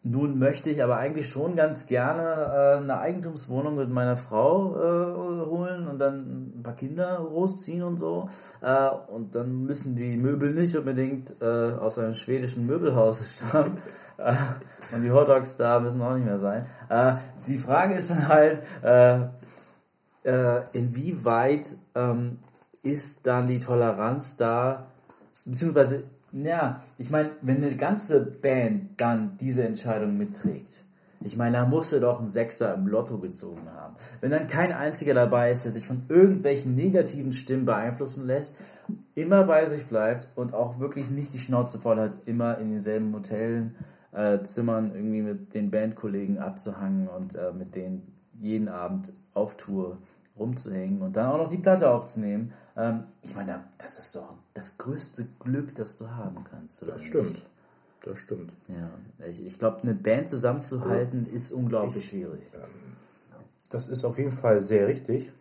nun 0.07 0.38
möchte 0.38 0.68
ich 0.68 0.82
aber 0.82 0.98
eigentlich 0.98 1.30
schon 1.30 1.57
ganz 1.57 1.86
gerne 1.86 2.22
äh, 2.22 2.76
eine 2.76 2.98
Eigentumswohnung 2.98 3.76
mit 3.76 3.88
meiner 3.88 4.18
Frau 4.18 4.76
äh, 4.76 5.46
holen 5.46 5.88
und 5.88 5.98
dann 5.98 6.52
ein 6.59 6.62
paar 6.62 6.76
Kinder 6.76 7.24
großziehen 7.26 7.82
und 7.82 7.98
so. 7.98 8.28
Äh, 8.61 8.90
und 9.09 9.34
dann 9.34 9.64
müssen 9.64 9.96
die 9.96 10.18
Möbel 10.18 10.52
nicht 10.52 10.76
unbedingt 10.76 11.36
äh, 11.40 11.72
aus 11.72 11.98
einem 11.98 12.14
schwedischen 12.14 12.66
Möbelhaus 12.66 13.34
stammen. 13.48 13.78
Äh, 14.16 14.32
und 14.94 15.02
die 15.02 15.11
Hotdogs 15.11 15.57
da 15.57 15.80
müssen 15.80 16.00
auch 16.00 16.14
nicht 16.14 16.24
mehr 16.24 16.38
sein. 16.38 16.66
Äh, 16.88 17.14
die 17.48 17.59
Frage 17.59 17.94
ist 17.94 18.11
dann 18.11 18.28
halt, 18.28 18.62
inwieweit 20.72 21.66
ähm, 21.96 22.38
ist 22.84 23.26
dann 23.26 23.48
die 23.48 23.59
Toleranz 23.59 24.36
da, 24.36 24.86
beziehungsweise, 25.44 26.05
ja, 26.35 26.82
ich 26.99 27.11
meine, 27.11 27.30
wenn 27.43 27.59
eine 27.59 27.76
ganze 27.76 28.20
Band 28.20 29.01
dann 29.01 29.37
diese 29.39 29.64
Entscheidung 29.64 30.16
mitträgt, 30.16 30.85
ich 31.20 31.37
meine, 31.39 31.57
da 31.57 31.64
muss 31.64 31.93
er 31.93 32.01
doch 32.01 32.18
einen 32.18 32.28
Sechser 32.28 32.74
im 32.74 32.87
Lotto 32.87 33.18
gezogen 33.18 33.70
haben. 33.72 33.95
Wenn 34.20 34.30
dann 34.30 34.47
kein 34.47 34.72
einziger 34.72 35.14
dabei 35.14 35.53
ist, 35.53 35.64
der 35.64 35.72
sich 35.72 35.87
von 35.87 36.03
irgendwelchen 36.09 36.74
negativen 36.74 37.32
Stimmen 37.32 37.64
beeinflussen 37.64 38.26
lässt, 38.26 38.59
immer 39.14 39.45
bei 39.45 39.66
sich 39.66 39.87
bleibt 39.87 40.28
und 40.35 40.53
auch 40.53 40.80
wirklich 40.80 41.09
nicht 41.09 41.32
die 41.32 41.39
Schnauze 41.39 41.78
voll 41.78 41.99
hat, 41.99 42.16
immer 42.26 42.59
in 42.59 42.72
denselben 42.72 43.14
Hotellen, 43.14 43.74
äh, 44.12 44.43
Zimmern 44.43 44.95
irgendwie 44.95 45.22
mit 45.22 45.55
den 45.55 45.70
Bandkollegen 45.70 46.39
abzuhangen 46.39 47.09
und 47.09 47.37
äh, 47.37 47.53
mit 47.53 47.74
denen 47.74 48.12
jeden 48.39 48.68
Abend 48.68 49.14
auf 49.32 49.57
Tour 49.57 49.99
rumzuhängen 50.39 51.01
und 51.01 51.16
dann 51.16 51.30
auch 51.30 51.39
noch 51.39 51.49
die 51.49 51.59
Platte 51.59 51.91
aufzunehmen. 51.91 52.53
Ähm, 52.76 53.05
ich 53.22 53.35
meine, 53.35 53.64
das 53.78 53.99
ist 53.99 54.14
doch 54.14 54.35
das 54.55 54.78
größte 54.78 55.26
Glück, 55.40 55.74
das 55.74 55.96
du 55.96 56.09
haben 56.09 56.44
kannst. 56.44 56.82
Oder 56.82 56.92
Das 56.92 57.02
nicht? 57.02 57.09
stimmt. 57.11 57.42
Das 58.02 58.18
stimmt. 58.18 58.52
Ja, 58.68 58.90
ich, 59.26 59.44
ich 59.44 59.59
glaube, 59.59 59.82
eine 59.82 59.94
Band 59.94 60.28
zusammenzuhalten 60.28 61.26
ist 61.26 61.52
unglaublich 61.52 62.09
schwierig. 62.09 62.42
Das 63.70 63.88
ist 63.88 64.05
auf 64.05 64.18
jeden 64.18 64.30
Fall 64.30 64.61
sehr 64.61 64.86
richtig. 64.86 65.32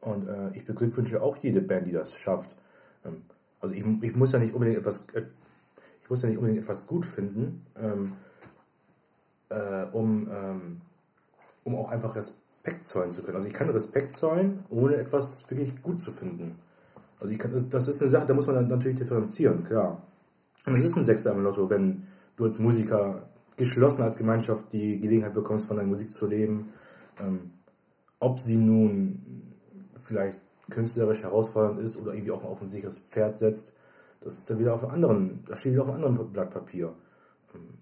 Und 0.00 0.28
äh, 0.28 0.50
ich 0.56 0.64
beglückwünsche 0.64 1.22
auch 1.22 1.36
jede 1.36 1.60
Band, 1.60 1.86
die 1.86 1.92
das 1.92 2.16
schafft. 2.16 2.56
Ähm, 3.04 3.22
also 3.60 3.74
ich, 3.74 3.84
ich 4.02 4.16
muss 4.16 4.32
ja 4.32 4.40
nicht 4.40 4.52
unbedingt 4.52 4.78
etwas, 4.78 5.06
äh, 5.14 5.22
ich 6.02 6.10
muss 6.10 6.22
ja 6.22 6.28
nicht 6.28 6.38
unbedingt 6.38 6.62
etwas 6.62 6.88
gut 6.88 7.06
finden, 7.06 7.64
ähm, 7.76 8.12
äh, 9.48 9.84
um, 9.92 10.28
ähm, 10.30 10.80
um 11.62 11.76
auch 11.76 11.90
einfach 11.92 12.16
Respekt 12.16 12.86
zollen 12.88 13.12
zu 13.12 13.22
können. 13.22 13.36
Also 13.36 13.46
ich 13.46 13.54
kann 13.54 13.70
Respekt 13.70 14.14
zollen, 14.14 14.64
ohne 14.68 14.96
etwas 14.96 15.48
wirklich 15.48 15.80
gut 15.80 16.02
zu 16.02 16.10
finden. 16.10 16.58
Also 17.22 17.36
kann, 17.36 17.52
das- 17.52 17.68
das 17.68 17.86
ist 17.86 18.02
eine 18.02 18.10
Sache, 18.10 18.26
da 18.26 18.34
muss 18.34 18.46
man 18.46 18.56
dann 18.56 18.68
natürlich 18.68 18.98
differenzieren, 18.98 19.62
klar. 19.62 20.02
Und 20.66 20.76
es 20.76 20.84
ist 20.84 20.96
ein 20.96 21.04
Sechser 21.04 21.32
im 21.32 21.42
Lotto, 21.44 21.70
wenn 21.70 22.04
du 22.36 22.44
als 22.44 22.58
Musiker 22.58 23.28
geschlossen 23.56 24.02
als 24.02 24.16
Gemeinschaft 24.16 24.72
die 24.72 24.98
Gelegenheit 24.98 25.34
bekommst, 25.34 25.66
von 25.66 25.76
deiner 25.76 25.88
Musik 25.88 26.10
zu 26.10 26.26
leben. 26.26 26.70
Ähm, 27.20 27.50
ob 28.18 28.40
sie 28.40 28.56
nun 28.56 29.52
vielleicht 29.94 30.40
künstlerisch 30.70 31.22
herausfordernd 31.22 31.78
ist 31.78 31.96
oder 31.96 32.14
irgendwie 32.14 32.32
auch 32.32 32.44
auf 32.44 32.60
ein 32.62 32.70
sicheres 32.70 32.98
Pferd 32.98 33.36
setzt, 33.36 33.74
das 34.20 34.34
ist 34.38 34.50
dann 34.50 34.58
wieder 34.58 34.74
auf 34.74 34.82
einem 34.82 34.94
anderen, 34.94 35.44
das 35.46 35.60
steht 35.60 35.72
wieder 35.72 35.82
auf 35.82 35.90
einem 35.90 36.04
anderen 36.04 36.32
Blatt 36.32 36.50
Papier. 36.50 36.94
Ähm, 37.54 37.74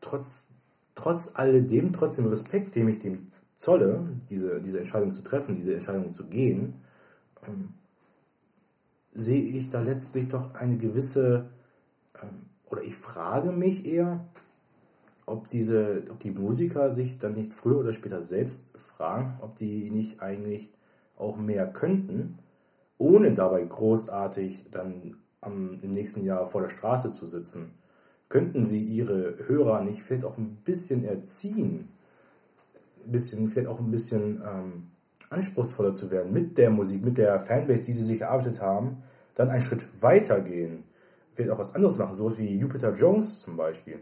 trotz, 0.00 0.48
trotz 0.94 1.32
alledem, 1.34 1.92
trotz 1.92 2.16
dem 2.16 2.26
Respekt, 2.26 2.74
dem 2.74 2.88
ich 2.88 2.98
dem 2.98 3.30
zolle, 3.54 4.08
diese, 4.28 4.60
diese 4.60 4.78
Entscheidung 4.78 5.12
zu 5.12 5.22
treffen, 5.22 5.54
diese 5.56 5.74
Entscheidung 5.74 6.12
zu 6.12 6.26
gehen, 6.26 6.74
ähm, 7.46 7.74
sehe 9.12 9.42
ich 9.42 9.70
da 9.70 9.80
letztlich 9.80 10.28
doch 10.28 10.54
eine 10.54 10.76
gewisse, 10.76 11.50
ähm, 12.22 12.46
oder 12.68 12.82
ich 12.82 12.94
frage 12.94 13.52
mich 13.52 13.86
eher, 13.86 14.24
ob, 15.26 15.48
diese, 15.48 16.04
ob 16.10 16.18
die 16.20 16.30
Musiker 16.30 16.94
sich 16.94 17.18
dann 17.18 17.34
nicht 17.34 17.54
früher 17.54 17.78
oder 17.78 17.92
später 17.92 18.22
selbst 18.22 18.70
fragen, 18.78 19.38
ob 19.40 19.56
die 19.56 19.90
nicht 19.90 20.20
eigentlich 20.20 20.70
auch 21.16 21.36
mehr 21.36 21.66
könnten, 21.66 22.38
ohne 22.98 23.34
dabei 23.34 23.62
großartig 23.64 24.66
dann 24.70 25.16
am, 25.40 25.78
im 25.82 25.90
nächsten 25.90 26.24
Jahr 26.24 26.46
vor 26.46 26.62
der 26.62 26.70
Straße 26.70 27.12
zu 27.12 27.26
sitzen. 27.26 27.72
Könnten 28.28 28.64
sie 28.64 28.82
ihre 28.84 29.36
Hörer 29.46 29.82
nicht 29.82 30.02
vielleicht 30.02 30.24
auch 30.24 30.38
ein 30.38 30.56
bisschen 30.64 31.04
erziehen, 31.04 31.88
ein 33.04 33.12
bisschen, 33.12 33.48
vielleicht 33.48 33.68
auch 33.68 33.80
ein 33.80 33.90
bisschen 33.90 34.42
ähm, 34.46 34.89
anspruchsvoller 35.30 35.94
zu 35.94 36.10
werden 36.10 36.32
mit 36.32 36.58
der 36.58 36.70
Musik, 36.70 37.04
mit 37.04 37.16
der 37.16 37.40
Fanbase, 37.40 37.84
die 37.84 37.92
sie 37.92 38.04
sich 38.04 38.20
erarbeitet 38.20 38.60
haben, 38.60 39.02
dann 39.34 39.48
einen 39.48 39.62
Schritt 39.62 40.02
weiter 40.02 40.40
gehen, 40.40 40.84
vielleicht 41.32 41.50
auch 41.50 41.58
was 41.58 41.74
anderes 41.74 41.96
machen, 41.98 42.16
sowas 42.16 42.38
wie 42.38 42.58
Jupiter 42.58 42.92
Jones 42.92 43.40
zum 43.40 43.56
Beispiel. 43.56 44.00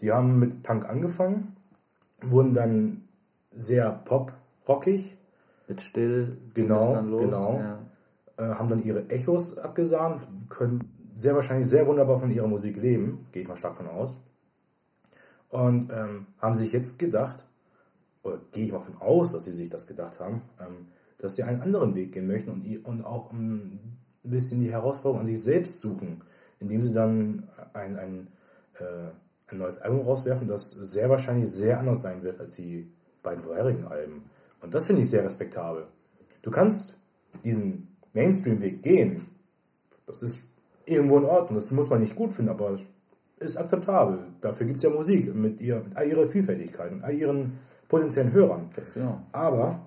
Die 0.00 0.10
haben 0.10 0.38
mit 0.38 0.62
Punk 0.62 0.88
angefangen, 0.88 1.54
wurden 2.22 2.54
dann 2.54 3.04
sehr 3.54 3.90
pop-rockig, 4.04 5.16
Mit 5.68 5.80
still 5.80 6.38
Genau, 6.54 6.94
dann 6.94 7.10
los. 7.10 7.22
genau. 7.22 7.60
Ja. 7.60 7.78
äh, 8.38 8.54
haben 8.54 8.68
dann 8.68 8.82
ihre 8.82 9.08
Echos 9.10 9.58
abgesahnt, 9.58 10.22
können 10.48 10.90
sehr 11.14 11.34
wahrscheinlich 11.34 11.68
sehr 11.68 11.86
wunderbar 11.86 12.18
von 12.18 12.30
ihrer 12.30 12.48
Musik 12.48 12.76
leben, 12.76 13.26
gehe 13.32 13.42
ich 13.42 13.48
mal 13.48 13.56
stark 13.56 13.76
von 13.76 13.86
aus. 13.86 14.16
Und 15.50 15.90
ähm, 15.92 16.26
haben 16.40 16.54
sich 16.54 16.72
jetzt 16.72 16.98
gedacht, 16.98 17.44
gehe 18.52 18.66
ich 18.66 18.72
mal 18.72 18.80
von 18.80 18.96
aus, 18.98 19.32
dass 19.32 19.44
sie 19.44 19.52
sich 19.52 19.68
das 19.68 19.86
gedacht 19.86 20.20
haben, 20.20 20.42
ähm, 20.60 20.88
dass 21.18 21.36
sie 21.36 21.42
einen 21.42 21.62
anderen 21.62 21.94
Weg 21.94 22.12
gehen 22.12 22.26
möchten 22.26 22.50
und, 22.50 22.84
und 22.84 23.04
auch 23.04 23.32
ein 23.32 23.98
bisschen 24.22 24.60
die 24.60 24.70
Herausforderung 24.70 25.20
an 25.20 25.26
sich 25.26 25.42
selbst 25.42 25.80
suchen, 25.80 26.22
indem 26.58 26.82
sie 26.82 26.92
dann 26.92 27.48
ein, 27.72 27.98
ein, 27.98 28.28
äh, 28.78 29.10
ein 29.48 29.58
neues 29.58 29.80
Album 29.80 30.00
rauswerfen, 30.02 30.48
das 30.48 30.70
sehr 30.70 31.08
wahrscheinlich 31.08 31.50
sehr 31.50 31.78
anders 31.78 32.02
sein 32.02 32.22
wird 32.22 32.40
als 32.40 32.52
die 32.52 32.90
beiden 33.22 33.42
vorherigen 33.42 33.86
Alben. 33.86 34.24
Und 34.60 34.74
das 34.74 34.86
finde 34.86 35.02
ich 35.02 35.10
sehr 35.10 35.24
respektabel. 35.24 35.86
Du 36.42 36.50
kannst 36.50 36.98
diesen 37.44 37.88
Mainstream-Weg 38.12 38.82
gehen. 38.82 39.26
Das 40.06 40.22
ist 40.22 40.40
irgendwo 40.84 41.18
in 41.18 41.24
Ordnung. 41.24 41.54
Das 41.54 41.70
muss 41.70 41.90
man 41.90 42.00
nicht 42.00 42.16
gut 42.16 42.32
finden, 42.32 42.50
aber 42.50 42.78
ist 43.38 43.56
akzeptabel. 43.56 44.26
Dafür 44.40 44.66
gibt 44.66 44.78
es 44.78 44.82
ja 44.82 44.90
Musik 44.90 45.34
mit, 45.34 45.60
ihr, 45.60 45.76
mit 45.76 45.96
all 45.96 46.06
ihrer 46.06 46.26
Vielfältigkeit 46.26 46.92
und 46.92 47.02
all 47.02 47.14
ihren 47.14 47.58
potenziellen 47.90 48.32
Hörern. 48.32 48.70
Genau. 48.94 49.20
Aber 49.32 49.80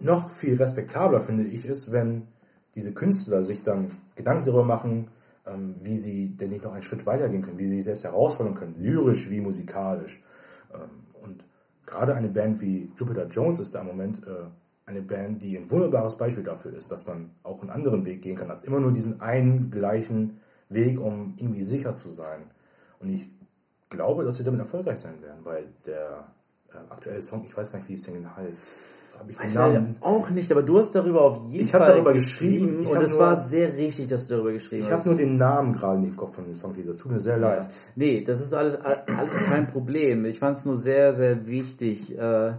noch 0.00 0.30
viel 0.30 0.56
respektabler 0.56 1.20
finde 1.20 1.44
ich 1.44 1.66
es, 1.66 1.92
wenn 1.92 2.28
diese 2.74 2.94
Künstler 2.94 3.42
sich 3.42 3.62
dann 3.62 3.88
Gedanken 4.14 4.46
darüber 4.46 4.64
machen, 4.64 5.08
ähm, 5.44 5.74
wie 5.82 5.98
sie 5.98 6.28
denn 6.36 6.50
nicht 6.50 6.64
noch 6.64 6.72
einen 6.72 6.82
Schritt 6.82 7.04
weitergehen 7.04 7.42
können, 7.42 7.58
wie 7.58 7.66
sie 7.66 7.76
sich 7.76 7.84
selbst 7.84 8.04
herausfordern 8.04 8.54
können, 8.54 8.76
lyrisch 8.78 9.28
wie 9.28 9.40
musikalisch. 9.40 10.22
Ähm, 10.72 11.22
und 11.22 11.44
gerade 11.84 12.14
eine 12.14 12.28
Band 12.28 12.60
wie 12.60 12.90
Jupiter 12.96 13.26
Jones 13.26 13.58
ist 13.58 13.74
da 13.74 13.80
im 13.80 13.88
Moment 13.88 14.22
äh, 14.24 14.46
eine 14.86 15.02
Band, 15.02 15.42
die 15.42 15.58
ein 15.58 15.70
wunderbares 15.70 16.16
Beispiel 16.16 16.44
dafür 16.44 16.72
ist, 16.74 16.92
dass 16.92 17.06
man 17.06 17.30
auch 17.42 17.60
einen 17.60 17.70
anderen 17.70 18.04
Weg 18.04 18.22
gehen 18.22 18.36
kann, 18.36 18.50
als 18.50 18.62
immer 18.62 18.78
nur 18.78 18.92
diesen 18.92 19.20
einen 19.20 19.70
gleichen 19.70 20.40
Weg, 20.68 21.00
um 21.00 21.34
irgendwie 21.36 21.64
sicher 21.64 21.96
zu 21.96 22.08
sein. 22.08 22.42
Und 23.00 23.08
ich 23.08 23.28
glaube, 23.90 24.24
dass 24.24 24.36
sie 24.36 24.44
damit 24.44 24.60
erfolgreich 24.60 25.00
sein 25.00 25.20
werden, 25.20 25.44
weil 25.44 25.66
der 25.84 26.28
aktuelle 26.90 27.22
Song, 27.22 27.44
ich 27.46 27.56
weiß 27.56 27.70
gar 27.72 27.78
nicht, 27.78 27.88
wie 27.88 27.94
die 27.94 27.98
Single 27.98 28.24
heißt. 28.36 28.82
Hab 29.18 29.28
ich 29.28 29.36
den 29.36 29.44
Weiß 29.46 29.54
Namen? 29.56 29.96
ja 30.00 30.06
auch 30.06 30.30
nicht, 30.30 30.50
aber 30.52 30.62
du 30.62 30.78
hast 30.78 30.92
darüber 30.94 31.22
auf 31.22 31.38
jeden 31.48 31.64
Ich 31.64 31.72
Fall 31.72 31.80
darüber 31.92 32.12
geschrieben, 32.12 32.78
ich 32.80 32.88
und 32.88 33.02
es 33.02 33.18
war 33.18 33.34
sehr 33.34 33.76
richtig, 33.76 34.06
dass 34.08 34.28
du 34.28 34.34
darüber 34.34 34.52
geschrieben 34.52 34.84
Ich 34.84 34.92
hast. 34.92 35.00
habe 35.00 35.08
nur 35.10 35.18
den 35.18 35.36
Namen 35.36 35.72
gerade 35.72 35.98
nicht 35.98 36.10
im 36.10 36.16
Kopf 36.16 36.36
von 36.36 36.44
dem 36.44 36.54
Songtitel. 36.54 36.86
Das 36.88 36.98
tut 36.98 37.10
mir 37.10 37.18
sehr 37.18 37.36
leid. 37.36 37.66
Nee, 37.96 38.22
das 38.22 38.40
ist 38.40 38.52
alles, 38.54 38.76
alles 38.76 39.38
kein 39.44 39.66
Problem. 39.66 40.24
Ich 40.24 40.38
fand 40.38 40.56
es 40.56 40.64
nur 40.64 40.76
sehr, 40.76 41.12
sehr 41.12 41.48
wichtig, 41.48 42.16
äh, 42.16 42.52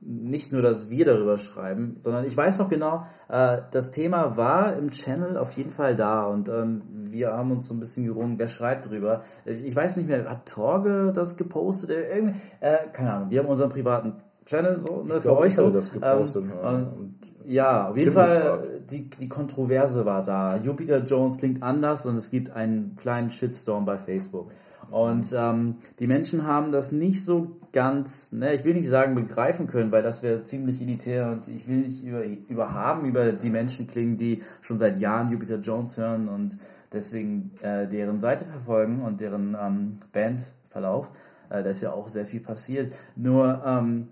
nicht 0.00 0.52
nur, 0.52 0.62
dass 0.62 0.90
wir 0.90 1.04
darüber 1.04 1.38
schreiben, 1.38 1.96
sondern 2.00 2.24
ich 2.24 2.36
weiß 2.36 2.58
noch 2.58 2.68
genau, 2.68 3.06
äh, 3.28 3.58
das 3.72 3.90
Thema 3.92 4.36
war 4.36 4.76
im 4.76 4.90
Channel 4.90 5.36
auf 5.36 5.52
jeden 5.56 5.70
Fall 5.70 5.96
da 5.96 6.26
und 6.26 6.48
ähm, 6.48 6.82
wir 7.10 7.32
haben 7.32 7.50
uns 7.50 7.66
so 7.68 7.74
ein 7.74 7.80
bisschen 7.80 8.04
gerungen, 8.06 8.38
wer 8.38 8.48
schreibt 8.48 8.88
drüber. 8.90 9.22
Ich 9.44 9.74
weiß 9.74 9.96
nicht 9.96 10.08
mehr, 10.08 10.28
hat 10.28 10.46
Torge 10.46 11.12
das 11.14 11.36
gepostet? 11.36 11.90
Äh, 11.90 12.16
Irgendwie, 12.16 12.38
äh, 12.60 12.76
keine 12.92 13.12
Ahnung, 13.14 13.30
wir 13.30 13.40
haben 13.40 13.48
unseren 13.48 13.70
privaten 13.70 14.14
Channel 14.44 14.78
so, 14.78 15.02
ne, 15.02 15.14
für 15.14 15.20
glaub, 15.22 15.38
euch 15.40 15.48
ich 15.48 15.54
so. 15.56 15.70
das 15.70 15.92
gepostet, 15.92 16.44
Ähm, 16.44 16.50
ja. 16.62 16.72
ähm, 16.78 17.14
ja, 17.48 17.88
auf 17.90 17.96
jeden 17.96 18.10
Tim 18.10 18.14
Fall, 18.14 18.40
gefragt. 18.40 18.90
die, 18.90 19.10
die 19.10 19.28
Kontroverse 19.28 20.04
war 20.04 20.22
da. 20.22 20.56
Jupiter 20.56 20.98
Jones 21.02 21.38
klingt 21.38 21.62
anders 21.62 22.06
und 22.06 22.16
es 22.16 22.30
gibt 22.30 22.50
einen 22.50 22.96
kleinen 22.96 23.30
Shitstorm 23.30 23.84
bei 23.84 23.96
Facebook. 23.98 24.50
Und 24.90 25.34
ähm, 25.36 25.76
die 25.98 26.06
Menschen 26.06 26.46
haben 26.46 26.70
das 26.70 26.92
nicht 26.92 27.24
so 27.24 27.56
ganz, 27.72 28.32
ne, 28.32 28.54
ich 28.54 28.64
will 28.64 28.74
nicht 28.74 28.88
sagen 28.88 29.14
begreifen 29.14 29.66
können, 29.66 29.90
weil 29.92 30.02
das 30.02 30.22
wäre 30.22 30.44
ziemlich 30.44 30.80
elitär 30.80 31.30
und 31.30 31.48
ich 31.48 31.68
will 31.68 31.78
nicht 31.78 32.04
über, 32.04 32.24
überhaben 32.24 33.06
über 33.06 33.32
die 33.32 33.50
Menschen 33.50 33.86
klingen, 33.86 34.16
die 34.16 34.42
schon 34.60 34.78
seit 34.78 34.98
Jahren 34.98 35.30
Jupiter 35.30 35.56
Jones 35.56 35.96
hören 35.98 36.28
und 36.28 36.56
deswegen 36.92 37.50
äh, 37.62 37.86
deren 37.88 38.20
Seite 38.20 38.44
verfolgen 38.44 39.02
und 39.02 39.20
deren 39.20 39.56
ähm, 39.60 39.96
Bandverlauf. 40.12 41.10
Äh, 41.50 41.62
da 41.62 41.70
ist 41.70 41.82
ja 41.82 41.92
auch 41.92 42.08
sehr 42.08 42.26
viel 42.26 42.40
passiert. 42.40 42.94
Nur, 43.16 43.62
ähm, 43.64 44.08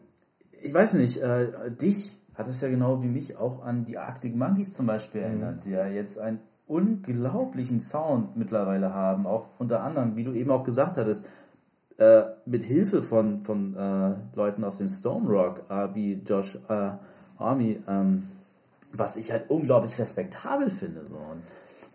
ich 0.60 0.74
weiß 0.74 0.94
nicht, 0.94 1.22
äh, 1.22 1.70
dich 1.70 2.18
hat 2.34 2.48
es 2.48 2.60
ja 2.60 2.68
genau 2.68 3.02
wie 3.02 3.08
mich 3.08 3.36
auch 3.36 3.64
an 3.64 3.84
die 3.84 3.96
Arctic 3.96 4.34
Monkeys 4.34 4.74
zum 4.74 4.86
Beispiel 4.86 5.22
erinnert, 5.22 5.64
die 5.64 5.70
ja 5.70 5.86
jetzt 5.86 6.18
einen 6.18 6.40
unglaublichen 6.66 7.80
Sound 7.80 8.36
mittlerweile 8.36 8.92
haben, 8.94 9.26
auch 9.26 9.48
unter 9.58 9.82
anderem, 9.82 10.16
wie 10.16 10.24
du 10.24 10.32
eben 10.32 10.50
auch 10.50 10.64
gesagt 10.64 10.96
hattest, 10.96 11.26
äh, 11.98 12.22
mit 12.46 12.64
Hilfe 12.64 13.02
von, 13.02 13.42
von 13.42 13.76
äh, 13.76 14.14
Leuten 14.34 14.64
aus 14.64 14.78
dem 14.78 14.88
Stone 14.88 15.28
Rock, 15.28 15.62
äh, 15.68 15.88
wie 15.94 16.14
Josh 16.26 16.58
äh, 16.68 16.90
Army, 17.38 17.80
ähm, 17.86 18.24
was 18.92 19.16
ich 19.16 19.30
halt 19.30 19.48
unglaublich 19.50 19.98
respektabel 19.98 20.70
finde. 20.70 21.06
So. 21.06 21.16
Und 21.16 21.42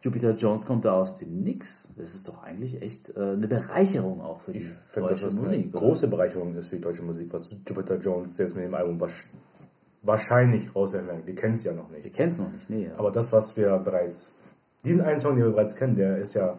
Jupiter 0.01 0.33
Jones 0.35 0.65
kommt 0.65 0.85
da 0.85 0.93
aus 0.93 1.15
dem 1.15 1.41
Nix. 1.41 1.89
Das 1.97 2.15
ist 2.15 2.27
doch 2.29 2.43
eigentlich 2.43 2.81
echt 2.81 3.15
äh, 3.17 3.21
eine 3.33 3.47
Bereicherung 3.47 4.21
auch 4.21 4.39
für 4.41 4.53
die 4.53 4.59
Ich 4.59 4.67
finde, 4.67 5.09
dass 5.09 5.21
deutsche 5.21 5.25
das 5.25 5.37
eine 5.37 5.57
Musik. 5.57 5.75
oder? 5.75 5.79
große 5.87 6.07
Bereicherung 6.07 6.55
ist 6.55 6.67
für 6.67 6.75
die 6.77 6.81
deutsche 6.81 7.03
Musik, 7.03 7.33
was 7.33 7.53
Jupiter 7.67 7.97
Jones 7.97 8.37
jetzt 8.37 8.55
mit 8.55 8.63
dem 8.63 8.73
Album 8.75 9.01
wahrscheinlich 10.01 10.73
rauswerden 10.73 11.09
werden. 11.09 11.21
Wir 11.25 11.35
kennen 11.35 11.55
es 11.55 11.65
ja 11.65 11.73
noch 11.73 11.89
Wir 11.91 11.97
nicht. 11.97 12.13
kennen 12.15 12.31
es 12.31 12.39
noch 12.39 12.51
nicht, 12.51 12.69
nee. 12.69 12.89
Aber 12.95 13.11
das, 13.11 13.33
was 13.33 13.57
wir 13.57 13.77
bereits, 13.79 14.31
diesen 14.85 15.01
einen 15.03 15.19
Song, 15.21 15.35
den 15.35 15.43
wir 15.45 15.51
bereits 15.51 15.75
kennen, 15.75 15.95
der 15.95 16.17
ist 16.17 16.33
ja 16.33 16.57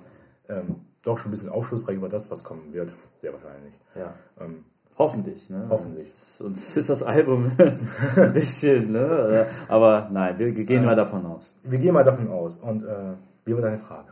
ähm, 0.48 0.76
doch 1.02 1.18
schon 1.18 1.28
ein 1.28 1.32
bisschen 1.32 1.48
aufschlussreich 1.48 1.96
über 1.96 2.08
das, 2.08 2.30
was 2.30 2.44
kommen 2.44 2.72
wird. 2.72 2.92
Sehr 3.20 3.32
wahrscheinlich. 3.32 3.74
ja. 3.94 4.14
Ähm, 4.40 4.64
Hoffentlich, 4.98 5.48
ne? 5.48 5.62
Hoffentlich. 5.70 6.12
Sonst 6.14 6.76
ist 6.76 6.90
das 6.90 7.02
Album 7.02 7.50
ein 7.58 8.32
bisschen, 8.34 8.92
ne? 8.92 9.46
Aber 9.66 10.10
nein, 10.12 10.36
wir 10.38 10.52
gehen 10.52 10.84
mal 10.84 10.94
davon 10.94 11.24
aus. 11.24 11.54
wir 11.62 11.78
gehen 11.78 11.94
mal 11.94 12.04
davon 12.04 12.28
aus. 12.28 12.58
Und 12.58 12.82
äh, 12.84 13.14
wie 13.46 13.54
war 13.54 13.62
deine 13.62 13.78
Frage? 13.78 14.08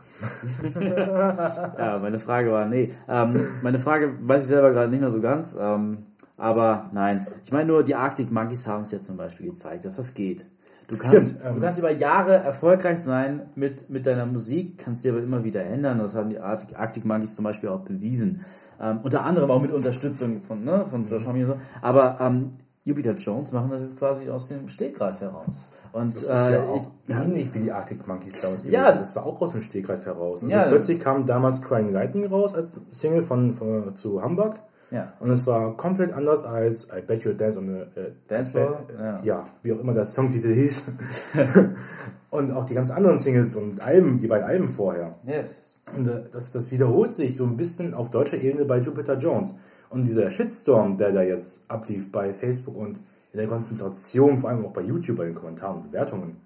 Ja, 1.77 1.99
meine 2.01 2.17
Frage 2.17 2.51
war, 2.51 2.65
nee, 2.65 2.91
ähm, 3.07 3.39
meine 3.61 3.77
Frage 3.77 4.15
weiß 4.21 4.41
ich 4.43 4.47
selber 4.49 4.71
gerade 4.71 4.89
nicht 4.89 5.01
mehr 5.01 5.11
so 5.11 5.21
ganz, 5.21 5.55
ähm, 5.59 6.07
aber 6.37 6.89
nein. 6.91 7.27
Ich 7.43 7.51
meine 7.51 7.65
nur, 7.67 7.83
die 7.83 7.93
Arctic 7.93 8.31
Monkeys 8.31 8.65
haben 8.65 8.81
es 8.81 8.91
ja 8.91 8.99
zum 8.99 9.15
Beispiel 9.17 9.47
gezeigt, 9.47 9.85
dass 9.85 9.97
das 9.97 10.15
geht. 10.15 10.47
Du 10.89 10.97
kannst, 10.97 11.39
ähm, 11.45 11.55
du 11.55 11.61
kannst 11.61 11.79
über 11.79 11.91
Jahre 11.91 12.35
erfolgreich 12.35 12.99
sein 12.99 13.49
mit, 13.55 13.89
mit 13.89 14.05
deiner 14.05 14.25
Musik, 14.25 14.77
kannst 14.79 15.05
dir 15.05 15.13
aber 15.13 15.21
immer 15.21 15.43
wieder 15.43 15.63
ändern. 15.63 15.99
Das 15.99 16.15
haben 16.15 16.29
die 16.29 16.39
Arctic, 16.39 17.05
Monkeys 17.05 17.35
zum 17.35 17.43
Beispiel 17.45 17.69
auch 17.69 17.81
bewiesen. 17.81 18.43
Ähm, 18.81 18.99
unter 19.03 19.23
anderem 19.25 19.51
auch 19.51 19.61
mit 19.61 19.71
Unterstützung 19.71 20.41
von, 20.41 20.63
ne, 20.63 20.85
von 20.89 21.07
Josh 21.07 21.25
Homme 21.27 21.41
und 21.45 21.47
so. 21.47 21.57
Aber 21.81 22.17
ähm, 22.21 22.53
Jupiter 22.85 23.13
Jones 23.13 23.51
machen 23.51 23.69
das 23.69 23.81
jetzt 23.81 23.97
quasi 23.99 24.29
aus 24.29 24.47
dem 24.47 24.67
Stegreif 24.67 25.21
heraus. 25.21 25.69
Und 25.91 26.13
Das 26.15 26.21
ist 26.23 26.27
ja 26.29 26.51
äh, 26.53 26.57
auch 26.57 26.75
ich, 26.77 27.13
ähnlich 27.13 27.53
wie 27.53 27.59
die 27.59 27.71
Arctic 27.71 28.07
Monkeys 28.07 28.41
damals 28.41 28.61
gewesen. 28.61 28.73
Ja. 28.73 28.91
Das 28.91 29.15
war 29.15 29.25
auch 29.25 29.41
aus 29.41 29.51
dem 29.51 29.61
Stegreif 29.61 30.05
heraus. 30.05 30.43
Also 30.43 30.55
Ja. 30.55 30.63
plötzlich 30.63 30.99
kam 30.99 31.25
damals 31.25 31.61
Crying 31.61 31.91
Lightning 31.91 32.25
raus 32.27 32.53
als 32.55 32.79
Single 32.91 33.21
von, 33.23 33.51
von 33.51 33.95
zu 33.95 34.21
Hamburg. 34.21 34.55
Ja. 34.91 35.13
Und 35.19 35.29
es 35.29 35.45
war 35.45 35.77
komplett 35.77 36.13
anders 36.13 36.43
als 36.43 36.87
I 36.87 37.01
Bet 37.05 37.23
You 37.23 37.33
Dance 37.33 37.59
on 37.59 37.67
the 37.67 37.99
äh, 37.99 38.11
Dance 38.27 38.51
Floor, 38.51 38.87
äh, 38.89 39.03
ja. 39.03 39.21
ja. 39.23 39.45
wie 39.61 39.73
auch 39.73 39.79
immer 39.79 39.93
der 39.93 40.05
Songtitel 40.05 40.53
hieß. 40.53 40.85
und 42.29 42.51
auch 42.51 42.65
die 42.65 42.73
ganz 42.73 42.91
anderen 42.91 43.19
Singles 43.19 43.55
und 43.55 43.81
Alben, 43.81 44.19
die 44.19 44.27
beiden 44.27 44.47
Alben 44.47 44.69
vorher. 44.69 45.15
Yes. 45.25 45.75
Und 45.95 46.07
äh, 46.07 46.23
das, 46.31 46.51
das 46.51 46.71
wiederholt 46.71 47.13
sich 47.13 47.35
so 47.35 47.45
ein 47.45 47.57
bisschen 47.57 47.93
auf 47.93 48.09
deutscher 48.09 48.37
Ebene 48.37 48.65
bei 48.65 48.79
Jupiter 48.79 49.17
Jones. 49.17 49.55
Und 49.89 50.05
dieser 50.05 50.29
Shitstorm, 50.29 50.97
der 50.97 51.11
da 51.11 51.21
jetzt 51.21 51.69
ablief 51.69 52.11
bei 52.11 52.31
Facebook 52.31 52.75
und 52.75 52.99
in 53.31 53.39
der 53.39 53.47
Konzentration, 53.47 54.37
vor 54.37 54.49
allem 54.49 54.65
auch 54.65 54.73
bei 54.73 54.81
YouTube, 54.81 55.17
bei 55.17 55.25
den 55.25 55.35
Kommentaren 55.35 55.77
und 55.77 55.91
Bewertungen, 55.91 56.37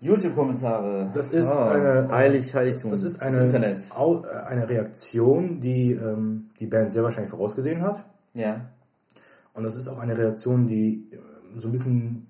YouTube-Kommentare. 0.00 1.10
Das 1.14 1.28
ist 1.30 1.50
Oh, 1.54 1.58
eine- 1.58 2.08
heilig, 2.10 2.54
Heiligtum 2.54 2.90
Das 2.90 3.02
ist 3.02 3.20
des 3.20 3.22
eine. 3.22 3.76
Au- 3.96 4.24
äh, 4.24 4.28
eine 4.46 4.68
Reaktion, 4.68 5.60
die 5.60 5.92
ähm, 5.92 6.50
die 6.58 6.66
Band 6.66 6.90
sehr 6.92 7.02
wahrscheinlich 7.02 7.30
vorausgesehen 7.30 7.82
hat. 7.82 8.02
Ja. 8.34 8.62
Und 9.52 9.64
das 9.64 9.76
ist 9.76 9.88
auch 9.88 9.98
eine 9.98 10.16
Reaktion, 10.16 10.66
die 10.66 11.08
äh, 11.12 11.18
so 11.58 11.68
ein 11.68 11.72
bisschen 11.72 12.26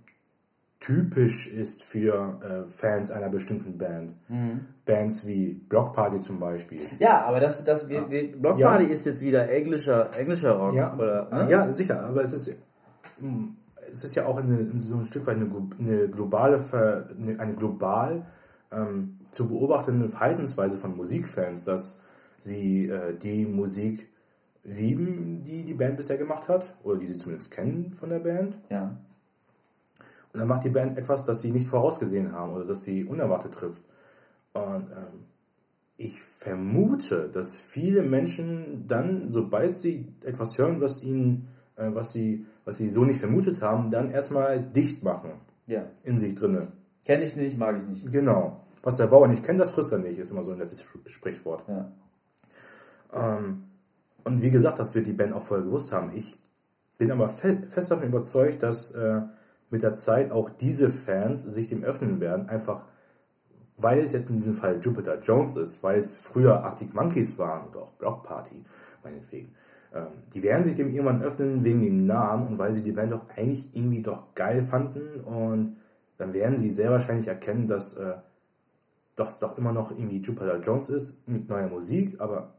typisch 0.81 1.47
ist 1.53 1.85
für 1.85 2.41
äh, 2.43 2.69
Fans 2.69 3.11
einer 3.11 3.29
bestimmten 3.29 3.77
Band. 3.77 4.15
Mhm. 4.29 4.61
Bands 4.87 5.27
wie 5.27 5.53
Block 5.53 5.93
Party 5.93 6.21
zum 6.21 6.41
Beispiel. 6.41 6.81
Ja, 6.99 7.23
aber 7.27 7.39
das, 7.39 7.65
das, 7.65 7.89
wir, 7.89 8.09
wir, 8.11 8.33
Block 8.33 8.59
Ja. 8.59 8.71
Party 8.71 8.87
ist 8.87 9.05
jetzt 9.05 9.21
wieder 9.21 9.49
englischer, 9.51 10.09
englischer 10.19 10.53
Rock, 10.53 10.75
Ja, 10.75 10.95
oder? 10.95 11.29
Ne? 11.31 11.51
ja, 11.51 11.73
sicher, 11.73 12.03
aber 12.03 12.23
es 12.23 12.33
ist, 12.33 12.57
mh, 13.21 13.49
es 13.93 14.05
ist 14.05 14.15
ja 14.15 14.27
auch 14.27 14.37
eine, 14.37 14.71
so 14.81 14.97
ein 14.97 15.05
Stück 15.05 15.27
weit 15.27 15.37
eine, 15.37 15.51
eine 15.79 16.09
globale, 16.09 16.61
eine, 17.19 17.39
eine 17.39 17.55
global 17.55 18.27
ähm, 18.71 19.19
zu 19.33 19.49
beobachtende 19.49 20.09
Verhaltensweise 20.09 20.79
von 20.79 20.97
Musikfans, 20.97 21.65
dass 21.65 22.03
sie 22.39 22.89
äh, 22.89 23.17
die 23.17 23.47
Musik 23.47 24.09
lieben, 24.63 25.45
die 25.45 25.65
die 25.65 25.75
Band 25.75 25.97
bisher 25.97 26.19
gemacht 26.19 26.49
hat, 26.49 26.75
oder 26.83 26.99
die 26.99 27.07
sie 27.07 27.19
zumindest 27.19 27.51
kennen 27.51 27.95
von 27.95 28.11
der 28.11 28.21
Band. 28.21 28.59
Ja. 28.71 28.97
Und 30.33 30.39
dann 30.39 30.49
macht 30.49 30.65
die 30.65 30.71
Band 30.71 30.97
etwas, 30.97 31.25
das 31.25 31.41
sie 31.41 31.51
nicht 31.51 31.67
vorausgesehen 31.67 32.33
haben 32.33 32.53
oder 32.53 32.65
das 32.65 32.83
sie 32.83 33.05
unerwartet 33.05 33.53
trifft. 33.53 33.83
Und 34.53 34.87
ähm, 34.93 35.25
ich 35.97 36.21
vermute, 36.21 37.29
dass 37.29 37.59
viele 37.59 38.03
Menschen 38.03 38.87
dann, 38.87 39.31
sobald 39.31 39.79
sie 39.79 40.09
etwas 40.23 40.57
hören, 40.57 40.81
was 40.81 41.03
ihnen, 41.03 41.49
was 41.89 42.13
sie, 42.13 42.47
was 42.65 42.77
sie 42.77 42.89
so 42.91 43.05
nicht 43.05 43.21
vermutet 43.21 43.63
haben, 43.63 43.91
dann 43.91 44.11
erstmal 44.11 44.61
dicht 44.61 45.03
machen 45.03 45.33
Ja. 45.67 45.85
in 46.05 46.19
sich 46.19 46.35
drinne. 46.35 46.69
Kenne 47.05 47.25
ich 47.25 47.37
nicht, 47.37 47.59
mag 47.59 47.79
ich 47.79 47.87
nicht. 47.89 48.13
Genau. 48.13 48.65
Was 48.83 48.97
der 48.97 49.07
Bauer 49.07 49.29
nicht 49.29 49.45
kennt, 49.45 49.61
das 49.61 49.71
frisst 49.73 49.93
er 49.93 49.99
nicht, 49.99 50.19
ist 50.19 50.31
immer 50.31 50.43
so 50.43 50.53
ein 50.53 50.59
nettes 50.59 50.85
Sprichwort. 51.07 51.65
Ja. 51.69 51.91
Ähm, 53.13 53.65
und 54.25 54.43
wie 54.43 54.51
gesagt, 54.51 54.79
das 54.79 54.95
wird 54.95 55.07
die 55.07 55.13
Band 55.13 55.33
auch 55.33 55.43
vorher 55.43 55.65
gewusst 55.65 55.93
haben. 55.93 56.11
Ich 56.15 56.39
bin 56.99 57.11
aber 57.11 57.29
fe 57.29 57.63
fest 57.69 57.91
davon 57.91 58.07
überzeugt, 58.09 58.63
dass 58.63 58.93
äh, 58.93 59.23
mit 59.71 59.83
der 59.83 59.97
Zeit 59.97 60.31
auch 60.31 60.51
diese 60.51 60.91
Fans 60.91 61.43
sich 61.43 61.69
dem 61.69 61.85
öffnen 61.85 62.21
werden, 62.21 62.49
einfach 62.49 62.87
weil 63.77 64.01
es 64.01 64.13
jetzt 64.13 64.29
in 64.29 64.37
diesem 64.37 64.57
Fall 64.57 64.79
Jupiter 64.83 65.19
Jones 65.21 65.57
ist, 65.57 65.83
weil 65.83 66.01
es 66.01 66.17
früher 66.17 66.63
Arctic 66.65 66.93
Monkeys 66.93 67.39
waren 67.39 67.67
oder 67.69 67.81
auch 67.83 67.93
Block 67.93 68.23
Party, 68.25 68.63
meinetwegen. 69.03 69.55
Ähm, 69.93 70.09
die 70.35 70.43
werden 70.43 70.65
sich 70.65 70.77
dem 70.77 70.91
irgendwann 70.91 71.23
öffnen 71.23 71.65
wegen 71.65 71.83
dem 71.83 72.07
Namen 72.07 72.49
und 72.49 72.59
weil 72.59 72.73
sie 72.73 72.85
die 72.85 72.93
Band 72.93 73.13
doch 73.13 73.29
eigentlich 73.37 73.75
irgendwie 73.75 74.03
doch 74.03 74.35
geil 74.35 74.63
fanden 74.63 75.21
und 75.21 75.77
dann 76.19 76.33
werden 76.33 76.59
sie 76.59 76.71
sehr 76.71 76.91
wahrscheinlich 76.91 77.29
erkennen, 77.29 77.67
dass 77.67 77.97
äh, 77.97 78.15
das 79.17 79.39
doch 79.39 79.59
immer 79.59 79.73
noch 79.73 79.91
irgendwie 79.91 80.19
Jupiter 80.19 80.61
Jones 80.61 80.89
ist 80.91 81.29
mit 81.29 81.49
neuer 81.49 81.69
Musik, 81.69 82.21
aber 82.21 82.55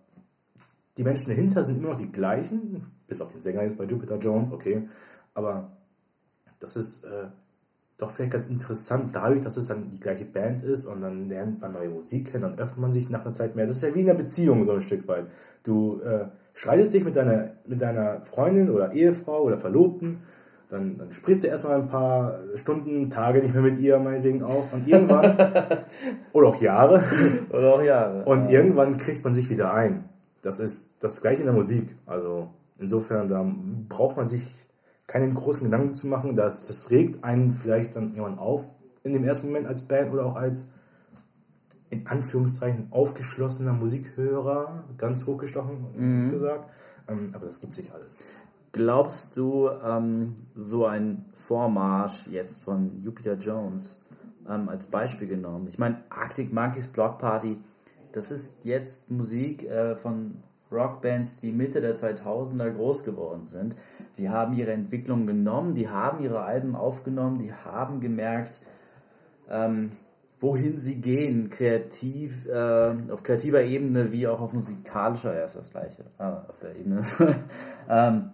die 0.97 1.03
Menschen 1.03 1.29
dahinter 1.29 1.63
sind 1.63 1.77
immer 1.77 1.89
noch 1.89 1.99
die 1.99 2.11
gleichen, 2.11 2.91
bis 3.07 3.21
auf 3.21 3.31
den 3.31 3.41
Sänger 3.41 3.63
jetzt 3.63 3.77
bei 3.77 3.85
Jupiter 3.85 4.17
Jones, 4.17 4.51
okay. 4.51 4.89
Aber 5.33 5.71
das 6.59 6.75
ist 6.75 7.05
äh, 7.05 7.27
doch 7.97 8.11
vielleicht 8.11 8.33
ganz 8.33 8.47
interessant, 8.47 9.15
dadurch, 9.15 9.41
dass 9.41 9.57
es 9.57 9.67
dann 9.67 9.89
die 9.89 9.99
gleiche 9.99 10.25
Band 10.25 10.63
ist 10.63 10.85
und 10.85 11.01
dann 11.01 11.29
lernt 11.29 11.61
man 11.61 11.71
neue 11.71 11.89
Musik 11.89 12.31
kennen, 12.31 12.43
dann 12.43 12.59
öffnet 12.59 12.79
man 12.79 12.93
sich 12.93 13.09
nach 13.09 13.21
einer 13.21 13.33
Zeit 13.33 13.55
mehr. 13.55 13.67
Das 13.67 13.77
ist 13.77 13.83
ja 13.83 13.95
wie 13.95 14.01
in 14.01 14.09
einer 14.09 14.17
Beziehung 14.17 14.65
so 14.65 14.73
ein 14.73 14.81
Stück 14.81 15.07
weit. 15.07 15.27
Du 15.63 16.01
äh, 16.01 16.27
streitest 16.53 16.93
dich 16.93 17.03
mit 17.03 17.15
deiner, 17.15 17.51
mit 17.65 17.81
deiner 17.81 18.21
Freundin 18.25 18.69
oder 18.69 18.91
Ehefrau 18.93 19.43
oder 19.43 19.57
Verlobten, 19.57 20.19
dann, 20.69 20.97
dann 20.97 21.11
sprichst 21.11 21.43
du 21.43 21.47
erstmal 21.47 21.81
ein 21.81 21.87
paar 21.87 22.39
Stunden, 22.55 23.09
Tage 23.09 23.39
nicht 23.41 23.53
mehr 23.53 23.63
mit 23.63 23.77
ihr, 23.77 23.99
meinetwegen 23.99 24.41
auch, 24.41 24.71
und 24.71 24.87
irgendwann, 24.87 25.37
oder 26.33 26.47
auch 26.47 26.61
Jahre, 26.61 27.03
Oder 27.49 27.73
auch 27.73 27.83
Jahre. 27.83 28.23
und 28.23 28.49
irgendwann 28.49 28.97
kriegt 28.97 29.23
man 29.23 29.33
sich 29.33 29.49
wieder 29.49 29.73
ein. 29.73 30.05
Das 30.41 30.59
ist 30.59 30.95
das 30.99 31.21
gleiche 31.21 31.41
in 31.41 31.47
der 31.47 31.55
Musik. 31.55 31.95
Also 32.05 32.49
insofern, 32.79 33.27
da 33.27 33.45
braucht 33.89 34.17
man 34.17 34.27
sich 34.27 34.47
keine 35.07 35.29
großen 35.33 35.65
Gedanken 35.65 35.93
zu 35.93 36.07
machen. 36.07 36.35
Das, 36.35 36.65
das 36.67 36.89
regt 36.89 37.23
einen 37.23 37.51
vielleicht 37.51 37.95
dann 37.95 38.15
irgendwann 38.15 38.39
auf 38.39 38.63
in 39.03 39.13
dem 39.13 39.23
ersten 39.23 39.47
Moment 39.47 39.67
als 39.67 39.81
Band 39.81 40.13
oder 40.13 40.25
auch 40.25 40.35
als 40.35 40.71
in 41.91 42.07
Anführungszeichen 42.07 42.87
aufgeschlossener 42.89 43.73
Musikhörer, 43.73 44.85
ganz 44.97 45.27
hochgestochen 45.27 45.85
Mhm. 45.95 46.31
gesagt. 46.31 46.69
Ähm, 47.07 47.31
aber 47.33 47.45
das 47.45 47.59
gibt 47.59 47.73
sich 47.73 47.93
alles. 47.93 48.17
Glaubst 48.71 49.35
du, 49.35 49.69
ähm, 49.69 50.35
so 50.55 50.85
ein 50.85 51.25
Vormarsch 51.33 52.27
jetzt 52.27 52.63
von 52.63 53.01
Jupiter 53.01 53.33
Jones 53.33 54.07
ähm, 54.49 54.69
als 54.69 54.85
Beispiel 54.85 55.27
genommen? 55.27 55.67
Ich 55.67 55.77
meine, 55.77 55.97
Arctic 56.09 56.53
Monkeys 56.53 56.87
Block 56.87 57.17
Party, 57.17 57.57
das 58.13 58.31
ist 58.31 58.63
jetzt 58.63 59.11
Musik 59.11 59.65
äh, 59.65 59.95
von 59.95 60.35
Rockbands, 60.71 61.37
die 61.37 61.51
Mitte 61.51 61.81
der 61.81 61.95
2000er 61.95 62.69
groß 62.71 63.03
geworden 63.03 63.45
sind. 63.45 63.75
Die 64.17 64.29
haben 64.29 64.53
ihre 64.53 64.71
Entwicklung 64.71 65.27
genommen, 65.27 65.75
die 65.75 65.89
haben 65.89 66.23
ihre 66.23 66.43
Alben 66.43 66.77
aufgenommen, 66.77 67.39
die 67.39 67.53
haben 67.53 67.99
gemerkt, 67.99 68.61
ähm, 69.49 69.89
wohin 70.41 70.79
sie 70.79 70.99
gehen, 70.99 71.49
kreativ, 71.49 72.47
äh, 72.47 73.11
auf 73.11 73.21
kreativer 73.23 73.61
Ebene 73.61 74.11
wie 74.11 74.27
auch 74.27 74.41
auf 74.41 74.53
musikalischer, 74.53 75.35
ja, 75.37 75.45
ist 75.45 75.55
das 75.55 75.71
gleiche, 75.71 76.03
ah, 76.17 76.45
auf 76.49 76.59
der 76.59 76.75
Ebene, 76.75 77.03
ähm, 77.89 78.31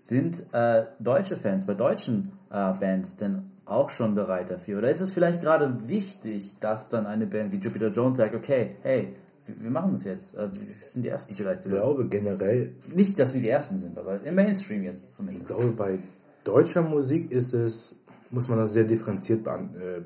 sind 0.00 0.46
äh, 0.52 0.84
deutsche 1.00 1.36
Fans 1.36 1.66
bei 1.66 1.74
deutschen 1.74 2.32
äh, 2.50 2.72
Bands 2.74 3.16
denn 3.16 3.50
auch 3.64 3.90
schon 3.90 4.14
bereit 4.14 4.50
dafür? 4.50 4.78
Oder 4.78 4.90
ist 4.90 5.00
es 5.00 5.12
vielleicht 5.12 5.40
gerade 5.40 5.88
wichtig, 5.88 6.56
dass 6.60 6.88
dann 6.88 7.06
eine 7.06 7.26
Band 7.26 7.50
wie 7.52 7.56
Jupiter 7.56 7.88
Jones 7.88 8.18
sagt, 8.18 8.34
okay, 8.34 8.76
hey, 8.82 9.16
wir, 9.46 9.70
machen 9.70 9.92
das 9.92 10.04
jetzt, 10.04 10.36
äh, 10.36 10.48
wir 10.52 10.66
sind 10.84 11.02
die 11.02 11.08
Ersten 11.08 11.34
vielleicht 11.34 11.66
Ich 11.66 11.72
glaube 11.72 12.06
generell, 12.06 12.74
Nicht, 12.94 13.18
dass 13.18 13.32
sie 13.32 13.40
die 13.40 13.48
Ersten 13.48 13.78
sind, 13.78 13.98
aber 13.98 14.22
im 14.22 14.34
Mainstream 14.36 14.84
jetzt 14.84 15.08
ich 15.08 15.16
zumindest. 15.16 15.46
glaube 15.46 15.72
bei 15.72 15.98
deutscher 16.44 16.82
Musik 16.82 17.32
ist 17.32 17.54
es, 17.54 17.96
muss 18.30 18.48
man 18.48 18.58
das 18.58 18.72
sehr 18.72 18.84
differenziert 18.84 19.46
äh, 19.46 20.02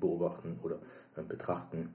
beobachten 0.00 0.58
oder 0.62 0.78
äh, 1.16 1.22
betrachten. 1.22 1.94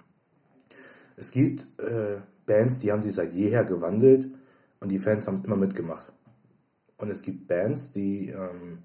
Es 1.15 1.31
gibt 1.31 1.67
äh, 1.79 2.17
Bands, 2.45 2.79
die 2.79 2.91
haben 2.91 3.01
sich 3.01 3.13
seit 3.13 3.33
jeher 3.33 3.63
gewandelt 3.65 4.27
und 4.79 4.89
die 4.89 4.99
Fans 4.99 5.27
haben 5.27 5.43
immer 5.43 5.57
mitgemacht. 5.57 6.11
Und 6.97 7.09
es 7.09 7.23
gibt 7.23 7.47
Bands, 7.47 7.91
die 7.91 8.29
ähm, 8.29 8.79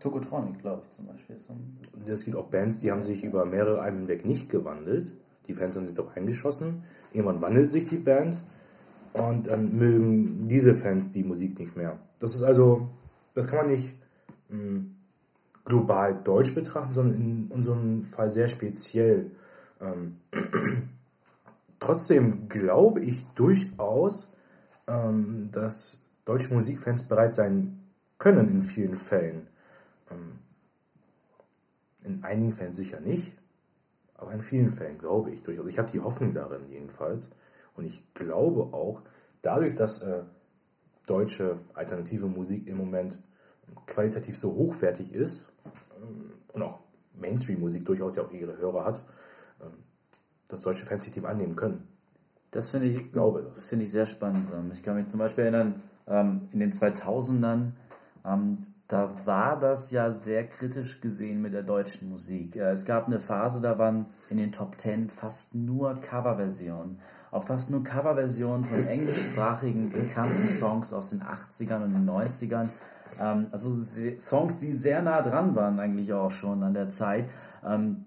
Tokotronic, 0.00 0.60
glaube 0.60 0.82
ich 0.84 0.90
zum 0.90 1.06
Beispiel. 1.06 1.36
Es 2.06 2.24
gibt 2.24 2.36
auch 2.36 2.48
Bands, 2.50 2.80
die 2.80 2.90
haben 2.90 3.02
sich 3.02 3.24
über 3.24 3.44
mehrere 3.44 3.80
Alben 3.80 3.98
hinweg 3.98 4.24
nicht 4.24 4.48
gewandelt. 4.48 5.12
Die 5.46 5.54
Fans 5.54 5.76
haben 5.76 5.86
sich 5.86 5.96
doch 5.96 6.14
eingeschossen. 6.14 6.84
Irgendwann 7.12 7.40
wandelt 7.40 7.72
sich 7.72 7.86
die 7.86 7.96
Band 7.96 8.36
und 9.14 9.46
dann 9.46 9.76
mögen 9.76 10.46
diese 10.48 10.74
Fans 10.74 11.10
die 11.10 11.24
Musik 11.24 11.58
nicht 11.58 11.76
mehr. 11.76 11.98
Das 12.18 12.34
ist 12.34 12.42
also, 12.42 12.88
das 13.34 13.48
kann 13.48 13.60
man 13.60 13.70
nicht 13.70 13.94
mh, 14.50 14.84
global 15.68 16.22
deutsch 16.24 16.54
betrachten, 16.54 16.94
sondern 16.94 17.20
in 17.20 17.46
unserem 17.50 18.02
Fall 18.02 18.30
sehr 18.30 18.48
speziell. 18.48 19.30
Ähm, 19.80 20.16
trotzdem 21.78 22.48
glaube 22.48 23.00
ich 23.00 23.26
durchaus, 23.34 24.32
ähm, 24.86 25.50
dass 25.52 26.02
deutsche 26.24 26.52
Musikfans 26.52 27.04
bereit 27.04 27.34
sein 27.34 27.80
können 28.18 28.48
in 28.50 28.62
vielen 28.62 28.96
Fällen. 28.96 29.46
Ähm, 30.10 30.38
in 32.02 32.24
einigen 32.24 32.52
Fällen 32.52 32.72
sicher 32.72 33.00
nicht, 33.00 33.36
aber 34.14 34.32
in 34.32 34.40
vielen 34.40 34.70
Fällen 34.70 34.98
glaube 34.98 35.30
ich 35.30 35.42
durchaus. 35.42 35.68
Ich 35.68 35.78
habe 35.78 35.90
die 35.90 36.00
Hoffnung 36.00 36.32
darin 36.32 36.66
jedenfalls. 36.70 37.30
Und 37.76 37.84
ich 37.84 38.02
glaube 38.14 38.74
auch, 38.74 39.02
dadurch, 39.42 39.74
dass 39.74 40.02
äh, 40.02 40.22
deutsche 41.06 41.58
alternative 41.74 42.26
Musik 42.26 42.66
im 42.66 42.78
Moment 42.78 43.18
qualitativ 43.86 44.38
so 44.38 44.54
hochwertig 44.54 45.12
ist 45.12 45.47
und 46.62 46.68
auch 46.68 46.80
Mainstream-Musik 47.14 47.84
durchaus 47.84 48.16
ja 48.16 48.22
auch 48.22 48.32
ihre 48.32 48.56
Hörer 48.56 48.84
hat, 48.84 49.04
ähm, 49.60 49.72
dass 50.48 50.60
deutsche 50.60 50.86
Fans 50.86 51.04
sich 51.04 51.12
dem 51.12 51.26
annehmen 51.26 51.56
können. 51.56 51.86
Das 52.50 52.70
finde 52.70 52.86
ich, 52.86 53.12
glaube 53.12 53.42
das. 53.42 53.58
das 53.58 53.66
finde 53.66 53.84
ich 53.84 53.92
sehr 53.92 54.06
spannend. 54.06 54.50
Ähm, 54.54 54.70
Ich 54.72 54.82
kann 54.82 54.96
mich 54.96 55.08
zum 55.08 55.20
Beispiel 55.20 55.44
erinnern, 55.44 55.82
ähm, 56.06 56.48
in 56.52 56.60
den 56.60 56.72
2000ern, 56.72 57.72
ähm, 58.24 58.58
da 58.86 59.10
war 59.26 59.60
das 59.60 59.90
ja 59.90 60.10
sehr 60.12 60.46
kritisch 60.46 61.02
gesehen 61.02 61.42
mit 61.42 61.52
der 61.52 61.62
deutschen 61.62 62.08
Musik. 62.08 62.56
Äh, 62.56 62.70
Es 62.70 62.86
gab 62.86 63.06
eine 63.06 63.20
Phase, 63.20 63.60
da 63.60 63.78
waren 63.78 64.06
in 64.30 64.38
den 64.38 64.50
Top 64.50 64.80
10 64.80 65.10
fast 65.10 65.54
nur 65.54 66.00
Coverversionen. 66.00 66.98
Auch 67.30 67.44
fast 67.44 67.70
nur 67.70 67.84
Coverversionen 67.84 68.64
von 68.64 68.86
englischsprachigen 68.86 69.90
bekannten 69.90 70.48
Songs 70.48 70.94
aus 70.94 71.10
den 71.10 71.22
80ern 71.22 71.84
und 71.84 71.92
den 71.92 72.08
90ern. 72.08 72.68
Ähm, 73.20 73.46
Also 73.50 73.72
Songs, 74.18 74.56
die 74.56 74.72
sehr 74.72 75.02
nah 75.02 75.22
dran 75.22 75.54
waren 75.54 75.78
eigentlich 75.78 76.12
auch 76.12 76.30
schon 76.30 76.62
an 76.62 76.74
der 76.74 76.88
Zeit. 76.88 77.28
Ähm, 77.64 78.04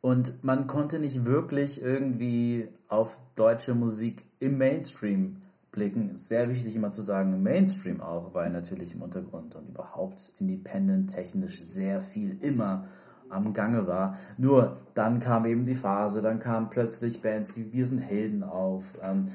und 0.00 0.44
man 0.44 0.66
konnte 0.66 0.98
nicht 0.98 1.24
wirklich 1.24 1.82
irgendwie 1.82 2.68
auf 2.88 3.18
deutsche 3.34 3.74
Musik 3.74 4.24
im 4.38 4.58
Mainstream 4.58 5.38
blicken. 5.72 6.16
Sehr 6.16 6.48
wichtig 6.48 6.76
immer 6.76 6.90
zu 6.90 7.02
sagen, 7.02 7.34
im 7.34 7.42
Mainstream 7.42 8.00
auch, 8.00 8.32
weil 8.34 8.50
natürlich 8.50 8.94
im 8.94 9.02
Untergrund 9.02 9.54
und 9.54 9.68
überhaupt 9.68 10.32
independent 10.38 11.10
technisch 11.10 11.62
sehr 11.64 12.00
viel 12.00 12.42
immer 12.42 12.84
am 13.28 13.52
Gange 13.52 13.86
war. 13.86 14.16
Nur 14.38 14.78
dann 14.94 15.18
kam 15.18 15.44
eben 15.46 15.66
die 15.66 15.74
Phase, 15.74 16.22
dann 16.22 16.38
kamen 16.38 16.70
plötzlich 16.70 17.22
Bands 17.22 17.56
wie 17.56 17.72
Wir 17.72 17.86
sind 17.86 17.98
Helden 17.98 18.42
auf, 18.42 18.84
ähm, 19.02 19.28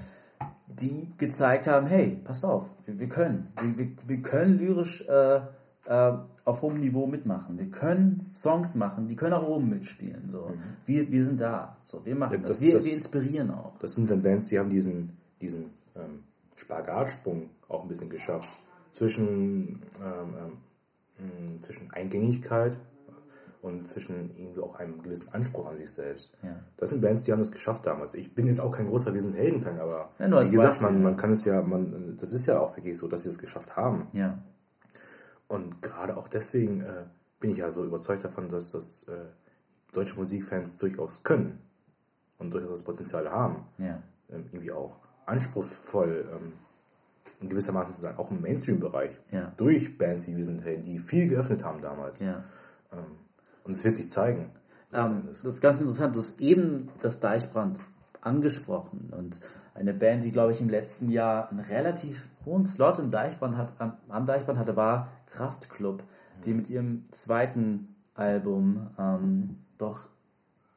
die 0.80 1.12
gezeigt 1.18 1.68
haben, 1.68 1.88
hey, 1.88 2.20
passt 2.24 2.46
auf, 2.46 2.70
wir, 2.86 3.00
wir 3.00 3.10
können, 3.10 3.48
wir, 3.62 3.78
wir, 3.78 3.92
wir 4.08 4.22
können 4.22 4.58
lyrisch 4.58 5.08
äh, 5.08 5.42
äh, 5.86 6.14
auf 6.46 6.62
hohem 6.62 6.80
Niveau 6.80 7.06
mitmachen. 7.08 7.58
Wir 7.58 7.70
können 7.70 8.32
Songs 8.36 8.76
machen, 8.76 9.08
die 9.08 9.16
können 9.16 9.34
auch 9.34 9.48
oben 9.48 9.70
mitspielen. 9.70 10.30
So. 10.30 10.52
Wir, 10.86 11.12
wir 11.12 11.24
sind 11.24 11.40
da. 11.40 11.78
So, 11.84 12.04
wir 12.06 12.16
machen 12.16 12.34
Ja, 12.34 12.40
das. 12.40 12.50
das- 12.50 12.62
Wir, 12.62 12.74
das- 12.76 12.86
wir 12.86 12.94
inspirieren 12.94 13.52
auch. 13.52 13.78
Das 13.80 13.94
sind 13.96 14.10
dann 14.10 14.22
Bands, 14.22 14.48
die 14.48 14.58
haben 14.58 14.70
diesen, 14.70 15.12
diesen 15.40 15.66
ähm, 15.96 16.24
Spagatsprung 16.56 17.50
auch 17.68 17.84
ein 17.84 17.88
bisschen 17.88 18.10
geschafft. 18.10 18.50
Zwischen, 18.92 19.82
ähm, 20.04 20.34
ähm, 21.20 21.56
mh, 21.56 21.62
zwischen 21.62 21.92
Eingängigkeit 21.92 22.78
und 23.62 23.88
zwischen 23.88 24.36
irgendwie 24.36 24.60
auch 24.62 24.76
einem 24.76 25.02
gewissen 25.04 25.32
Anspruch 25.34 25.68
an 25.68 25.76
sich 25.78 25.92
selbst. 25.92 26.36
Ja. 26.44 26.60
Das 26.78 26.90
sind 26.90 27.02
Bands, 27.02 27.24
die 27.24 27.32
haben 27.32 27.40
das 27.40 27.52
geschafft 27.52 27.86
damals. 27.86 28.16
Ich 28.16 28.34
bin 28.34 28.48
jetzt 28.48 28.60
auch 28.60 28.72
kein 28.72 28.88
großer 28.88 29.14
Wir 29.14 29.22
sind 29.22 29.36
Helden-Fan, 29.36 29.80
aber 29.80 30.10
Ja, 30.20 30.46
wie 30.46 30.52
gesagt, 30.52 30.82
man, 30.82 31.02
man 31.04 31.16
kann 31.16 31.32
es 31.32 31.46
ja, 31.46 31.62
man, 31.62 32.18
das 32.18 32.34
ist 32.34 32.46
ja 32.48 32.60
auch 32.60 32.76
wirklich 32.76 32.98
so, 32.98 33.08
dass 33.08 33.24
sie 33.24 33.30
es 33.30 33.38
geschafft 33.38 33.76
haben. 33.76 34.08
Ja. 34.14 34.40
Und 35.48 35.82
gerade 35.82 36.18
auch 36.18 36.28
deswegen 36.28 36.82
äh, 36.82 37.04
bin 37.40 37.52
ich 37.52 37.58
ja 37.58 37.70
so 37.72 37.84
überzeugt 37.86 38.24
davon, 38.24 38.50
dass 38.50 38.72
das 38.72 39.04
äh, 39.04 39.26
deutsche 39.94 40.16
Musikfans 40.16 40.78
durchaus 40.78 41.24
können 41.24 41.60
und 42.38 42.54
durchaus 42.54 42.72
das 42.72 42.84
Potenzial 42.84 43.30
haben 43.30 43.66
Ja. 43.78 44.02
ähm, 44.30 44.46
irgendwie 44.52 44.72
auch 44.72 44.98
anspruchsvoll 45.26 46.26
ähm, 46.34 46.54
in 47.42 47.50
gewissermaßen 47.50 47.94
zu 47.94 48.02
sein, 48.02 48.18
auch 48.18 48.32
im 48.32 48.42
Mainstream-Bereich. 48.42 49.20
Durch 49.58 49.98
Bands 49.98 50.28
wie 50.28 50.36
Wir 50.38 50.44
sind 50.44 50.64
Helden, 50.64 50.84
die 50.84 51.00
viel 51.00 51.28
geöffnet 51.28 51.64
haben 51.64 51.82
damals. 51.82 52.20
ja. 52.22 52.44
Und 53.64 53.74
es 53.74 53.84
wird 53.84 53.96
sich 53.96 54.10
zeigen. 54.10 54.52
Ähm, 54.94 55.24
das 55.28 55.44
ist 55.44 55.62
ganz 55.62 55.80
interessant. 55.80 56.16
Du 56.16 56.20
hast 56.20 56.42
eben 56.42 56.90
das 57.02 57.20
Deichbrand 57.20 57.80
angesprochen 58.22 59.12
und 59.18 59.42
eine 59.74 59.94
Band, 59.94 60.24
die, 60.24 60.32
glaube 60.32 60.52
ich, 60.52 60.62
im 60.62 60.70
letzten 60.70 61.10
Jahr 61.10 61.50
einen 61.50 61.60
relativ 61.60 62.28
hohen 62.46 62.66
Slot 62.66 63.00
im 63.00 63.12
Deichbrand 63.12 63.58
hat, 63.58 63.74
am, 63.80 63.94
am 64.10 64.26
Deichbrand 64.26 64.60
hatte, 64.60 64.76
war 64.76 65.12
Kraftklub, 65.28 66.04
die 66.44 66.54
mit 66.54 66.70
ihrem 66.70 67.06
zweiten 67.12 67.96
Album 68.14 68.90
ähm, 69.00 69.58
doch 69.78 70.10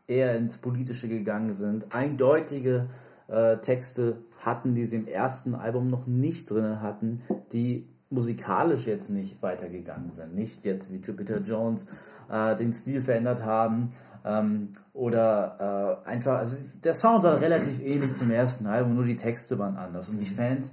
eher 0.07 0.37
ins 0.37 0.59
Politische 0.59 1.09
gegangen 1.09 1.53
sind, 1.53 1.95
eindeutige 1.95 2.89
äh, 3.27 3.57
Texte 3.59 4.19
hatten, 4.39 4.75
die 4.75 4.85
sie 4.85 4.97
im 4.97 5.07
ersten 5.07 5.55
Album 5.55 5.89
noch 5.89 6.07
nicht 6.07 6.51
drin 6.51 6.81
hatten, 6.81 7.23
die 7.53 7.89
musikalisch 8.15 8.87
jetzt 8.87 9.11
nicht 9.11 9.43
weitergegangen 9.43 10.11
sind. 10.11 10.35
Nicht 10.35 10.65
jetzt 10.65 10.93
wie 10.93 10.99
Jupiter 10.99 11.41
Jones 11.41 11.89
äh, 12.31 12.57
den 12.57 12.73
Stil 12.73 13.03
verändert 13.03 13.45
haben 13.45 13.91
ähm, 14.25 14.71
oder 14.93 16.01
äh, 16.05 16.09
einfach, 16.09 16.39
also 16.39 16.67
der 16.83 16.95
Sound 16.95 17.23
war 17.25 17.41
relativ 17.41 17.81
ähnlich 17.81 18.15
zum 18.17 18.31
ersten 18.31 18.67
Album, 18.67 18.95
nur 18.95 19.05
die 19.05 19.17
Texte 19.17 19.59
waren 19.59 19.77
anders 19.77 20.09
und 20.09 20.19
die 20.19 20.31
Fans 20.31 20.73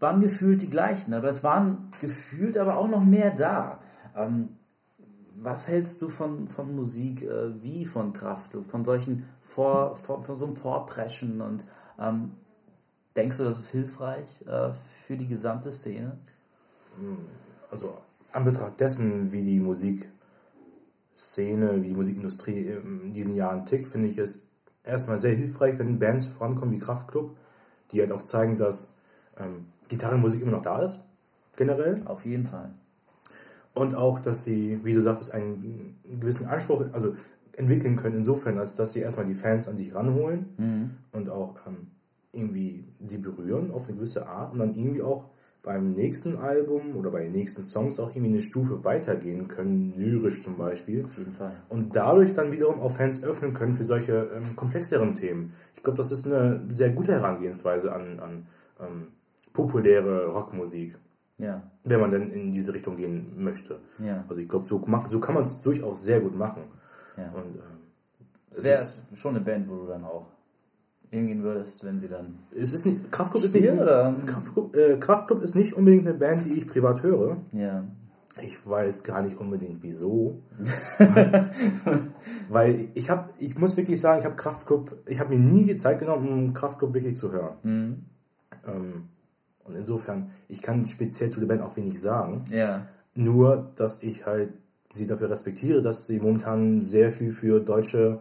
waren 0.00 0.20
gefühlt 0.20 0.62
die 0.62 0.70
gleichen, 0.70 1.14
aber 1.14 1.28
es 1.28 1.44
waren 1.44 1.90
gefühlt 2.00 2.56
aber 2.58 2.78
auch 2.78 2.88
noch 2.88 3.04
mehr 3.04 3.30
da. 3.30 3.78
Ähm, 4.16 4.50
was 5.40 5.68
hältst 5.68 6.02
du 6.02 6.08
von, 6.08 6.48
von 6.48 6.74
Musik 6.74 7.22
äh, 7.22 7.62
wie 7.62 7.84
von 7.84 8.12
Kraftklub, 8.12 8.66
von 8.66 8.84
solchen 8.84 9.24
Vor, 9.40 9.94
vor, 9.94 10.22
von 10.22 10.36
so 10.36 10.46
einem 10.46 10.56
Vorpreschen 10.56 11.40
und 11.40 11.64
ähm, 11.98 12.32
denkst 13.14 13.38
du, 13.38 13.44
das 13.44 13.60
ist 13.60 13.70
hilfreich 13.70 14.26
äh, 14.46 14.70
für 15.06 15.16
die 15.16 15.28
gesamte 15.28 15.70
Szene? 15.70 16.18
Also 17.70 17.98
an 18.32 18.44
Betracht 18.44 18.80
dessen, 18.80 19.32
wie 19.32 19.42
die 19.42 19.60
Musikszene, 19.60 20.08
wie 21.82 21.88
die 21.88 21.94
Musikindustrie 21.94 22.68
in 22.68 23.12
diesen 23.14 23.34
Jahren 23.36 23.66
tickt, 23.66 23.86
finde 23.86 24.08
ich 24.08 24.18
es 24.18 24.42
erstmal 24.84 25.18
sehr 25.18 25.34
hilfreich, 25.34 25.78
wenn 25.78 25.98
Bands 25.98 26.26
vorankommen 26.28 26.74
wie 26.74 26.78
Kraftklub, 26.78 27.36
die 27.92 28.00
halt 28.00 28.12
auch 28.12 28.22
zeigen, 28.22 28.56
dass 28.56 28.94
ähm, 29.38 29.66
Gitarrenmusik 29.88 30.42
immer 30.42 30.52
noch 30.52 30.62
da 30.62 30.82
ist, 30.82 31.02
generell. 31.56 32.02
Auf 32.06 32.24
jeden 32.24 32.46
Fall. 32.46 32.70
Und 33.74 33.94
auch, 33.94 34.18
dass 34.18 34.44
sie, 34.44 34.80
wie 34.84 34.94
du 34.94 35.00
sagtest, 35.00 35.32
einen 35.32 35.98
gewissen 36.20 36.46
Anspruch 36.46 36.84
also 36.92 37.14
entwickeln 37.52 37.96
können, 37.96 38.18
insofern, 38.18 38.58
als 38.58 38.76
dass 38.76 38.92
sie 38.92 39.00
erstmal 39.00 39.26
die 39.26 39.34
Fans 39.34 39.68
an 39.68 39.76
sich 39.76 39.94
ranholen 39.94 40.46
Mhm. 40.56 40.90
und 41.12 41.28
auch 41.28 41.56
ähm, 41.66 41.88
irgendwie 42.32 42.84
sie 43.06 43.18
berühren 43.18 43.70
auf 43.70 43.86
eine 43.86 43.96
gewisse 43.96 44.26
Art 44.28 44.52
und 44.52 44.58
dann 44.60 44.74
irgendwie 44.74 45.02
auch 45.02 45.26
beim 45.68 45.90
nächsten 45.90 46.38
Album 46.38 46.96
oder 46.96 47.10
bei 47.10 47.24
den 47.24 47.32
nächsten 47.32 47.62
Songs 47.62 48.00
auch 48.00 48.08
irgendwie 48.08 48.30
eine 48.30 48.40
Stufe 48.40 48.84
weitergehen 48.84 49.48
können, 49.48 49.92
lyrisch 49.98 50.42
zum 50.42 50.56
Beispiel. 50.56 51.04
Auf 51.04 51.18
jeden 51.18 51.32
Fall. 51.32 51.52
Und 51.68 51.94
dadurch 51.94 52.32
dann 52.32 52.52
wiederum 52.52 52.80
auch 52.80 52.90
Fans 52.90 53.22
öffnen 53.22 53.52
können 53.52 53.74
für 53.74 53.84
solche 53.84 54.30
ähm, 54.34 54.56
komplexeren 54.56 55.14
Themen. 55.14 55.52
Ich 55.76 55.82
glaube, 55.82 55.98
das 55.98 56.10
ist 56.10 56.24
eine 56.24 56.62
sehr 56.70 56.88
gute 56.88 57.12
Herangehensweise 57.12 57.92
an, 57.92 58.18
an 58.18 58.46
ähm, 58.80 59.08
populäre 59.52 60.28
Rockmusik, 60.28 60.96
Ja, 61.36 61.62
wenn 61.84 62.00
man 62.00 62.12
denn 62.12 62.30
in 62.30 62.50
diese 62.50 62.72
Richtung 62.72 62.96
gehen 62.96 63.34
möchte. 63.36 63.78
ja, 63.98 64.24
Also 64.26 64.40
ich 64.40 64.48
glaube, 64.48 64.64
so, 64.66 64.82
so 65.10 65.20
kann 65.20 65.34
man 65.34 65.44
es 65.44 65.60
durchaus 65.60 66.02
sehr 66.02 66.20
gut 66.22 66.34
machen. 66.34 66.62
ja. 67.18 67.30
Und 67.32 67.56
ähm, 67.56 67.60
es 68.50 68.64
Wäre 68.64 68.82
schon 69.12 69.36
eine 69.36 69.44
Band, 69.44 69.68
wo 69.68 69.76
du 69.76 69.86
dann 69.86 70.04
auch 70.04 70.28
hingehen 71.10 71.42
würdest, 71.42 71.84
wenn 71.84 71.98
sie 71.98 72.08
dann. 72.08 72.38
es 72.54 72.72
ist 72.72 72.86
nicht, 72.86 73.10
Kraftklub 73.10 73.42
ist 73.42 73.54
nicht, 73.54 73.70
oder? 73.70 74.14
Kraftklub, 74.26 74.76
äh, 74.76 74.98
Kraftklub 74.98 75.42
ist 75.42 75.54
nicht 75.54 75.72
unbedingt 75.74 76.06
eine 76.06 76.16
Band, 76.16 76.44
die 76.44 76.52
ich 76.52 76.68
privat 76.68 77.02
höre. 77.02 77.38
Ja. 77.52 77.84
Ich 78.40 78.68
weiß 78.68 79.04
gar 79.04 79.22
nicht 79.22 79.38
unbedingt 79.38 79.82
wieso. 79.82 80.42
Weil 82.48 82.88
ich 82.94 83.10
habe, 83.10 83.30
ich 83.38 83.58
muss 83.58 83.76
wirklich 83.76 84.00
sagen, 84.00 84.20
ich 84.20 84.24
habe 84.24 84.36
Kraftklub, 84.36 84.96
ich 85.06 85.18
habe 85.18 85.30
mir 85.34 85.40
nie 85.40 85.64
die 85.64 85.76
Zeit 85.76 85.98
genommen, 85.98 86.28
um 86.28 86.54
Kraftklub 86.54 86.94
wirklich 86.94 87.16
zu 87.16 87.32
hören. 87.32 87.56
Mhm. 87.62 88.04
Ähm, 88.66 89.08
und 89.64 89.74
insofern, 89.74 90.30
ich 90.46 90.62
kann 90.62 90.86
speziell 90.86 91.30
zu 91.30 91.40
der 91.40 91.46
Band 91.46 91.62
auch 91.62 91.76
wenig 91.76 92.00
sagen. 92.00 92.44
Ja. 92.50 92.86
Nur, 93.14 93.72
dass 93.74 94.02
ich 94.02 94.24
halt 94.24 94.52
sie 94.92 95.06
dafür 95.06 95.30
respektiere, 95.30 95.82
dass 95.82 96.06
sie 96.06 96.20
momentan 96.20 96.82
sehr 96.82 97.10
viel 97.10 97.32
für 97.32 97.60
deutsche 97.60 98.20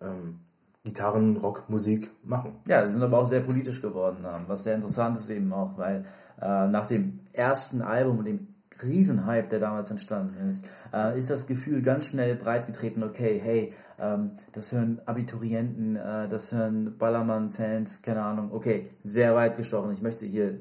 ähm, 0.00 0.40
Gitarren, 0.84 1.38
Rockmusik 1.38 2.10
machen. 2.24 2.52
Ja, 2.68 2.86
sie 2.86 2.92
sind 2.92 3.02
aber 3.02 3.18
auch 3.18 3.26
sehr 3.26 3.40
politisch 3.40 3.80
geworden, 3.80 4.18
was 4.46 4.64
sehr 4.64 4.74
interessant 4.74 5.16
ist 5.16 5.30
eben 5.30 5.50
auch, 5.52 5.78
weil 5.78 6.04
äh, 6.40 6.68
nach 6.68 6.84
dem 6.84 7.20
ersten 7.32 7.80
Album 7.80 8.18
und 8.18 8.26
dem 8.26 8.48
Riesenhype, 8.82 9.48
der 9.48 9.60
damals 9.60 9.90
entstanden 9.90 10.46
ist, 10.46 10.66
äh, 10.92 11.18
ist 11.18 11.30
das 11.30 11.46
Gefühl 11.46 11.80
ganz 11.80 12.08
schnell 12.08 12.34
breitgetreten, 12.34 13.02
okay, 13.02 13.40
hey, 13.42 13.72
ähm, 13.98 14.32
das 14.52 14.72
hören 14.72 15.00
Abiturienten, 15.06 15.96
äh, 15.96 16.28
das 16.28 16.52
hören 16.52 16.98
Ballermann-Fans, 16.98 18.02
keine 18.02 18.22
Ahnung, 18.22 18.50
okay, 18.52 18.90
sehr 19.04 19.34
weit 19.34 19.56
gestochen. 19.56 19.92
Ich 19.92 20.02
möchte 20.02 20.26
hier 20.26 20.58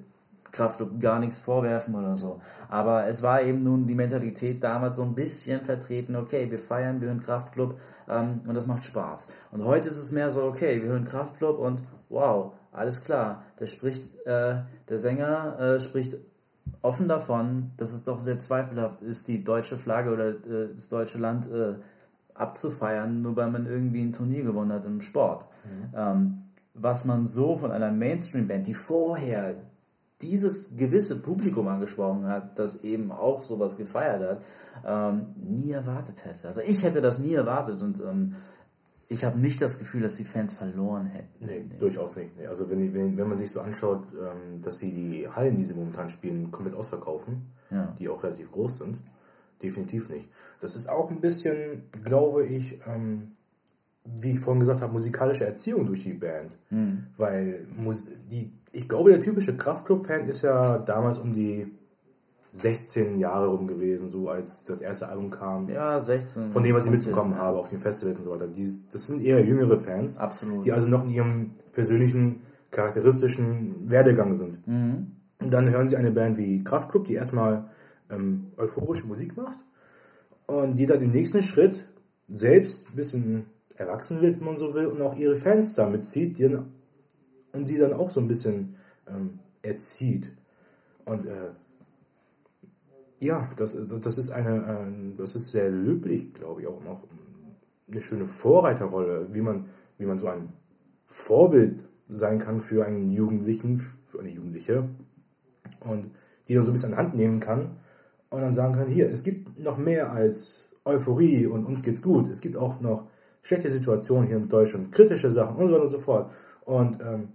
Kraftclub 0.53 0.99
gar 0.99 1.19
nichts 1.19 1.41
vorwerfen 1.41 1.95
oder 1.95 2.15
so. 2.15 2.39
Aber 2.69 3.07
es 3.07 3.21
war 3.23 3.41
eben 3.41 3.63
nun 3.63 3.87
die 3.87 3.95
Mentalität 3.95 4.63
damals 4.63 4.97
so 4.97 5.03
ein 5.03 5.15
bisschen 5.15 5.61
vertreten, 5.61 6.15
okay, 6.15 6.49
wir 6.49 6.59
feiern, 6.59 7.01
wir 7.01 7.07
hören 7.09 7.21
Kraftclub 7.21 7.77
ähm, 8.07 8.41
und 8.47 8.53
das 8.53 8.67
macht 8.67 8.85
Spaß. 8.85 9.27
Und 9.51 9.65
heute 9.65 9.89
ist 9.89 9.97
es 9.97 10.11
mehr 10.11 10.29
so, 10.29 10.43
okay, 10.43 10.81
wir 10.81 10.89
hören 10.89 11.05
Kraftclub 11.05 11.59
und 11.59 11.81
wow, 12.09 12.53
alles 12.71 13.03
klar, 13.03 13.43
der 13.59 13.65
spricht, 13.65 14.15
äh, 14.25 14.57
der 14.87 14.99
Sänger 14.99 15.59
äh, 15.59 15.79
spricht 15.79 16.17
offen 16.83 17.07
davon, 17.07 17.71
dass 17.77 17.91
es 17.91 18.03
doch 18.03 18.19
sehr 18.19 18.37
zweifelhaft 18.37 19.01
ist, 19.01 19.27
die 19.27 19.43
deutsche 19.43 19.77
Flagge 19.77 20.13
oder 20.13 20.29
äh, 20.29 20.73
das 20.75 20.87
deutsche 20.87 21.17
Land 21.17 21.51
äh, 21.51 21.73
abzufeiern, 22.35 23.23
nur 23.23 23.35
weil 23.35 23.49
man 23.49 23.65
irgendwie 23.65 24.01
ein 24.01 24.13
Turnier 24.13 24.43
gewonnen 24.43 24.71
hat 24.71 24.85
im 24.85 25.01
Sport. 25.01 25.45
Ähm, 25.95 26.43
was 26.73 27.05
man 27.05 27.25
so 27.25 27.55
von 27.55 27.71
einer 27.71 27.91
Mainstream-Band, 27.91 28.67
die 28.67 28.73
vorher 28.73 29.55
dieses 30.23 30.75
gewisse 30.75 31.19
Publikum 31.21 31.67
angesprochen 31.67 32.25
hat, 32.27 32.57
das 32.57 32.83
eben 32.83 33.11
auch 33.11 33.41
sowas 33.43 33.77
gefeiert 33.77 34.21
hat, 34.23 34.43
ähm, 34.85 35.27
nie 35.35 35.71
erwartet 35.71 36.25
hätte. 36.25 36.47
Also 36.47 36.61
ich 36.61 36.83
hätte 36.83 37.01
das 37.01 37.19
nie 37.19 37.33
erwartet 37.33 37.81
und 37.81 37.99
ähm, 37.99 38.35
ich 39.09 39.23
habe 39.25 39.37
nicht 39.37 39.61
das 39.61 39.77
Gefühl, 39.79 40.01
dass 40.01 40.15
die 40.15 40.23
Fans 40.23 40.53
verloren 40.55 41.05
hätten. 41.07 41.45
Nee, 41.45 41.65
durchaus 41.79 42.15
nicht. 42.15 42.35
Nee. 42.37 42.47
Also 42.47 42.69
wenn, 42.69 42.93
wenn, 42.93 43.15
wenn 43.17 43.27
man 43.27 43.37
sich 43.37 43.51
so 43.51 43.61
anschaut, 43.61 44.03
ähm, 44.13 44.61
dass 44.61 44.79
sie 44.79 44.91
die 44.91 45.27
Hallen, 45.29 45.57
die 45.57 45.65
sie 45.65 45.75
momentan 45.75 46.09
spielen, 46.09 46.49
komplett 46.51 46.75
ausverkaufen, 46.75 47.51
Ja. 47.69 47.95
die 47.99 48.09
auch 48.09 48.23
relativ 48.23 48.51
groß 48.51 48.77
sind, 48.79 48.97
definitiv 49.61 50.09
nicht. 50.09 50.27
Das 50.61 50.75
ist 50.75 50.89
auch 50.89 51.11
ein 51.11 51.21
bisschen, 51.21 51.83
glaube 52.03 52.45
ich, 52.45 52.79
ähm, 52.87 53.33
wie 54.05 54.31
ich 54.31 54.39
vorhin 54.39 54.59
gesagt 54.61 54.81
habe, 54.81 54.91
musikalische 54.91 55.45
Erziehung 55.45 55.85
durch 55.85 56.03
die 56.03 56.13
Band. 56.13 56.57
Weil 57.17 57.65
Mus 57.77 58.03
die, 58.29 58.51
ich 58.73 58.89
glaube, 58.89 59.11
der 59.11 59.21
typische 59.21 59.55
Kraftclub-Fan 59.55 60.27
ist 60.27 60.41
ja 60.41 60.79
damals 60.79 61.19
um 61.19 61.31
die 61.31 61.71
16 62.51 63.19
Jahre 63.19 63.47
rum 63.47 63.67
gewesen, 63.67 64.09
so 64.09 64.29
als 64.29 64.65
das 64.65 64.81
erste 64.81 65.07
Album 65.07 65.29
kam. 65.29 65.67
Ja, 65.69 65.99
16. 65.99 66.51
Von 66.51 66.63
dem, 66.63 66.75
was 66.75 66.85
ich 66.85 66.91
mitbekommen 66.91 67.37
habe 67.37 67.57
auf 67.57 67.69
den 67.69 67.79
Festivals 67.79 68.17
und 68.17 68.23
so 68.23 68.31
weiter. 68.31 68.47
Die, 68.47 68.79
das 68.91 69.07
sind 69.07 69.23
eher 69.23 69.43
jüngere 69.43 69.77
Fans, 69.77 70.17
Absolut. 70.17 70.65
die 70.65 70.71
also 70.71 70.87
noch 70.87 71.03
in 71.03 71.09
ihrem 71.09 71.51
persönlichen, 71.71 72.41
charakteristischen 72.71 73.89
Werdegang 73.89 74.33
sind. 74.33 74.67
Mhm. 74.67 75.11
Und 75.39 75.51
dann 75.51 75.69
hören 75.69 75.89
sie 75.89 75.95
eine 75.95 76.11
Band 76.11 76.37
wie 76.37 76.63
Kraftklub, 76.63 77.05
die 77.05 77.13
erstmal 77.13 77.69
ähm, 78.09 78.47
euphorische 78.57 79.05
Musik 79.05 79.37
macht 79.37 79.59
und 80.47 80.77
die 80.77 80.87
dann 80.87 81.01
im 81.01 81.11
nächsten 81.11 81.43
Schritt 81.43 81.85
selbst 82.27 82.89
ein 82.89 82.95
bisschen 82.95 83.45
erwachsen 83.75 84.21
wird, 84.21 84.39
wenn 84.39 84.45
man 84.45 84.57
so 84.57 84.73
will, 84.73 84.87
und 84.87 85.01
auch 85.01 85.15
ihre 85.15 85.35
Fans 85.35 85.73
damit 85.75 86.05
zieht 86.05 86.37
die 86.37 86.49
dann, 86.49 86.71
und 87.53 87.67
sie 87.67 87.77
dann 87.77 87.93
auch 87.93 88.09
so 88.09 88.19
ein 88.19 88.27
bisschen 88.27 88.75
ähm, 89.07 89.39
erzieht. 89.61 90.31
Und 91.05 91.25
äh, 91.25 91.51
ja, 93.19 93.49
das, 93.55 93.77
das, 93.87 94.17
ist 94.17 94.31
eine, 94.31 94.57
äh, 94.57 95.17
das 95.17 95.35
ist 95.35 95.51
sehr 95.51 95.69
löblich, 95.69 96.33
glaube 96.33 96.61
ich, 96.61 96.67
auch 96.67 96.83
noch 96.83 97.03
eine 97.89 98.01
schöne 98.01 98.25
Vorreiterrolle, 98.25 99.33
wie 99.33 99.41
man, 99.41 99.67
wie 99.97 100.05
man 100.05 100.17
so 100.17 100.27
ein 100.27 100.49
Vorbild 101.05 101.85
sein 102.09 102.39
kann 102.39 102.59
für 102.59 102.85
einen 102.85 103.11
Jugendlichen, 103.11 103.81
für 104.07 104.19
eine 104.19 104.29
Jugendliche 104.29 104.89
und 105.81 106.11
die 106.47 106.55
dann 106.55 106.63
so 106.63 106.71
ein 106.71 106.73
bisschen 106.73 106.93
an 106.93 106.95
die 106.95 107.03
Hand 107.03 107.15
nehmen 107.15 107.39
kann 107.39 107.77
und 108.29 108.41
dann 108.41 108.53
sagen 108.53 108.73
kann, 108.73 108.87
hier, 108.87 109.09
es 109.09 109.23
gibt 109.23 109.59
noch 109.59 109.77
mehr 109.77 110.11
als 110.11 110.69
Euphorie 110.85 111.45
und 111.45 111.65
uns 111.65 111.83
geht's 111.83 112.01
gut. 112.01 112.29
Es 112.29 112.41
gibt 112.41 112.57
auch 112.57 112.81
noch 112.81 113.07
schlechte 113.41 113.71
Situationen 113.71 114.27
hier 114.27 114.37
in 114.37 114.49
Deutschland, 114.49 114.91
kritische 114.91 115.31
Sachen 115.31 115.55
und 115.57 115.67
so 115.67 115.73
weiter 115.73 115.83
und 115.83 115.89
so 115.89 115.99
fort. 115.99 116.31
Und 116.65 116.99
ähm, 117.01 117.29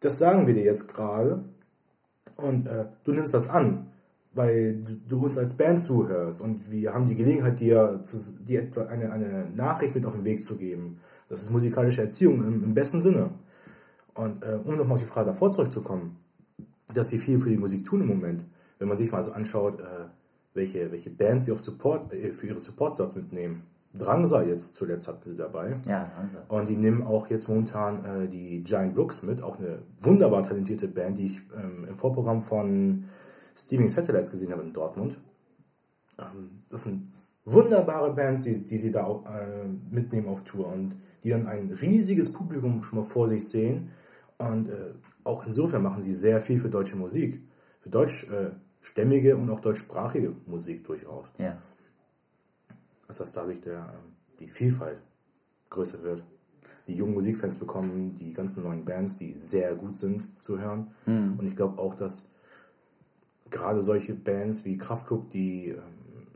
das 0.00 0.18
sagen 0.18 0.46
wir 0.46 0.54
dir 0.54 0.64
jetzt 0.64 0.92
gerade 0.92 1.44
und 2.36 2.66
äh, 2.66 2.86
du 3.04 3.12
nimmst 3.12 3.34
das 3.34 3.48
an, 3.48 3.86
weil 4.32 4.82
du, 5.08 5.24
uns 5.24 5.38
als 5.38 5.54
Band 5.54 5.82
zuhörst 5.82 6.40
und 6.40 6.70
wir 6.70 6.94
haben 6.94 7.04
die 7.04 7.16
Gelegenheit, 7.16 7.60
dir, 7.60 8.02
dir 8.46 8.62
etwa 8.62 8.86
eine, 8.86 9.12
eine 9.12 9.50
Nachricht 9.56 9.94
mit 9.94 10.06
auf 10.06 10.14
den 10.14 10.24
Weg 10.24 10.42
zu 10.44 10.56
geben. 10.56 11.00
Das 11.28 11.42
ist 11.42 11.50
musikalische 11.50 12.02
Erziehung 12.02 12.46
im, 12.46 12.64
im 12.64 12.74
besten 12.74 13.02
Sinne. 13.02 13.30
Und 14.14 14.44
äh, 14.44 14.58
um 14.64 14.76
nochmal 14.76 14.94
auf 14.94 15.00
die 15.00 15.06
Frage 15.06 15.30
davor 15.30 15.52
zurückzukommen, 15.52 16.16
dass 16.92 17.08
sie 17.08 17.18
viel 17.18 17.38
für 17.38 17.50
die 17.50 17.56
Musik 17.56 17.84
tun 17.84 18.00
im 18.00 18.08
Moment. 18.08 18.44
Wenn 18.78 18.88
man 18.88 18.96
sich 18.96 19.12
mal 19.12 19.22
so 19.22 19.32
anschaut, 19.32 19.80
äh, 19.80 20.06
welche, 20.54 20.90
welche 20.90 21.10
Bands 21.10 21.46
sie 21.46 21.52
auf 21.52 21.60
Support, 21.60 22.12
äh, 22.12 22.32
für 22.32 22.46
ihre 22.46 22.60
Support-Slots 22.60 23.16
mitnehmen. 23.16 23.62
Drangsal 23.92 24.48
jetzt 24.48 24.76
zuletzt 24.76 25.08
hatten 25.08 25.28
sie 25.28 25.36
dabei. 25.36 25.74
Ja, 25.86 26.10
danke. 26.16 26.42
Und 26.48 26.68
die 26.68 26.76
nehmen 26.76 27.02
auch 27.02 27.28
jetzt 27.28 27.48
momentan 27.48 28.04
äh, 28.04 28.28
die 28.28 28.62
Giant 28.62 28.94
Brooks 28.94 29.24
mit, 29.24 29.42
auch 29.42 29.58
eine 29.58 29.80
wunderbar 29.98 30.44
talentierte 30.44 30.86
Band, 30.86 31.18
die 31.18 31.26
ich 31.26 31.40
ähm, 31.56 31.86
im 31.88 31.96
Vorprogramm 31.96 32.42
von 32.42 33.04
Steaming 33.56 33.88
Satellites 33.88 34.30
gesehen 34.30 34.52
habe 34.52 34.62
in 34.62 34.72
Dortmund. 34.72 35.18
Ähm, 36.18 36.62
das 36.68 36.82
sind 36.82 37.10
wunderbare 37.44 38.12
Bands, 38.14 38.44
die, 38.44 38.64
die 38.64 38.76
sie 38.76 38.92
da 38.92 39.04
auch 39.04 39.26
äh, 39.26 39.66
mitnehmen 39.90 40.28
auf 40.28 40.44
Tour 40.44 40.68
und 40.68 40.94
die 41.24 41.30
dann 41.30 41.46
ein 41.46 41.70
riesiges 41.70 42.32
Publikum 42.32 42.82
schon 42.82 43.00
mal 43.00 43.04
vor 43.04 43.26
sich 43.28 43.48
sehen. 43.48 43.90
Und 44.38 44.68
äh, 44.68 44.94
auch 45.24 45.46
insofern 45.46 45.82
machen 45.82 46.02
sie 46.02 46.12
sehr 46.12 46.40
viel 46.40 46.58
für 46.58 46.70
deutsche 46.70 46.96
Musik, 46.96 47.42
für 47.80 47.90
deutschstämmige 47.90 49.36
und 49.36 49.50
auch 49.50 49.60
deutschsprachige 49.60 50.32
Musik 50.46 50.84
durchaus. 50.84 51.26
Ja. 51.38 51.58
Dass 53.18 53.32
dadurch 53.32 53.60
der, 53.60 53.78
ähm, 53.78 54.12
die 54.38 54.48
Vielfalt 54.48 55.00
größer 55.68 56.02
wird. 56.02 56.24
Die 56.86 56.96
jungen 56.96 57.14
Musikfans 57.14 57.56
bekommen 57.56 58.16
die 58.16 58.32
ganzen 58.32 58.64
neuen 58.64 58.84
Bands, 58.84 59.16
die 59.16 59.34
sehr 59.36 59.74
gut 59.74 59.96
sind, 59.96 60.26
zu 60.42 60.58
hören. 60.58 60.92
Und 61.06 61.46
ich 61.46 61.54
glaube 61.54 61.80
auch, 61.80 61.94
dass 61.94 62.30
gerade 63.50 63.82
solche 63.82 64.14
Bands 64.14 64.64
wie 64.64 64.78
Kraftklub, 64.78 65.30
die, 65.30 65.68
ähm, 65.68 66.26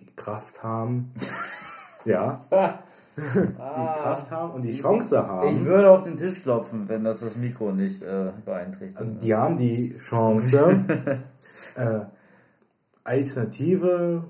die 0.00 0.14
Kraft 0.16 0.62
haben, 0.62 1.12
ja, 2.04 2.40
die 3.16 4.00
Kraft 4.02 4.30
haben 4.30 4.54
und 4.54 4.62
die 4.62 4.72
Chance 4.72 5.26
haben. 5.26 5.48
Ich 5.48 5.64
würde 5.64 5.90
auf 5.90 6.02
den 6.02 6.16
Tisch 6.16 6.42
klopfen, 6.42 6.88
wenn 6.88 7.04
das 7.04 7.20
das 7.20 7.36
Mikro 7.36 7.72
nicht 7.72 8.02
äh, 8.02 8.32
beeinträchtigt. 8.44 8.98
Also 8.98 9.14
die 9.14 9.34
haben 9.34 9.56
die 9.56 9.96
Chance, 9.98 10.84
äh, 11.76 12.00
alternative 13.04 14.24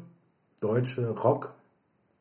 deutsche 0.60 1.14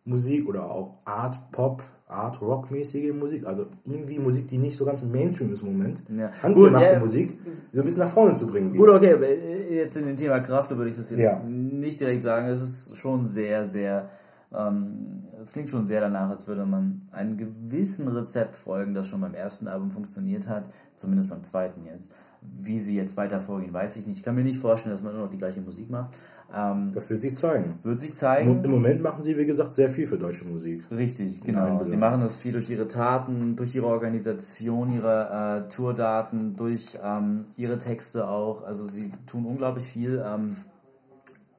Rockmusik 0.05 0.47
oder 0.47 0.69
auch 0.69 0.95
Art 1.05 1.51
Pop 1.51 1.83
Art-Rock-mäßige 2.07 3.13
Musik, 3.13 3.47
also 3.47 3.67
irgendwie 3.85 4.19
Musik, 4.19 4.49
die 4.49 4.57
nicht 4.57 4.75
so 4.75 4.83
ganz 4.83 5.01
im 5.01 5.11
Mainstream 5.13 5.53
ist 5.53 5.61
im 5.61 5.77
Moment. 5.77 6.03
Ja. 6.09 6.29
Handgemachte 6.43 6.85
Gut, 6.85 6.93
ja. 6.93 6.99
Musik, 6.99 7.39
so 7.71 7.79
ein 7.81 7.85
bisschen 7.85 8.01
nach 8.03 8.09
vorne 8.09 8.35
zu 8.35 8.47
bringen. 8.47 8.75
Gut, 8.75 8.89
okay, 8.89 9.13
aber 9.13 9.29
jetzt 9.29 9.95
in 9.95 10.07
dem 10.07 10.17
Thema 10.17 10.41
Kraft 10.41 10.71
würde 10.71 10.89
ich 10.89 10.97
das 10.97 11.09
jetzt 11.09 11.21
Ja. 11.21 11.41
nicht 11.43 12.01
direkt 12.01 12.23
sagen. 12.23 12.47
Es 12.47 12.59
ist 12.59 12.97
schon 12.97 13.23
sehr, 13.25 13.65
sehr, 13.65 14.09
ähm, 14.53 15.23
es 15.41 15.53
klingt 15.53 15.69
schon 15.69 15.87
sehr 15.87 16.01
danach, 16.01 16.29
als 16.29 16.49
würde 16.49 16.65
man 16.65 17.07
einem 17.13 17.37
gewissen 17.37 18.09
Rezept 18.09 18.57
folgen, 18.57 18.93
das 18.93 19.07
schon 19.07 19.21
beim 19.21 19.33
ersten 19.33 19.69
Album 19.69 19.89
funktioniert 19.89 20.49
hat, 20.49 20.67
zumindest 20.95 21.29
beim 21.29 21.45
zweiten 21.45 21.85
jetzt. 21.85 22.11
Wie 22.43 22.79
sie 22.79 22.95
jetzt 22.95 23.17
weiter 23.17 23.39
vorgehen, 23.39 23.71
weiß 23.71 23.97
ich 23.97 24.07
nicht. 24.07 24.17
Ich 24.17 24.23
kann 24.23 24.33
mir 24.33 24.43
nicht 24.43 24.57
vorstellen, 24.59 24.93
dass 24.93 25.03
man 25.03 25.13
nur 25.13 25.23
noch 25.23 25.29
die 25.29 25.37
gleiche 25.37 25.61
Musik 25.61 25.89
macht. 25.91 26.17
Ähm, 26.53 26.91
Das 26.91 27.09
wird 27.09 27.21
sich 27.21 27.37
zeigen. 27.37 27.75
wird 27.83 27.99
sich 27.99 28.09
Im 28.11 28.15
zeigen. 28.15 28.63
im 28.63 28.71
Moment 28.71 29.01
machen 29.01 29.21
sie, 29.21 29.37
wie 29.37 29.45
gesagt, 29.45 29.73
sehr 29.73 29.89
viel 29.89 30.07
für 30.07 30.17
deutsche 30.17 30.45
Musik. 30.45 30.83
Richtig, 30.89 31.41
genau. 31.41 31.83
Sie 31.83 31.97
machen 31.97 32.19
das 32.21 32.39
viel 32.39 32.51
durch 32.53 32.69
ihre 32.69 32.87
Taten, 32.87 33.55
durch 33.55 33.75
ihre 33.75 33.85
Organisation, 33.87 34.91
ihre 34.91 35.65
äh, 35.67 35.69
Tourdaten, 35.69 36.55
durch 36.55 36.97
ähm, 37.03 37.45
ihre 37.57 37.77
Texte 37.77 38.27
auch. 38.27 38.63
Also 38.63 38.85
sie 38.85 39.11
tun 39.27 39.45
unglaublich 39.45 39.85
viel 39.85 40.23
ähm, 40.25 40.55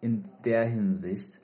in 0.00 0.24
der 0.44 0.64
Hinsicht. 0.64 1.40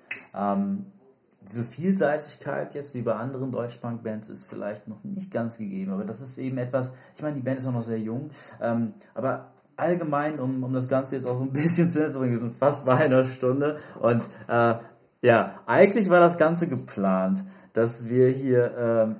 Diese 1.49 1.64
Vielseitigkeit 1.64 2.74
jetzt 2.74 2.94
wie 2.94 3.03
bei 3.03 3.14
anderen 3.14 3.51
Deutschpunk-Bands 3.51 4.28
ist 4.28 4.44
vielleicht 4.44 4.86
noch 4.86 5.03
nicht 5.03 5.32
ganz 5.32 5.57
gegeben, 5.57 5.92
aber 5.92 6.05
das 6.05 6.20
ist 6.20 6.36
eben 6.38 6.59
etwas, 6.59 6.94
ich 7.14 7.22
meine, 7.22 7.36
die 7.36 7.42
Band 7.42 7.59
ist 7.59 7.66
auch 7.66 7.72
noch 7.72 7.82
sehr 7.82 7.99
jung, 7.99 8.30
ähm, 8.61 8.92
aber 9.14 9.53
allgemein, 9.76 10.38
um, 10.40 10.62
um 10.62 10.72
das 10.74 10.88
Ganze 10.88 11.14
jetzt 11.14 11.26
auch 11.26 11.36
so 11.36 11.44
ein 11.44 11.53
bisschen 11.53 11.88
zu 11.88 12.01
bringen, 12.12 12.32
wir 12.32 12.38
sind 12.38 12.55
fast 12.55 12.84
bei 12.84 12.96
einer 12.96 13.24
Stunde 13.24 13.78
und 14.01 14.22
äh, 14.49 14.74
ja, 15.22 15.61
eigentlich 15.66 16.11
war 16.11 16.20
das 16.20 16.36
Ganze 16.36 16.68
geplant, 16.68 17.42
dass 17.72 18.09
wir 18.09 18.28
hier 18.28 18.76
ähm, 18.76 19.16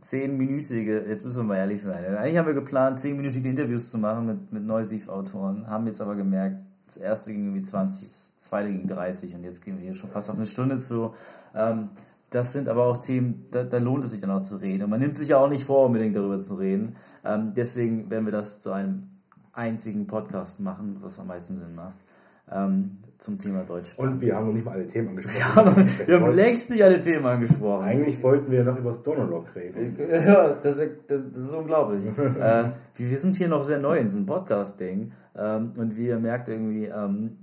zehnminütige, 0.00 1.04
jetzt 1.08 1.24
müssen 1.24 1.38
wir 1.38 1.44
mal 1.44 1.56
ehrlich 1.56 1.80
sein, 1.80 2.16
eigentlich 2.16 2.36
haben 2.36 2.46
wir 2.46 2.54
geplant, 2.54 3.00
zehnminütige 3.00 3.48
Interviews 3.48 3.90
zu 3.90 3.98
machen 3.98 4.26
mit, 4.26 4.52
mit 4.52 4.64
Neusiv-Autoren, 4.64 5.66
haben 5.66 5.86
jetzt 5.86 6.00
aber 6.02 6.14
gemerkt, 6.14 6.62
das 6.94 6.96
erste 7.02 7.32
ging 7.32 7.44
irgendwie 7.46 7.62
20, 7.62 8.08
das 8.08 8.36
zweite 8.38 8.70
ging 8.70 8.86
30 8.86 9.34
und 9.34 9.44
jetzt 9.44 9.64
gehen 9.64 9.76
wir 9.78 9.84
hier 9.84 9.94
schon 9.94 10.10
fast 10.10 10.28
auf 10.30 10.36
eine 10.36 10.46
Stunde 10.46 10.80
zu. 10.80 11.14
Ähm, 11.54 11.90
das 12.30 12.52
sind 12.52 12.68
aber 12.68 12.84
auch 12.86 12.98
Themen, 12.98 13.46
da, 13.50 13.64
da 13.64 13.78
lohnt 13.78 14.04
es 14.04 14.10
sich 14.12 14.20
dann 14.20 14.30
auch 14.30 14.42
zu 14.42 14.56
reden. 14.56 14.84
Und 14.84 14.90
man 14.90 15.00
nimmt 15.00 15.16
sich 15.16 15.28
ja 15.28 15.38
auch 15.38 15.48
nicht 15.48 15.64
vor, 15.64 15.86
unbedingt 15.86 16.16
darüber 16.16 16.38
zu 16.38 16.54
reden. 16.56 16.96
Ähm, 17.24 17.52
deswegen 17.56 18.08
werden 18.10 18.24
wir 18.24 18.32
das 18.32 18.60
zu 18.60 18.72
einem 18.72 19.08
einzigen 19.52 20.06
Podcast 20.06 20.60
machen, 20.60 20.96
was 21.00 21.18
am 21.18 21.26
meisten 21.28 21.58
Sinn 21.58 21.74
macht. 21.74 21.94
Ähm, 22.50 22.98
zum 23.18 23.38
Thema 23.38 23.62
Deutsch. 23.64 23.92
Und 23.96 24.20
wir 24.20 24.34
haben 24.34 24.46
noch 24.46 24.54
nicht 24.54 24.64
mal 24.64 24.72
alle 24.72 24.86
Themen 24.88 25.10
angesprochen. 25.10 25.86
Wir 26.06 26.20
haben 26.20 26.34
längst 26.34 26.70
nicht 26.70 26.82
alle 26.82 27.00
Themen 27.00 27.26
angesprochen. 27.26 27.84
Eigentlich 27.84 28.22
wollten 28.22 28.50
wir 28.50 28.64
noch 28.64 28.78
über 28.78 28.92
Stoner 28.92 29.26
Rock 29.26 29.54
reden. 29.54 29.96
Ja, 30.10 30.54
das, 30.62 30.78
ist- 30.78 30.90
das, 31.06 31.30
das 31.30 31.44
ist 31.44 31.52
unglaublich. 31.52 32.06
äh, 32.18 32.64
wir 32.96 33.10
wir 33.10 33.18
sind 33.18 33.36
hier 33.36 33.48
noch 33.48 33.62
sehr 33.62 33.78
neu 33.78 33.98
in 33.98 34.06
diesem 34.06 34.24
Podcast-Ding 34.24 35.12
ähm, 35.36 35.72
und 35.76 35.96
wie 35.96 36.08
ihr 36.08 36.18
merkt, 36.18 36.48
irgendwie 36.48 36.86
ähm, 36.86 37.38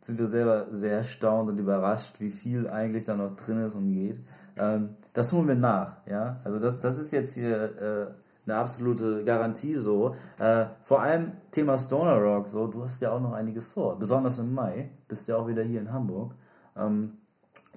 sind 0.00 0.18
wir 0.18 0.28
selber 0.28 0.66
sehr 0.70 0.98
erstaunt 0.98 1.50
und 1.50 1.58
überrascht, 1.58 2.20
wie 2.20 2.30
viel 2.30 2.68
eigentlich 2.68 3.04
da 3.04 3.16
noch 3.16 3.36
drin 3.36 3.58
ist 3.58 3.74
und 3.74 3.92
geht. 3.92 4.20
Ähm, 4.56 4.90
das 5.12 5.32
holen 5.32 5.48
wir 5.48 5.54
nach, 5.54 5.98
ja. 6.06 6.40
Also 6.44 6.58
das, 6.58 6.80
das 6.80 6.98
ist 6.98 7.12
jetzt 7.12 7.34
hier 7.34 7.80
äh, 7.80 8.06
eine 8.50 8.58
absolute 8.58 9.24
Garantie 9.24 9.74
so. 9.74 10.14
Äh, 10.38 10.66
vor 10.82 11.02
allem 11.02 11.32
Thema 11.50 11.78
Stoner 11.78 12.16
Rock, 12.16 12.48
so, 12.48 12.66
du 12.66 12.84
hast 12.84 13.00
ja 13.00 13.12
auch 13.12 13.20
noch 13.20 13.32
einiges 13.32 13.68
vor. 13.68 13.98
Besonders 13.98 14.38
im 14.38 14.54
Mai 14.54 14.90
bist 15.06 15.28
du 15.28 15.32
ja 15.32 15.38
auch 15.38 15.48
wieder 15.48 15.62
hier 15.62 15.80
in 15.80 15.92
Hamburg. 15.92 16.34
Ähm, 16.76 17.12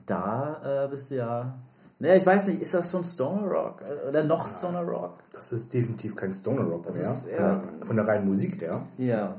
da 0.06 0.86
äh, 0.86 0.88
bist 0.88 1.12
du 1.12 1.16
ja. 1.16 1.58
Naja, 2.02 2.16
ich 2.16 2.26
weiß 2.26 2.48
nicht, 2.48 2.62
ist 2.62 2.74
das 2.74 2.90
schon 2.90 3.04
Stoner 3.04 3.48
Rock? 3.48 3.84
Oder 4.10 4.24
noch 4.24 4.48
Stoner 4.48 4.82
Rock? 4.82 5.20
Das 5.34 5.52
ist 5.52 5.72
definitiv 5.72 6.16
kein 6.16 6.34
Stoner 6.34 6.64
Rock 6.64 6.86
mehr. 6.86 6.90
ist, 6.94 7.30
von, 7.30 7.44
ja. 7.44 7.56
der, 7.80 7.86
von 7.86 7.96
der 7.96 8.08
reinen 8.08 8.28
Musik 8.28 8.60
her. 8.62 8.82
Ja. 8.98 9.36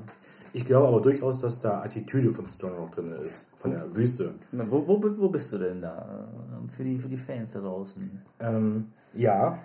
Ich 0.53 0.65
glaube 0.65 0.87
aber 0.87 1.01
durchaus, 1.01 1.41
dass 1.41 1.61
da 1.61 1.83
Attitüde 1.83 2.31
vom 2.31 2.47
Stoner 2.47 2.77
Rock 2.77 2.93
drin 2.95 3.13
ist. 3.27 3.45
Von 3.57 3.73
der 3.73 3.93
Wüste. 3.95 4.35
Na, 4.53 4.65
Wo, 4.71 4.87
wo, 4.87 5.03
wo 5.03 5.29
bist 5.29 5.53
du 5.53 5.59
denn 5.59 5.81
da? 5.81 6.29
Für 6.77 6.85
die, 6.85 6.99
für 6.99 7.09
die 7.09 7.17
Fans 7.17 7.53
da 7.55 7.61
draußen. 7.61 8.23
Ähm, 8.39 8.93
ja. 9.15 9.59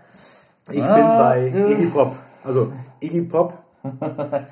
Ich 0.72 0.82
Ah, 0.82 0.96
bin 0.96 1.04
bei 1.04 1.50
du- 1.52 1.72
Iggy 1.72 1.86
Pop. 1.88 2.16
Also 2.44 2.72
Iggy 3.02 3.22
Pop 3.24 3.58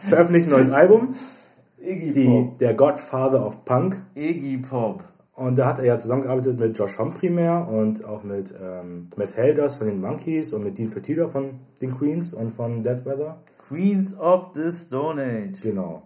veröffentlicht 0.07 0.47
ein 0.47 0.51
neues 0.51 0.69
Album. 0.69 1.15
Iggy 1.79 2.11
Die, 2.11 2.25
Pop. 2.27 2.57
der 2.59 2.73
Godfather 2.75 3.45
of 3.45 3.63
Punk. 3.65 4.01
Iggy 4.13 4.57
Pop. 4.59 5.03
Und 5.35 5.57
da 5.57 5.67
hat 5.67 5.79
er 5.79 5.85
ja 5.85 5.99
zusammengearbeitet 5.99 6.57
mit 6.57 6.77
Josh 6.77 6.97
Homme 6.97 7.11
primär 7.11 7.67
und 7.67 8.05
auch 8.05 8.23
mit 8.23 8.55
ähm, 8.59 9.09
Matt 9.17 9.35
Helders 9.35 9.75
von 9.75 9.87
den 9.87 9.99
Monkeys 9.99 10.53
und 10.53 10.63
mit 10.63 10.77
Dean 10.77 10.89
Fertitta 10.89 11.27
von 11.27 11.59
den 11.81 11.93
Queens 11.93 12.33
und 12.33 12.51
von 12.51 12.83
Dead 12.83 13.05
Weather. 13.05 13.41
Queens 13.67 14.17
of 14.17 14.51
the 14.55 14.71
Stone 14.71 15.21
Age. 15.21 15.59
Genau. 15.61 16.03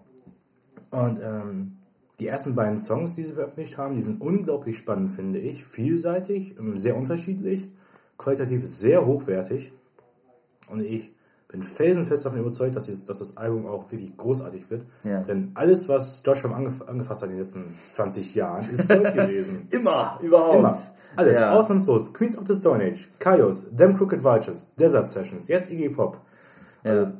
Und 0.89 1.19
ähm, 1.21 1.77
die 2.19 2.25
ersten 2.25 2.55
beiden 2.55 2.79
Songs, 2.79 3.13
die 3.15 3.23
sie 3.23 3.33
veröffentlicht 3.33 3.77
haben, 3.77 3.95
die 3.95 4.01
sind 4.01 4.19
unglaublich 4.19 4.77
spannend, 4.77 5.11
finde 5.11 5.37
ich. 5.37 5.63
Vielseitig, 5.63 6.57
ähm, 6.57 6.75
sehr 6.75 6.97
unterschiedlich, 6.97 7.69
qualitativ 8.17 8.65
sehr 8.65 9.05
hochwertig. 9.05 9.73
Und 10.71 10.81
ich 10.81 11.13
bin 11.49 11.63
felsenfest 11.63 12.25
davon 12.25 12.39
überzeugt, 12.39 12.75
dass, 12.75 12.85
dieses, 12.85 13.05
dass 13.05 13.19
das 13.19 13.35
Album 13.35 13.65
auch 13.65 13.91
wirklich 13.91 14.15
großartig 14.15 14.69
wird. 14.69 14.85
Ja. 15.03 15.21
Denn 15.21 15.51
alles, 15.55 15.89
was 15.89 16.21
Joshua 16.23 16.51
angef 16.51 16.81
angefasst 16.87 17.23
hat 17.23 17.29
in 17.29 17.35
den 17.35 17.43
letzten 17.43 17.65
20 17.89 18.35
Jahren, 18.35 18.69
ist 18.69 18.87
Gold 18.87 19.13
gewesen. 19.15 19.67
Immer, 19.71 20.19
überhaupt. 20.21 20.55
Immer. 20.59 20.77
Alles, 21.15 21.39
Ja. 21.39 21.53
ausnahmslos. 21.53 22.13
Queens 22.13 22.37
of 22.37 22.45
the 22.47 22.53
Stone 22.53 22.83
Age, 22.83 23.09
Chaos, 23.17 23.67
Them 23.75 23.97
Crooked 23.97 24.23
Vultures, 24.23 24.69
Desert 24.75 25.09
Sessions, 25.09 25.47
jetzt 25.47 25.71
Iggy 25.71 25.89
Pop. 25.89 26.21
Ja. 26.83 27.13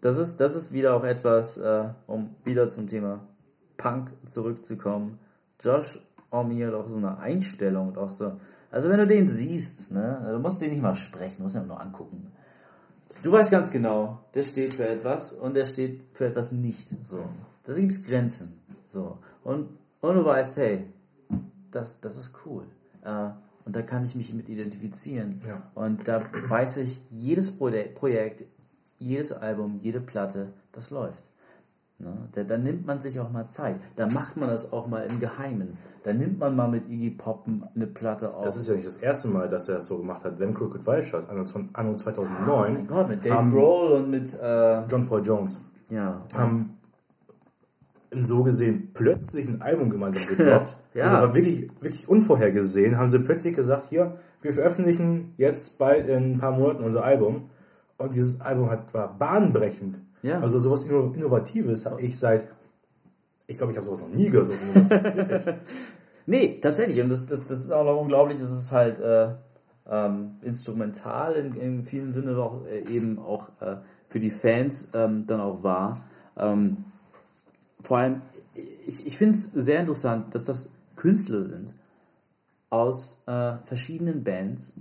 Das 0.00 0.16
ist, 0.16 0.38
das 0.40 0.56
ist 0.56 0.72
wieder 0.72 0.94
auch 0.96 1.04
etwas, 1.04 1.58
äh, 1.58 1.90
um 2.06 2.30
wieder 2.44 2.66
zum 2.66 2.88
Thema 2.88 3.20
Punk 3.76 4.10
zurückzukommen. 4.24 5.18
Josh 5.60 6.00
Omi 6.30 6.60
hat 6.62 6.72
auch 6.72 6.88
so 6.88 6.96
eine 6.96 7.18
Einstellung 7.18 7.88
und 7.88 7.98
auch 7.98 8.08
so. 8.08 8.32
Also 8.70 8.88
wenn 8.88 8.98
du 8.98 9.06
den 9.06 9.28
siehst, 9.28 9.92
ne, 9.92 10.26
du 10.32 10.38
musst 10.38 10.62
den 10.62 10.70
nicht 10.70 10.80
mal 10.80 10.94
sprechen, 10.94 11.36
du 11.38 11.42
musst 11.42 11.56
ihn 11.56 11.66
nur 11.66 11.78
angucken. 11.80 12.32
Du 13.22 13.32
weißt 13.32 13.50
ganz 13.50 13.70
genau, 13.70 14.20
der 14.34 14.42
steht 14.44 14.74
für 14.74 14.88
etwas 14.88 15.32
und 15.32 15.54
der 15.54 15.64
steht 15.66 16.04
für 16.12 16.26
etwas 16.26 16.52
nicht. 16.52 16.86
So. 17.06 17.24
Da 17.64 17.74
gibt 17.74 17.92
es 17.92 18.04
Grenzen. 18.04 18.60
So. 18.84 19.18
Und, 19.44 19.68
und 20.00 20.14
du 20.14 20.24
weißt, 20.24 20.56
hey, 20.58 20.84
das, 21.70 22.00
das 22.00 22.16
ist 22.16 22.34
cool. 22.46 22.64
Äh, 23.02 23.30
und 23.64 23.76
da 23.76 23.82
kann 23.82 24.04
ich 24.04 24.14
mich 24.14 24.32
mit 24.32 24.48
identifizieren. 24.48 25.42
Ja. 25.46 25.70
Und 25.74 26.08
da 26.08 26.22
weiß 26.48 26.78
ich, 26.78 27.02
jedes 27.10 27.56
Projek- 27.58 27.94
Projekt, 27.94 28.44
jedes 28.98 29.32
Album, 29.32 29.78
jede 29.82 30.00
Platte, 30.00 30.52
das 30.72 30.90
läuft. 30.90 31.24
Ne? 32.00 32.28
Da, 32.32 32.44
da 32.44 32.58
nimmt 32.58 32.86
man 32.86 33.00
sich 33.00 33.20
auch 33.20 33.30
mal 33.30 33.46
Zeit. 33.46 33.76
Da 33.96 34.06
macht 34.06 34.36
man 34.36 34.48
das 34.48 34.72
auch 34.72 34.86
mal 34.86 35.06
im 35.10 35.20
Geheimen. 35.20 35.78
Da 36.02 36.12
nimmt 36.12 36.38
man 36.38 36.56
mal 36.56 36.68
mit 36.68 36.88
Iggy 36.88 37.10
Pop 37.10 37.46
eine 37.74 37.86
Platte 37.86 38.34
auf. 38.34 38.44
Das 38.44 38.56
ist 38.56 38.68
ja 38.68 38.74
nicht 38.74 38.86
das 38.86 38.96
erste 38.96 39.28
Mal, 39.28 39.48
dass 39.48 39.68
er 39.68 39.78
das 39.78 39.86
so 39.86 39.98
gemacht 39.98 40.24
hat. 40.24 40.38
Them 40.38 40.54
Crooked 40.54 40.86
Vultures, 40.86 41.28
anno 41.28 41.44
anno 41.74 41.92
oh 41.92 41.96
2009, 41.96 42.72
mein 42.72 42.86
Gott, 42.86 43.08
mit 43.08 43.24
Dave 43.24 43.34
haben 43.34 43.50
Grohl 43.50 43.92
und 43.92 44.10
mit, 44.10 44.32
äh, 44.40 44.86
John 44.86 45.06
Paul 45.06 45.22
Jones 45.22 45.60
ja, 45.90 46.18
haben 46.34 46.76
so 48.12 48.42
gesehen 48.42 48.90
plötzlich 48.94 49.46
ein 49.48 49.62
Album 49.62 49.90
gemeinsam 49.90 50.36
gedroppt. 50.36 50.76
Ja. 50.92 51.04
Also 51.04 51.16
war 51.18 51.34
wirklich, 51.36 51.70
wirklich 51.80 52.08
unvorhergesehen. 52.08 52.98
Haben 52.98 53.06
sie 53.06 53.20
plötzlich 53.20 53.54
gesagt, 53.54 53.86
hier, 53.90 54.18
wir 54.42 54.52
veröffentlichen 54.52 55.34
jetzt 55.36 55.78
bald 55.78 56.08
in 56.08 56.32
ein 56.32 56.38
paar 56.38 56.50
Monaten 56.50 56.82
unser 56.82 57.04
Album. 57.04 57.48
Und 57.96 58.16
dieses 58.16 58.40
Album 58.40 58.68
hat, 58.70 58.92
war 58.92 59.16
bahnbrechend. 59.16 59.98
Ja. 60.22 60.40
Also 60.40 60.58
sowas 60.60 60.86
Inno- 60.86 61.14
Innovatives 61.14 61.86
habe 61.86 62.00
ich 62.02 62.18
seit, 62.18 62.48
ich 63.46 63.56
glaube, 63.56 63.72
ich 63.72 63.76
habe 63.78 63.86
sowas 63.86 64.00
noch 64.00 64.08
nie 64.08 64.30
gehört. 64.30 64.48
So. 64.48 64.54
Nee, 66.26 66.58
tatsächlich. 66.60 67.00
Und 67.02 67.08
das, 67.08 67.26
das, 67.26 67.44
das 67.44 67.58
ist 67.58 67.72
auch 67.72 67.84
noch 67.84 68.00
unglaublich. 68.00 68.38
Das 68.38 68.52
ist 68.52 68.70
halt 68.70 69.00
äh, 69.00 69.34
ähm, 69.88 70.36
instrumental 70.42 71.34
in, 71.34 71.56
in 71.56 71.82
vielen 71.82 72.12
Sinne 72.12 72.36
auch 72.38 72.64
äh, 72.66 72.84
eben 72.88 73.18
auch 73.18 73.48
äh, 73.60 73.78
für 74.08 74.20
die 74.20 74.30
Fans 74.30 74.90
ähm, 74.94 75.26
dann 75.26 75.40
auch 75.40 75.64
war. 75.64 75.98
Ähm, 76.36 76.84
vor 77.80 77.98
allem, 77.98 78.22
ich, 78.54 79.06
ich 79.06 79.18
finde 79.18 79.34
es 79.34 79.46
sehr 79.46 79.80
interessant, 79.80 80.34
dass 80.34 80.44
das 80.44 80.70
Künstler 80.94 81.40
sind 81.40 81.74
aus 82.68 83.24
äh, 83.26 83.54
verschiedenen 83.64 84.22
Bands, 84.22 84.80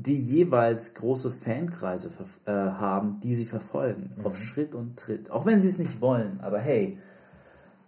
die 0.00 0.18
jeweils 0.18 0.94
große 0.94 1.30
Fankreise 1.30 2.10
äh, 2.44 2.52
haben, 2.52 3.20
die 3.20 3.34
sie 3.34 3.46
verfolgen, 3.46 4.14
auf 4.22 4.38
Schritt 4.38 4.74
und 4.74 4.98
Tritt. 4.98 5.30
Auch 5.30 5.44
wenn 5.44 5.60
sie 5.60 5.68
es 5.68 5.78
nicht 5.78 6.00
wollen, 6.00 6.40
aber 6.40 6.58
hey, 6.60 6.98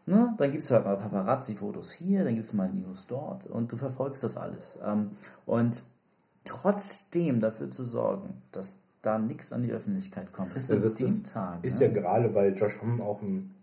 Ne? 0.07 0.35
Dann 0.39 0.51
gibt 0.51 0.65
es 0.65 0.71
halt 0.73 0.85
mal 0.85 0.97
Paparazzi-Fotos 0.97 1.93
hier, 1.93 2.25
dann 2.25 2.35
gibt 2.35 2.43
es 2.45 2.53
mal 2.53 2.69
News 2.69 3.07
dort 3.07 3.47
und 3.47 3.71
du 3.71 3.77
verfolgst 3.77 4.25
das 4.25 4.37
alles. 4.37 4.81
Ähm, 4.85 5.13
und 5.47 5.83
trotzdem 6.45 7.39
dafür 7.39 7.71
zu 7.71 7.87
sorgen, 7.87 8.43
dass 8.51 8.83
da 9.03 9.19
nichts 9.21 9.53
an 9.53 9.63
die 9.63 9.71
Öffentlichkeit 9.71 10.33
kommt, 10.33 10.53
bis 10.53 10.67
Das 10.67 10.83
ist, 10.83 11.01
das 11.01 11.23
Tag. 11.23 11.65
ist 11.65 11.79
ne? 11.79 11.87
ja 11.87 11.93
gerade 11.93 12.29
bei 12.29 12.49
Josh 12.49 12.81
Homme 12.83 13.03
auch 13.05 13.23
ein 13.23 13.55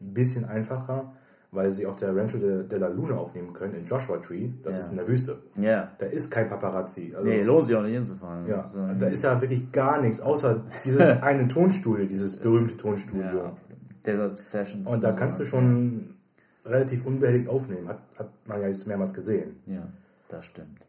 bisschen 0.00 0.46
einfacher, 0.46 1.12
weil 1.52 1.70
sie 1.70 1.86
auch 1.86 1.94
der 1.96 2.16
Rancho 2.16 2.38
de, 2.38 2.66
de 2.66 2.78
la 2.78 2.88
Luna 2.88 3.14
aufnehmen 3.14 3.52
können 3.52 3.74
in 3.74 3.84
Joshua 3.84 4.16
Tree. 4.16 4.48
Das 4.64 4.76
Ja. 4.76 4.80
ist 4.80 4.90
in 4.92 4.96
der 4.96 5.06
Wüste. 5.06 5.38
Ja. 5.58 5.92
Da 5.98 6.06
ist 6.06 6.30
kein 6.30 6.48
Paparazzi. 6.48 7.12
Also, 7.14 7.28
Nee, 7.28 7.42
lohnt 7.42 7.66
sich 7.66 7.76
auch 7.76 7.82
nicht 7.82 7.92
hinzufahren. 7.94 8.46
ja, 8.48 8.64
So, 8.64 8.80
da 8.98 9.06
ist 9.06 9.22
ja 9.22 9.38
wirklich 9.40 9.70
gar 9.70 10.00
nichts, 10.00 10.20
außer 10.20 10.62
dieses 10.84 11.00
eine 11.22 11.46
Tonstudio, 11.48 12.06
dieses 12.06 12.36
berühmte 12.40 12.76
Tonstudio. 12.76 13.22
ja. 13.36 13.56
Desert 14.04 14.38
Sessions. 14.38 14.88
Und 14.88 15.04
da 15.04 15.12
kannst 15.12 15.38
du 15.38 15.44
schon 15.44 16.14
relativ 16.64 17.06
unbehelligt 17.06 17.48
aufnehmen. 17.48 17.86
Hat, 17.88 18.00
hat 18.18 18.30
man 18.46 18.60
ja 18.60 18.66
jetzt 18.68 18.86
mehrmals 18.86 19.12
gesehen. 19.14 19.60
Ja, 19.66 19.86
das 20.28 20.46
stimmt. 20.46 20.80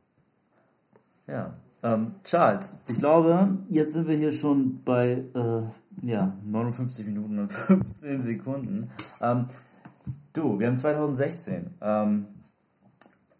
Ja. 1.28 1.53
Ähm, 1.84 2.14
Charles, 2.24 2.76
ich 2.88 2.97
glaube, 2.97 3.49
jetzt 3.70 3.93
sind 3.93 4.07
wir 4.07 4.16
hier 4.16 4.32
schon 4.32 4.82
bei 4.86 5.24
äh, 5.36 5.61
ja, 6.01 6.34
59 6.45 7.05
Minuten 7.07 7.39
und 7.39 7.51
15 7.51 8.22
Sekunden. 8.22 8.89
Ähm, 9.22 9.45
du, 10.34 10.60
wir 10.60 10.68
haben 10.68 10.78
2016. 10.78 11.76
Ähm, 11.82 12.28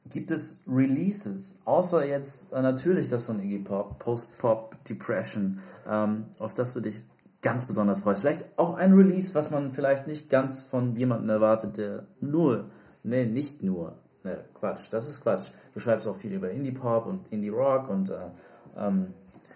gibt 0.10 0.32
es 0.32 0.62
Releases, 0.68 1.60
außer 1.66 2.06
jetzt 2.06 2.54
äh, 2.54 2.62
natürlich 2.62 3.10
das 3.10 3.26
von 3.26 3.40
Iggy 3.40 3.60
Pop, 3.60 4.00
Post-Pop 4.00 4.84
Depression, 4.86 5.60
ähm, 5.88 6.26
auf 6.40 6.54
das 6.54 6.74
du 6.74 6.82
dich 6.82 7.06
ganz 7.42 7.66
besonders 7.66 8.02
freust? 8.02 8.22
Vielleicht 8.22 8.58
auch 8.58 8.76
ein 8.76 8.94
Release, 8.94 9.34
was 9.36 9.52
man 9.52 9.72
vielleicht 9.72 10.08
nicht 10.08 10.30
ganz 10.30 10.66
von 10.66 10.96
jemandem 10.96 11.30
erwartet, 11.30 11.78
der 11.78 12.08
nur, 12.22 12.66
nee, 13.04 13.26
nicht 13.26 13.64
nur, 13.64 13.98
ne, 14.24 14.46
Quatsch, 14.54 14.88
das 14.92 15.10
ist 15.10 15.22
Quatsch. 15.22 15.50
Du 15.74 15.80
schreibst 15.80 16.08
auch 16.08 16.16
viel 16.16 16.34
über 16.34 16.52
Indie-Pop 16.52 17.06
und 17.08 17.32
Indie-Rock 17.32 17.90
und 17.90 18.10
äh, 18.10 18.30
ähm, 18.78 19.08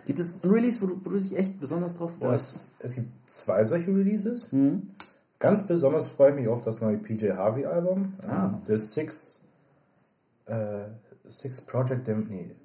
gibt 0.06 0.20
es 0.20 0.44
ein 0.44 0.50
Release, 0.50 0.82
wo 0.82 0.88
du, 0.88 1.00
wo 1.04 1.10
du 1.12 1.20
dich 1.20 1.38
echt 1.38 1.60
besonders 1.60 1.98
drauf 1.98 2.12
freust? 2.20 2.72
Das, 2.80 2.92
es 2.92 2.96
gibt 2.96 3.30
zwei 3.30 3.64
solche 3.64 3.90
Releases. 3.92 4.52
Hm? 4.52 4.84
Ganz 5.40 5.68
besonders 5.68 6.08
freue 6.08 6.32
ich 6.32 6.36
mich 6.36 6.48
auf 6.48 6.62
das 6.62 6.82
neue 6.82 6.98
PJ 6.98 7.32
Harvey 7.32 7.66
Album. 7.66 8.14
Ah. 8.28 8.46
Ähm, 8.46 8.62
Das 8.66 8.94
Six, 8.94 9.40
äh, 10.46 10.86
Six 11.28 11.62
Project, 11.62 12.08
Dem 12.08 12.28
nee, 12.30 12.56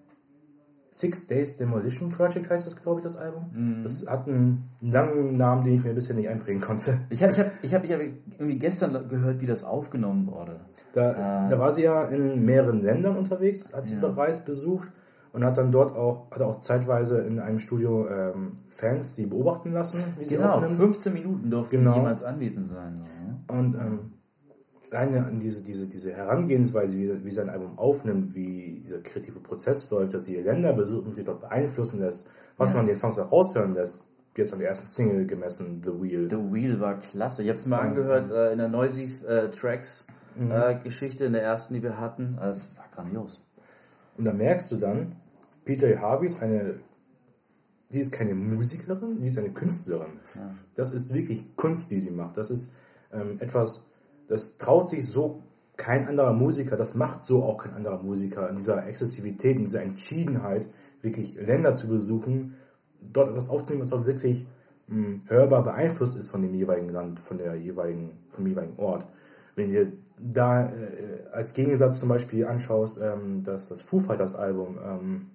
Six 0.94 1.26
Days 1.26 1.56
Demolition 1.56 2.10
Project 2.10 2.50
heißt 2.50 2.66
das, 2.66 2.76
glaube 2.76 3.00
ich, 3.00 3.04
das 3.04 3.16
Album. 3.16 3.46
Mhm. 3.52 3.82
Das 3.82 4.06
hat 4.06 4.26
einen 4.28 4.68
langen 4.82 5.36
Namen, 5.38 5.64
den 5.64 5.74
ich 5.78 5.84
mir 5.84 5.94
bisher 5.94 6.14
nicht 6.14 6.28
einprägen 6.28 6.60
konnte. 6.60 6.98
Ich 7.08 7.22
habe 7.22 7.32
ich 7.32 7.38
hab, 7.38 7.46
ich 7.62 7.74
hab, 7.74 7.84
ich 7.84 7.92
hab 7.92 8.00
irgendwie 8.00 8.58
gestern 8.58 9.08
gehört, 9.08 9.40
wie 9.40 9.46
das 9.46 9.64
aufgenommen 9.64 10.26
wurde. 10.26 10.60
Da, 10.92 11.12
Ah. 11.12 11.46
da 11.48 11.58
war 11.58 11.72
sie 11.72 11.82
ja 11.84 12.04
in 12.04 12.44
mehreren 12.44 12.82
Ländern 12.82 13.16
unterwegs, 13.16 13.72
hat 13.74 13.88
sie 13.88 13.94
Ja. 13.94 14.00
bereits 14.00 14.40
besucht 14.44 14.88
und 15.32 15.44
hat 15.44 15.56
dann 15.56 15.72
dort 15.72 15.96
auch, 15.96 16.30
hat 16.30 16.40
auch 16.42 16.60
zeitweise 16.60 17.20
in 17.20 17.38
einem 17.40 17.58
Studio 17.58 18.06
ähm, 18.08 18.52
Fans 18.68 19.16
sie 19.16 19.26
beobachten 19.26 19.72
lassen, 19.72 19.98
wie 20.18 20.24
sie 20.24 20.36
Genau, 20.36 20.54
aufnimmt. 20.56 20.78
15 20.80 21.12
Minuten 21.12 21.50
durften 21.50 21.76
Genau. 21.78 21.94
jemals 21.96 22.22
anwesend 22.24 22.68
sein. 22.68 22.94
So, 22.96 23.02
ne? 23.04 23.40
Und 23.60 23.74
ähm, 23.74 24.12
alleine 24.90 25.24
an 25.26 25.40
diese, 25.40 25.62
diese, 25.62 25.86
diese 25.88 26.12
Herangehensweise, 26.12 26.98
wie, 26.98 27.24
wie 27.24 27.30
sein 27.30 27.48
Album 27.48 27.78
aufnimmt, 27.78 28.34
wie 28.34 28.80
dieser 28.84 29.00
kreative 29.00 29.40
Prozess 29.40 29.90
läuft, 29.90 30.12
dass 30.14 30.24
sie 30.26 30.36
Länder 30.36 30.72
besucht 30.74 31.06
und 31.06 31.14
sie 31.14 31.24
dort 31.24 31.40
beeinflussen 31.40 32.00
lässt, 32.00 32.28
was 32.58 32.70
Ja. 32.70 32.76
man 32.76 32.86
den 32.86 32.96
Songs 32.96 33.18
auch 33.18 33.32
raushören 33.32 33.72
lässt, 33.74 34.04
jetzt 34.36 34.52
an 34.52 34.58
der 34.58 34.68
ersten 34.68 34.88
Single 34.90 35.26
gemessen, 35.26 35.80
The 35.82 35.90
Wheel. 36.00 36.28
The 36.30 36.36
Wheel 36.52 36.78
war 36.80 36.98
klasse. 36.98 37.42
Ich 37.42 37.48
habe 37.48 37.58
es 37.58 37.66
mal 37.66 37.78
angehört 37.80 38.30
äh, 38.30 38.52
in 38.52 38.58
der 38.58 38.68
Noisy 38.68 39.10
äh, 39.26 39.48
Tracks 39.50 40.06
Mhm. 40.34 40.50
äh, 40.50 40.74
Geschichte, 40.82 41.26
in 41.26 41.34
der 41.34 41.42
ersten, 41.42 41.74
die 41.74 41.82
wir 41.82 41.98
hatten. 42.00 42.38
Also, 42.40 42.68
es 42.72 42.78
war 42.78 42.86
grandios. 42.94 43.42
Und 44.16 44.24
da 44.24 44.32
merkst 44.32 44.70
du 44.72 44.76
dann, 44.76 45.16
PJ 45.64 45.96
Harvey 45.96 46.26
ist 46.26 46.42
eine, 46.42 46.80
sie 47.88 48.00
ist 48.00 48.12
keine 48.12 48.34
Musikerin, 48.34 49.20
sie 49.20 49.28
ist 49.28 49.38
eine 49.38 49.50
Künstlerin. 49.50 50.20
Ja. 50.34 50.54
Das 50.74 50.92
ist 50.92 51.14
wirklich 51.14 51.56
Kunst, 51.56 51.90
die 51.90 52.00
sie 52.00 52.10
macht. 52.10 52.36
Das 52.36 52.50
ist 52.50 52.74
ähm, 53.12 53.36
etwas, 53.40 53.86
das 54.28 54.58
traut 54.58 54.90
sich 54.90 55.06
so 55.06 55.42
kein 55.76 56.06
anderer 56.06 56.32
Musiker, 56.32 56.76
das 56.76 56.94
macht 56.94 57.26
so 57.26 57.44
auch 57.44 57.58
kein 57.58 57.74
anderer 57.74 58.02
Musiker 58.02 58.48
in 58.48 58.56
dieser 58.56 58.86
Exzessivität, 58.86 59.56
in 59.56 59.64
dieser 59.64 59.82
Entschiedenheit, 59.82 60.68
wirklich 61.00 61.34
Länder 61.34 61.74
zu 61.74 61.88
besuchen, 61.88 62.54
dort 63.00 63.30
etwas 63.30 63.48
aufzunehmen, 63.48 63.84
was 63.84 63.92
auch 63.92 64.06
wirklich 64.06 64.46
mh, 64.88 65.22
hörbar 65.26 65.64
beeinflusst 65.64 66.16
ist 66.16 66.30
von 66.30 66.42
dem 66.42 66.54
jeweiligen 66.54 66.90
Land, 66.90 67.18
von 67.18 67.38
der 67.38 67.56
jeweiligen, 67.56 68.18
vom 68.30 68.46
jeweiligen 68.46 68.78
Ort. 68.78 69.06
Wenn 69.54 69.70
ihr 69.70 69.92
da 70.18 70.66
äh, 70.66 70.70
als 71.32 71.52
Gegensatz 71.54 72.00
zum 72.00 72.08
Beispiel 72.08 72.46
anschaust, 72.46 73.00
ähm, 73.02 73.42
dass 73.42 73.68
das 73.68 73.82
Foo 73.82 74.00
Fighters 74.00 74.34
Album, 74.34 74.78
ähm, 74.84 75.26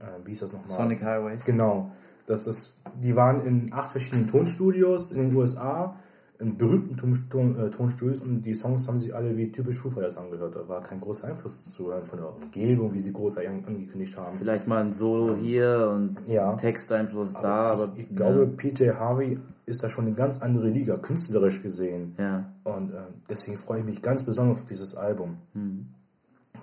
äh, 0.00 0.04
wie 0.24 0.30
hieß 0.30 0.40
das 0.40 0.52
nochmal? 0.52 0.68
Sonic 0.68 1.02
Highways. 1.02 1.44
Genau. 1.44 1.92
Das 2.26 2.46
ist, 2.46 2.76
die 3.02 3.16
waren 3.16 3.46
in 3.46 3.72
acht 3.72 3.90
verschiedenen 3.90 4.28
Tonstudios 4.28 5.12
in 5.12 5.28
den 5.30 5.36
USA, 5.36 5.94
in 6.40 6.56
berühmten 6.58 6.96
Ton, 6.96 7.18
Ton, 7.30 7.58
äh, 7.58 7.70
Tonstudios 7.70 8.20
und 8.20 8.42
die 8.42 8.54
Songs 8.54 8.86
haben 8.86 8.98
sich 9.00 9.14
alle 9.14 9.36
wie 9.36 9.50
typisch 9.50 9.78
Foo 9.78 9.90
Fighters 9.90 10.18
angehört. 10.18 10.54
Da 10.56 10.68
war 10.68 10.82
kein 10.82 11.00
großer 11.00 11.26
Einfluss 11.28 11.72
zu 11.72 11.86
hören 11.92 12.04
von 12.04 12.18
der 12.18 12.34
Umgebung, 12.34 12.92
wie 12.92 13.00
sie 13.00 13.12
groß 13.12 13.38
an- 13.38 13.64
angekündigt 13.66 14.20
haben. 14.20 14.36
Vielleicht 14.38 14.68
mal 14.68 14.82
ein 14.84 14.92
Solo 14.92 15.34
hier 15.36 15.90
und 15.94 16.16
Ja. 16.26 16.54
Texteinfluss 16.54 17.34
da, 17.34 17.72
aber. 17.72 17.92
ich, 17.96 18.08
ich 18.10 18.16
glaube, 18.16 18.46
PJ 18.46 18.90
Harvey 18.90 19.38
ist 19.68 19.82
da 19.82 19.90
schon 19.90 20.06
eine 20.06 20.14
ganz 20.14 20.40
andere 20.40 20.68
Liga, 20.68 20.96
künstlerisch 20.96 21.62
gesehen. 21.62 22.14
Ja. 22.18 22.52
Und 22.64 22.92
äh, 22.92 23.02
deswegen 23.28 23.58
freue 23.58 23.80
ich 23.80 23.84
mich 23.84 24.02
ganz 24.02 24.24
besonders 24.24 24.58
auf 24.58 24.66
dieses 24.66 24.96
Album. 24.96 25.38
Mhm. 25.54 25.88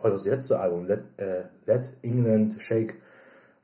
Das 0.04 0.26
letzte 0.26 0.60
Album, 0.60 0.86
Let, 0.86 1.08
äh, 1.18 1.46
Let 1.66 1.92
England 2.02 2.62
Shake, 2.62 3.02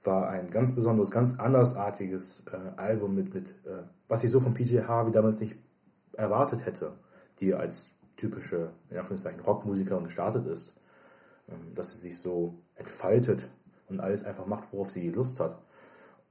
war 0.04 0.30
ein 0.30 0.50
ganz 0.50 0.74
besonderes, 0.74 1.12
ganz 1.12 1.38
andersartiges 1.38 2.46
äh, 2.52 2.80
Album 2.80 3.14
mit, 3.14 3.34
mit 3.34 3.52
äh, 3.66 3.84
was 4.08 4.24
ich 4.24 4.32
so 4.32 4.40
von 4.40 4.54
PJ 4.54 4.80
Harvey 4.80 5.12
damals 5.12 5.40
nicht 5.40 5.56
erwartet 6.14 6.66
hätte, 6.66 6.94
die 7.40 7.54
als 7.54 7.86
typische, 8.18 8.72
in 8.90 8.98
Anführungszeichen, 8.98 9.42
Rockmusikerin 9.42 10.04
gestartet 10.04 10.46
ist. 10.46 10.76
Ähm, 11.52 11.76
dass 11.76 11.94
sie 11.94 12.00
sich 12.00 12.20
so 12.20 12.56
entfaltet 12.76 13.50
und 13.90 14.00
alles 14.00 14.24
einfach 14.24 14.46
macht, 14.46 14.72
worauf 14.72 14.90
sie 14.90 15.10
Lust 15.10 15.40
hat. 15.40 15.58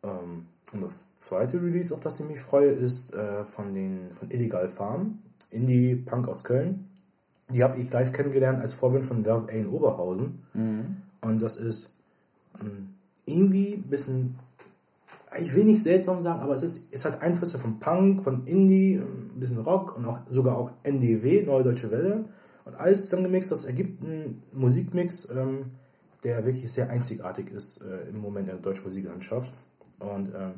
Ähm, 0.02 0.46
und 0.72 0.82
das 0.82 1.16
zweite 1.16 1.60
Release, 1.62 1.92
auf 1.92 2.00
das 2.00 2.20
ich 2.20 2.26
mich 2.26 2.40
freue, 2.40 2.70
ist 2.70 3.14
äh, 3.14 3.44
von, 3.44 3.74
den, 3.74 4.10
von 4.14 4.30
Illegal 4.30 4.68
Farm, 4.68 5.18
Indie-Punk 5.50 6.28
aus 6.28 6.44
Köln. 6.44 6.88
Die 7.48 7.64
habe 7.64 7.80
ich 7.80 7.90
live 7.90 8.12
kennengelernt 8.12 8.60
als 8.60 8.74
Vorbild 8.74 9.04
von 9.04 9.24
Love 9.24 9.48
A 9.48 9.52
in 9.52 9.66
Oberhausen. 9.66 10.44
Und 11.20 11.42
das 11.42 11.56
ist 11.56 11.96
ähm, 12.60 12.94
irgendwie 13.26 13.74
ein 13.74 13.88
bisschen, 13.88 14.38
ich 15.38 15.54
will 15.54 15.64
nicht 15.64 15.82
seltsam 15.82 16.20
sagen, 16.20 16.40
aber 16.40 16.54
es, 16.54 16.62
ist, 16.62 16.88
es 16.92 17.04
hat 17.04 17.22
Einflüsse 17.22 17.58
von 17.58 17.80
Punk, 17.80 18.22
von 18.22 18.46
Indie, 18.46 18.96
ein 18.96 19.40
bisschen 19.40 19.58
Rock 19.58 19.96
und 19.96 20.04
auch 20.04 20.20
sogar 20.28 20.56
auch 20.56 20.70
NDW, 20.84 21.44
Neue 21.44 21.64
Deutsche 21.64 21.90
Welle. 21.90 22.26
Und 22.64 22.74
alles 22.74 23.02
zusammengemixt, 23.02 23.50
das 23.50 23.64
ergibt 23.64 24.04
einen 24.04 24.42
Musikmix, 24.52 25.28
ähm, 25.30 25.72
der 26.22 26.44
wirklich 26.44 26.70
sehr 26.70 26.90
einzigartig 26.90 27.50
ist 27.50 27.82
äh, 27.82 28.08
im 28.10 28.20
Moment 28.20 28.48
in 28.48 28.54
der 28.54 28.62
deutschen 28.62 28.84
Musiklandschaft. 28.84 29.52
Und 30.00 30.34
ähm, 30.34 30.54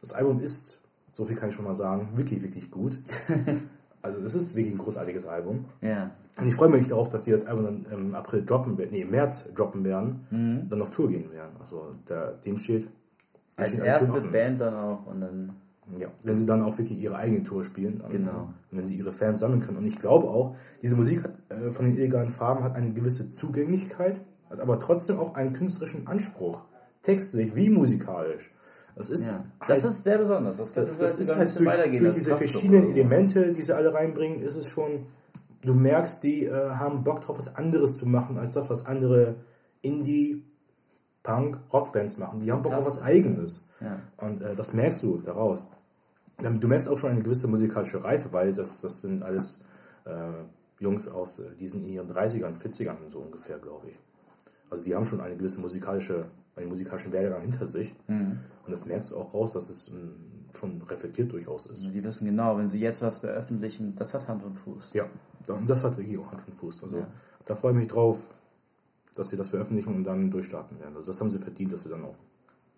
das 0.00 0.12
Album 0.12 0.40
ist, 0.40 0.80
so 1.12 1.24
viel 1.24 1.36
kann 1.36 1.50
ich 1.50 1.54
schon 1.54 1.64
mal 1.64 1.74
sagen, 1.74 2.10
wirklich, 2.14 2.42
wirklich 2.42 2.70
gut. 2.70 2.98
also 4.02 4.20
es 4.20 4.34
ist 4.34 4.54
wirklich 4.54 4.74
ein 4.74 4.78
großartiges 4.78 5.26
Album. 5.26 5.66
Ja. 5.80 6.10
Und 6.38 6.46
ich 6.46 6.54
freue 6.54 6.68
mich 6.68 6.88
darauf, 6.88 7.08
dass 7.08 7.24
sie 7.24 7.30
das 7.30 7.46
Album 7.46 7.64
dann 7.64 7.92
im 7.92 8.14
April 8.14 8.44
droppen 8.44 8.76
werden, 8.76 8.90
nee, 8.92 9.02
im 9.02 9.10
März 9.10 9.52
droppen 9.54 9.84
werden, 9.84 10.66
dann 10.68 10.82
auf 10.82 10.90
Tour 10.90 11.08
gehen 11.08 11.32
werden. 11.32 11.56
Also 11.58 11.94
der, 12.08 12.32
dem 12.32 12.58
steht. 12.58 12.88
Als 13.56 13.78
erste. 13.78 14.20
Band 14.28 14.60
dann 14.60 14.74
auch 14.74 15.06
und 15.06 15.20
dann. 15.20 15.52
Ja, 15.96 16.08
wenn 16.24 16.36
sie 16.36 16.46
dann 16.46 16.62
auch 16.64 16.76
wirklich 16.78 16.98
ihre 16.98 17.16
eigene 17.16 17.44
Tour 17.44 17.62
spielen. 17.62 18.02
Genau. 18.10 18.52
Und 18.72 18.78
wenn 18.78 18.86
sie 18.86 18.96
ihre 18.96 19.12
Fans 19.12 19.40
sammeln 19.40 19.60
können. 19.60 19.78
Und 19.78 19.86
ich 19.86 19.96
glaube 19.96 20.26
auch, 20.26 20.56
diese 20.82 20.96
Musik 20.96 21.22
hat, 21.22 21.38
äh, 21.48 21.70
von 21.70 21.84
den 21.84 21.96
illegalen 21.96 22.30
Farben 22.30 22.64
hat 22.64 22.74
eine 22.74 22.92
gewisse 22.92 23.30
Zugänglichkeit, 23.30 24.20
hat 24.50 24.58
aber 24.58 24.80
trotzdem 24.80 25.18
auch 25.20 25.36
einen 25.36 25.52
künstlerischen 25.52 26.08
Anspruch. 26.08 26.62
Textlich 27.02 27.54
wie 27.54 27.70
musikalisch. 27.70 28.50
Das 28.96 29.10
ist, 29.10 29.26
Ja. 29.26 29.44
Das 29.68 29.84
ist 29.84 30.02
sehr 30.04 30.18
besonders. 30.18 30.56
Das, 30.56 30.72
das, 30.72 30.90
das 30.98 31.20
ist 31.20 31.36
halt 31.36 31.54
durch, 31.58 31.68
weitergehen 31.68 32.02
durch 32.02 32.14
diese 32.14 32.34
verschiedenen. 32.34 32.92
Elemente, 32.92 33.52
die 33.52 33.62
sie 33.62 33.76
alle 33.76 33.92
reinbringen, 33.92 34.40
ist 34.40 34.56
es 34.56 34.68
schon, 34.68 35.06
du 35.62 35.74
merkst, 35.74 36.22
die 36.22 36.46
äh, 36.46 36.70
haben 36.70 37.04
Bock 37.04 37.20
drauf, 37.20 37.36
was 37.36 37.54
anderes 37.56 37.96
zu 37.96 38.06
machen, 38.06 38.38
als 38.38 38.54
das, 38.54 38.70
was 38.70 38.86
andere 38.86 39.36
Indie, 39.82 40.42
Punk, 41.22 41.58
Rockbands 41.72 42.16
machen. 42.16 42.40
Die 42.40 42.50
haben 42.50 42.62
Bock 42.62 42.72
auf 42.72 42.86
was 42.86 43.00
Eigenes. 43.02 43.68
Ja. 43.80 44.00
Und 44.16 44.40
äh, 44.42 44.54
das 44.56 44.72
merkst 44.72 45.02
du 45.02 45.18
daraus. 45.18 45.68
Ähm, 46.42 46.60
Du 46.60 46.68
merkst 46.68 46.88
auch 46.88 46.96
schon 46.98 47.10
eine 47.10 47.22
gewisse 47.22 47.48
musikalische 47.48 48.02
Reife, 48.02 48.32
weil 48.32 48.52
das, 48.54 48.80
das 48.80 49.02
sind 49.02 49.22
alles 49.22 49.66
äh, 50.04 50.12
Jungs 50.78 51.08
aus, 51.08 51.40
äh, 51.40 51.54
die 51.58 51.66
sind 51.66 51.84
in 51.84 51.92
ihren 51.92 52.10
30ern, 52.10 52.58
40ern 52.58 52.96
so 53.08 53.18
ungefähr, 53.18 53.58
glaube 53.58 53.88
ich. 53.88 53.98
Also 54.70 54.84
die 54.84 54.94
haben 54.94 55.04
schon 55.04 55.20
eine 55.20 55.36
gewisse 55.36 55.60
musikalische, 55.60 56.26
einen 56.56 56.68
musikalischen 56.68 57.12
Werdegang 57.12 57.42
hinter 57.42 57.66
sich. 57.66 57.94
Mhm. 58.08 58.40
Und 58.66 58.72
das 58.72 58.84
merkst 58.86 59.10
du 59.12 59.16
auch 59.16 59.32
raus, 59.32 59.52
dass 59.52 59.70
es 59.70 59.88
ähm, 59.88 60.14
schon 60.54 60.82
reflektiert 60.82 61.32
durchaus 61.32 61.66
ist. 61.66 61.72
Also 61.72 61.90
die 61.90 62.02
wissen 62.02 62.26
genau, 62.26 62.56
wenn 62.58 62.68
sie 62.68 62.80
jetzt 62.80 63.02
was 63.02 63.18
veröffentlichen, 63.18 63.94
das 63.96 64.14
hat 64.14 64.26
Hand 64.28 64.44
und 64.44 64.56
Fuß. 64.56 64.92
Ja, 64.94 65.04
und 65.48 65.68
das 65.70 65.84
hat 65.84 65.96
wirklich 65.96 66.18
auch 66.18 66.30
Hand 66.32 66.42
und 66.46 66.54
Fuß. 66.54 66.82
Also 66.84 66.98
Ja. 66.98 67.06
da 67.44 67.54
freue 67.54 67.72
ich 67.72 67.78
mich 67.78 67.88
drauf, 67.88 68.34
dass 69.14 69.28
sie 69.30 69.36
das 69.36 69.48
veröffentlichen 69.50 69.94
und 69.94 70.04
dann 70.04 70.30
durchstarten 70.30 70.78
werden. 70.80 70.96
Also 70.96 71.10
das 71.12 71.20
haben 71.20 71.30
sie 71.30 71.38
verdient, 71.38 71.72
dass 71.72 71.82
sie 71.82 71.88
dann 71.88 72.04
auch 72.04 72.14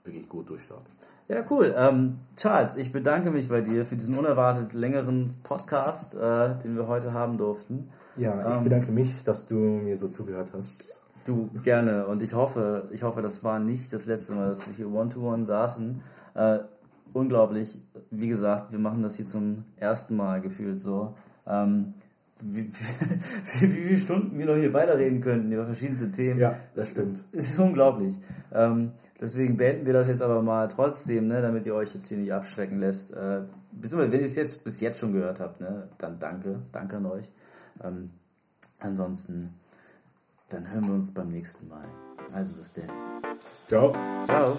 wirklich 0.04 0.28
gut 0.28 0.48
durchstarten. 0.48 0.86
Ja, 1.28 1.44
cool. 1.50 1.74
Ähm, 1.76 2.20
Charles, 2.36 2.76
ich 2.76 2.92
bedanke 2.92 3.30
mich 3.30 3.48
bei 3.48 3.60
dir 3.60 3.84
für 3.84 3.96
diesen 3.96 4.16
unerwartet 4.16 4.72
längeren 4.72 5.34
Podcast, 5.42 6.14
äh, 6.14 6.56
den 6.58 6.76
wir 6.76 6.86
heute 6.88 7.12
haben 7.12 7.36
durften. 7.36 7.90
Ja, 8.16 8.48
ich 8.48 8.56
ähm, 8.56 8.64
bedanke 8.64 8.90
mich, 8.92 9.22
dass 9.24 9.46
du 9.46 9.54
mir 9.56 9.96
so 9.96 10.08
zugehört 10.08 10.52
hast. 10.54 10.97
Du, 11.28 11.50
gerne. 11.62 12.06
Und 12.06 12.22
ich 12.22 12.32
hoffe, 12.32 12.88
ich 12.90 13.02
hoffe, 13.02 13.20
das 13.20 13.44
war 13.44 13.58
nicht 13.58 13.92
das 13.92 14.06
letzte 14.06 14.32
Mal, 14.32 14.48
dass 14.48 14.66
wir 14.66 14.72
hier 14.74 14.90
One-to-One 14.90 15.42
-one 15.42 15.46
saßen. 15.46 16.00
Äh, 16.34 16.60
unglaublich. 17.12 17.82
Wie 18.10 18.28
gesagt, 18.28 18.72
wir 18.72 18.78
machen 18.78 19.02
das 19.02 19.16
hier 19.16 19.26
zum 19.26 19.64
ersten 19.76 20.16
Mal 20.16 20.40
gefühlt 20.40 20.80
so. 20.80 21.14
Ähm, 21.46 21.92
wie, 22.40 22.70
wie, 23.60 23.60
wie, 23.60 23.66
viele 23.66 23.98
Stunden 23.98 24.38
wir 24.38 24.46
noch 24.46 24.54
hier 24.54 24.72
weiterreden 24.72 25.20
könnten 25.20 25.52
über 25.52 25.66
verschiedenste 25.66 26.10
Themen. 26.12 26.40
Ja, 26.40 26.56
das 26.74 26.88
stimmt. 26.88 27.22
Es 27.32 27.50
ist 27.50 27.58
unglaublich. 27.58 28.14
Ähm, 28.50 28.92
deswegen 29.20 29.58
beenden 29.58 29.84
wir 29.84 29.92
das 29.92 30.08
jetzt 30.08 30.22
aber 30.22 30.40
mal 30.40 30.66
trotzdem, 30.68 31.28
ne, 31.28 31.42
damit 31.42 31.66
ihr 31.66 31.74
euch 31.74 31.94
jetzt 31.94 32.08
hier 32.08 32.16
nicht 32.16 32.32
abschrecken 32.32 32.78
lässt. 32.78 33.12
Äh, 33.12 33.42
beziehungsweise, 33.72 34.12
wenn 34.12 34.20
ihr 34.20 34.26
es 34.26 34.36
jetzt 34.36 34.64
bis 34.64 34.80
jetzt 34.80 35.00
schon 35.00 35.12
gehört 35.12 35.40
habt, 35.40 35.60
ne, 35.60 35.88
dann 35.98 36.18
danke, 36.18 36.60
danke 36.72 36.96
an 36.96 37.04
euch. 37.04 37.30
Ähm, 37.84 38.12
ansonsten, 38.78 39.50
dann 40.48 40.70
hören 40.70 40.86
wir 40.86 40.94
uns 40.94 41.12
beim 41.12 41.28
nächsten 41.28 41.68
Mal. 41.68 41.88
Also 42.32 42.56
bis 42.56 42.72
dann. 42.72 42.90
Ciao. 43.66 43.92
Ciao. 44.26 44.58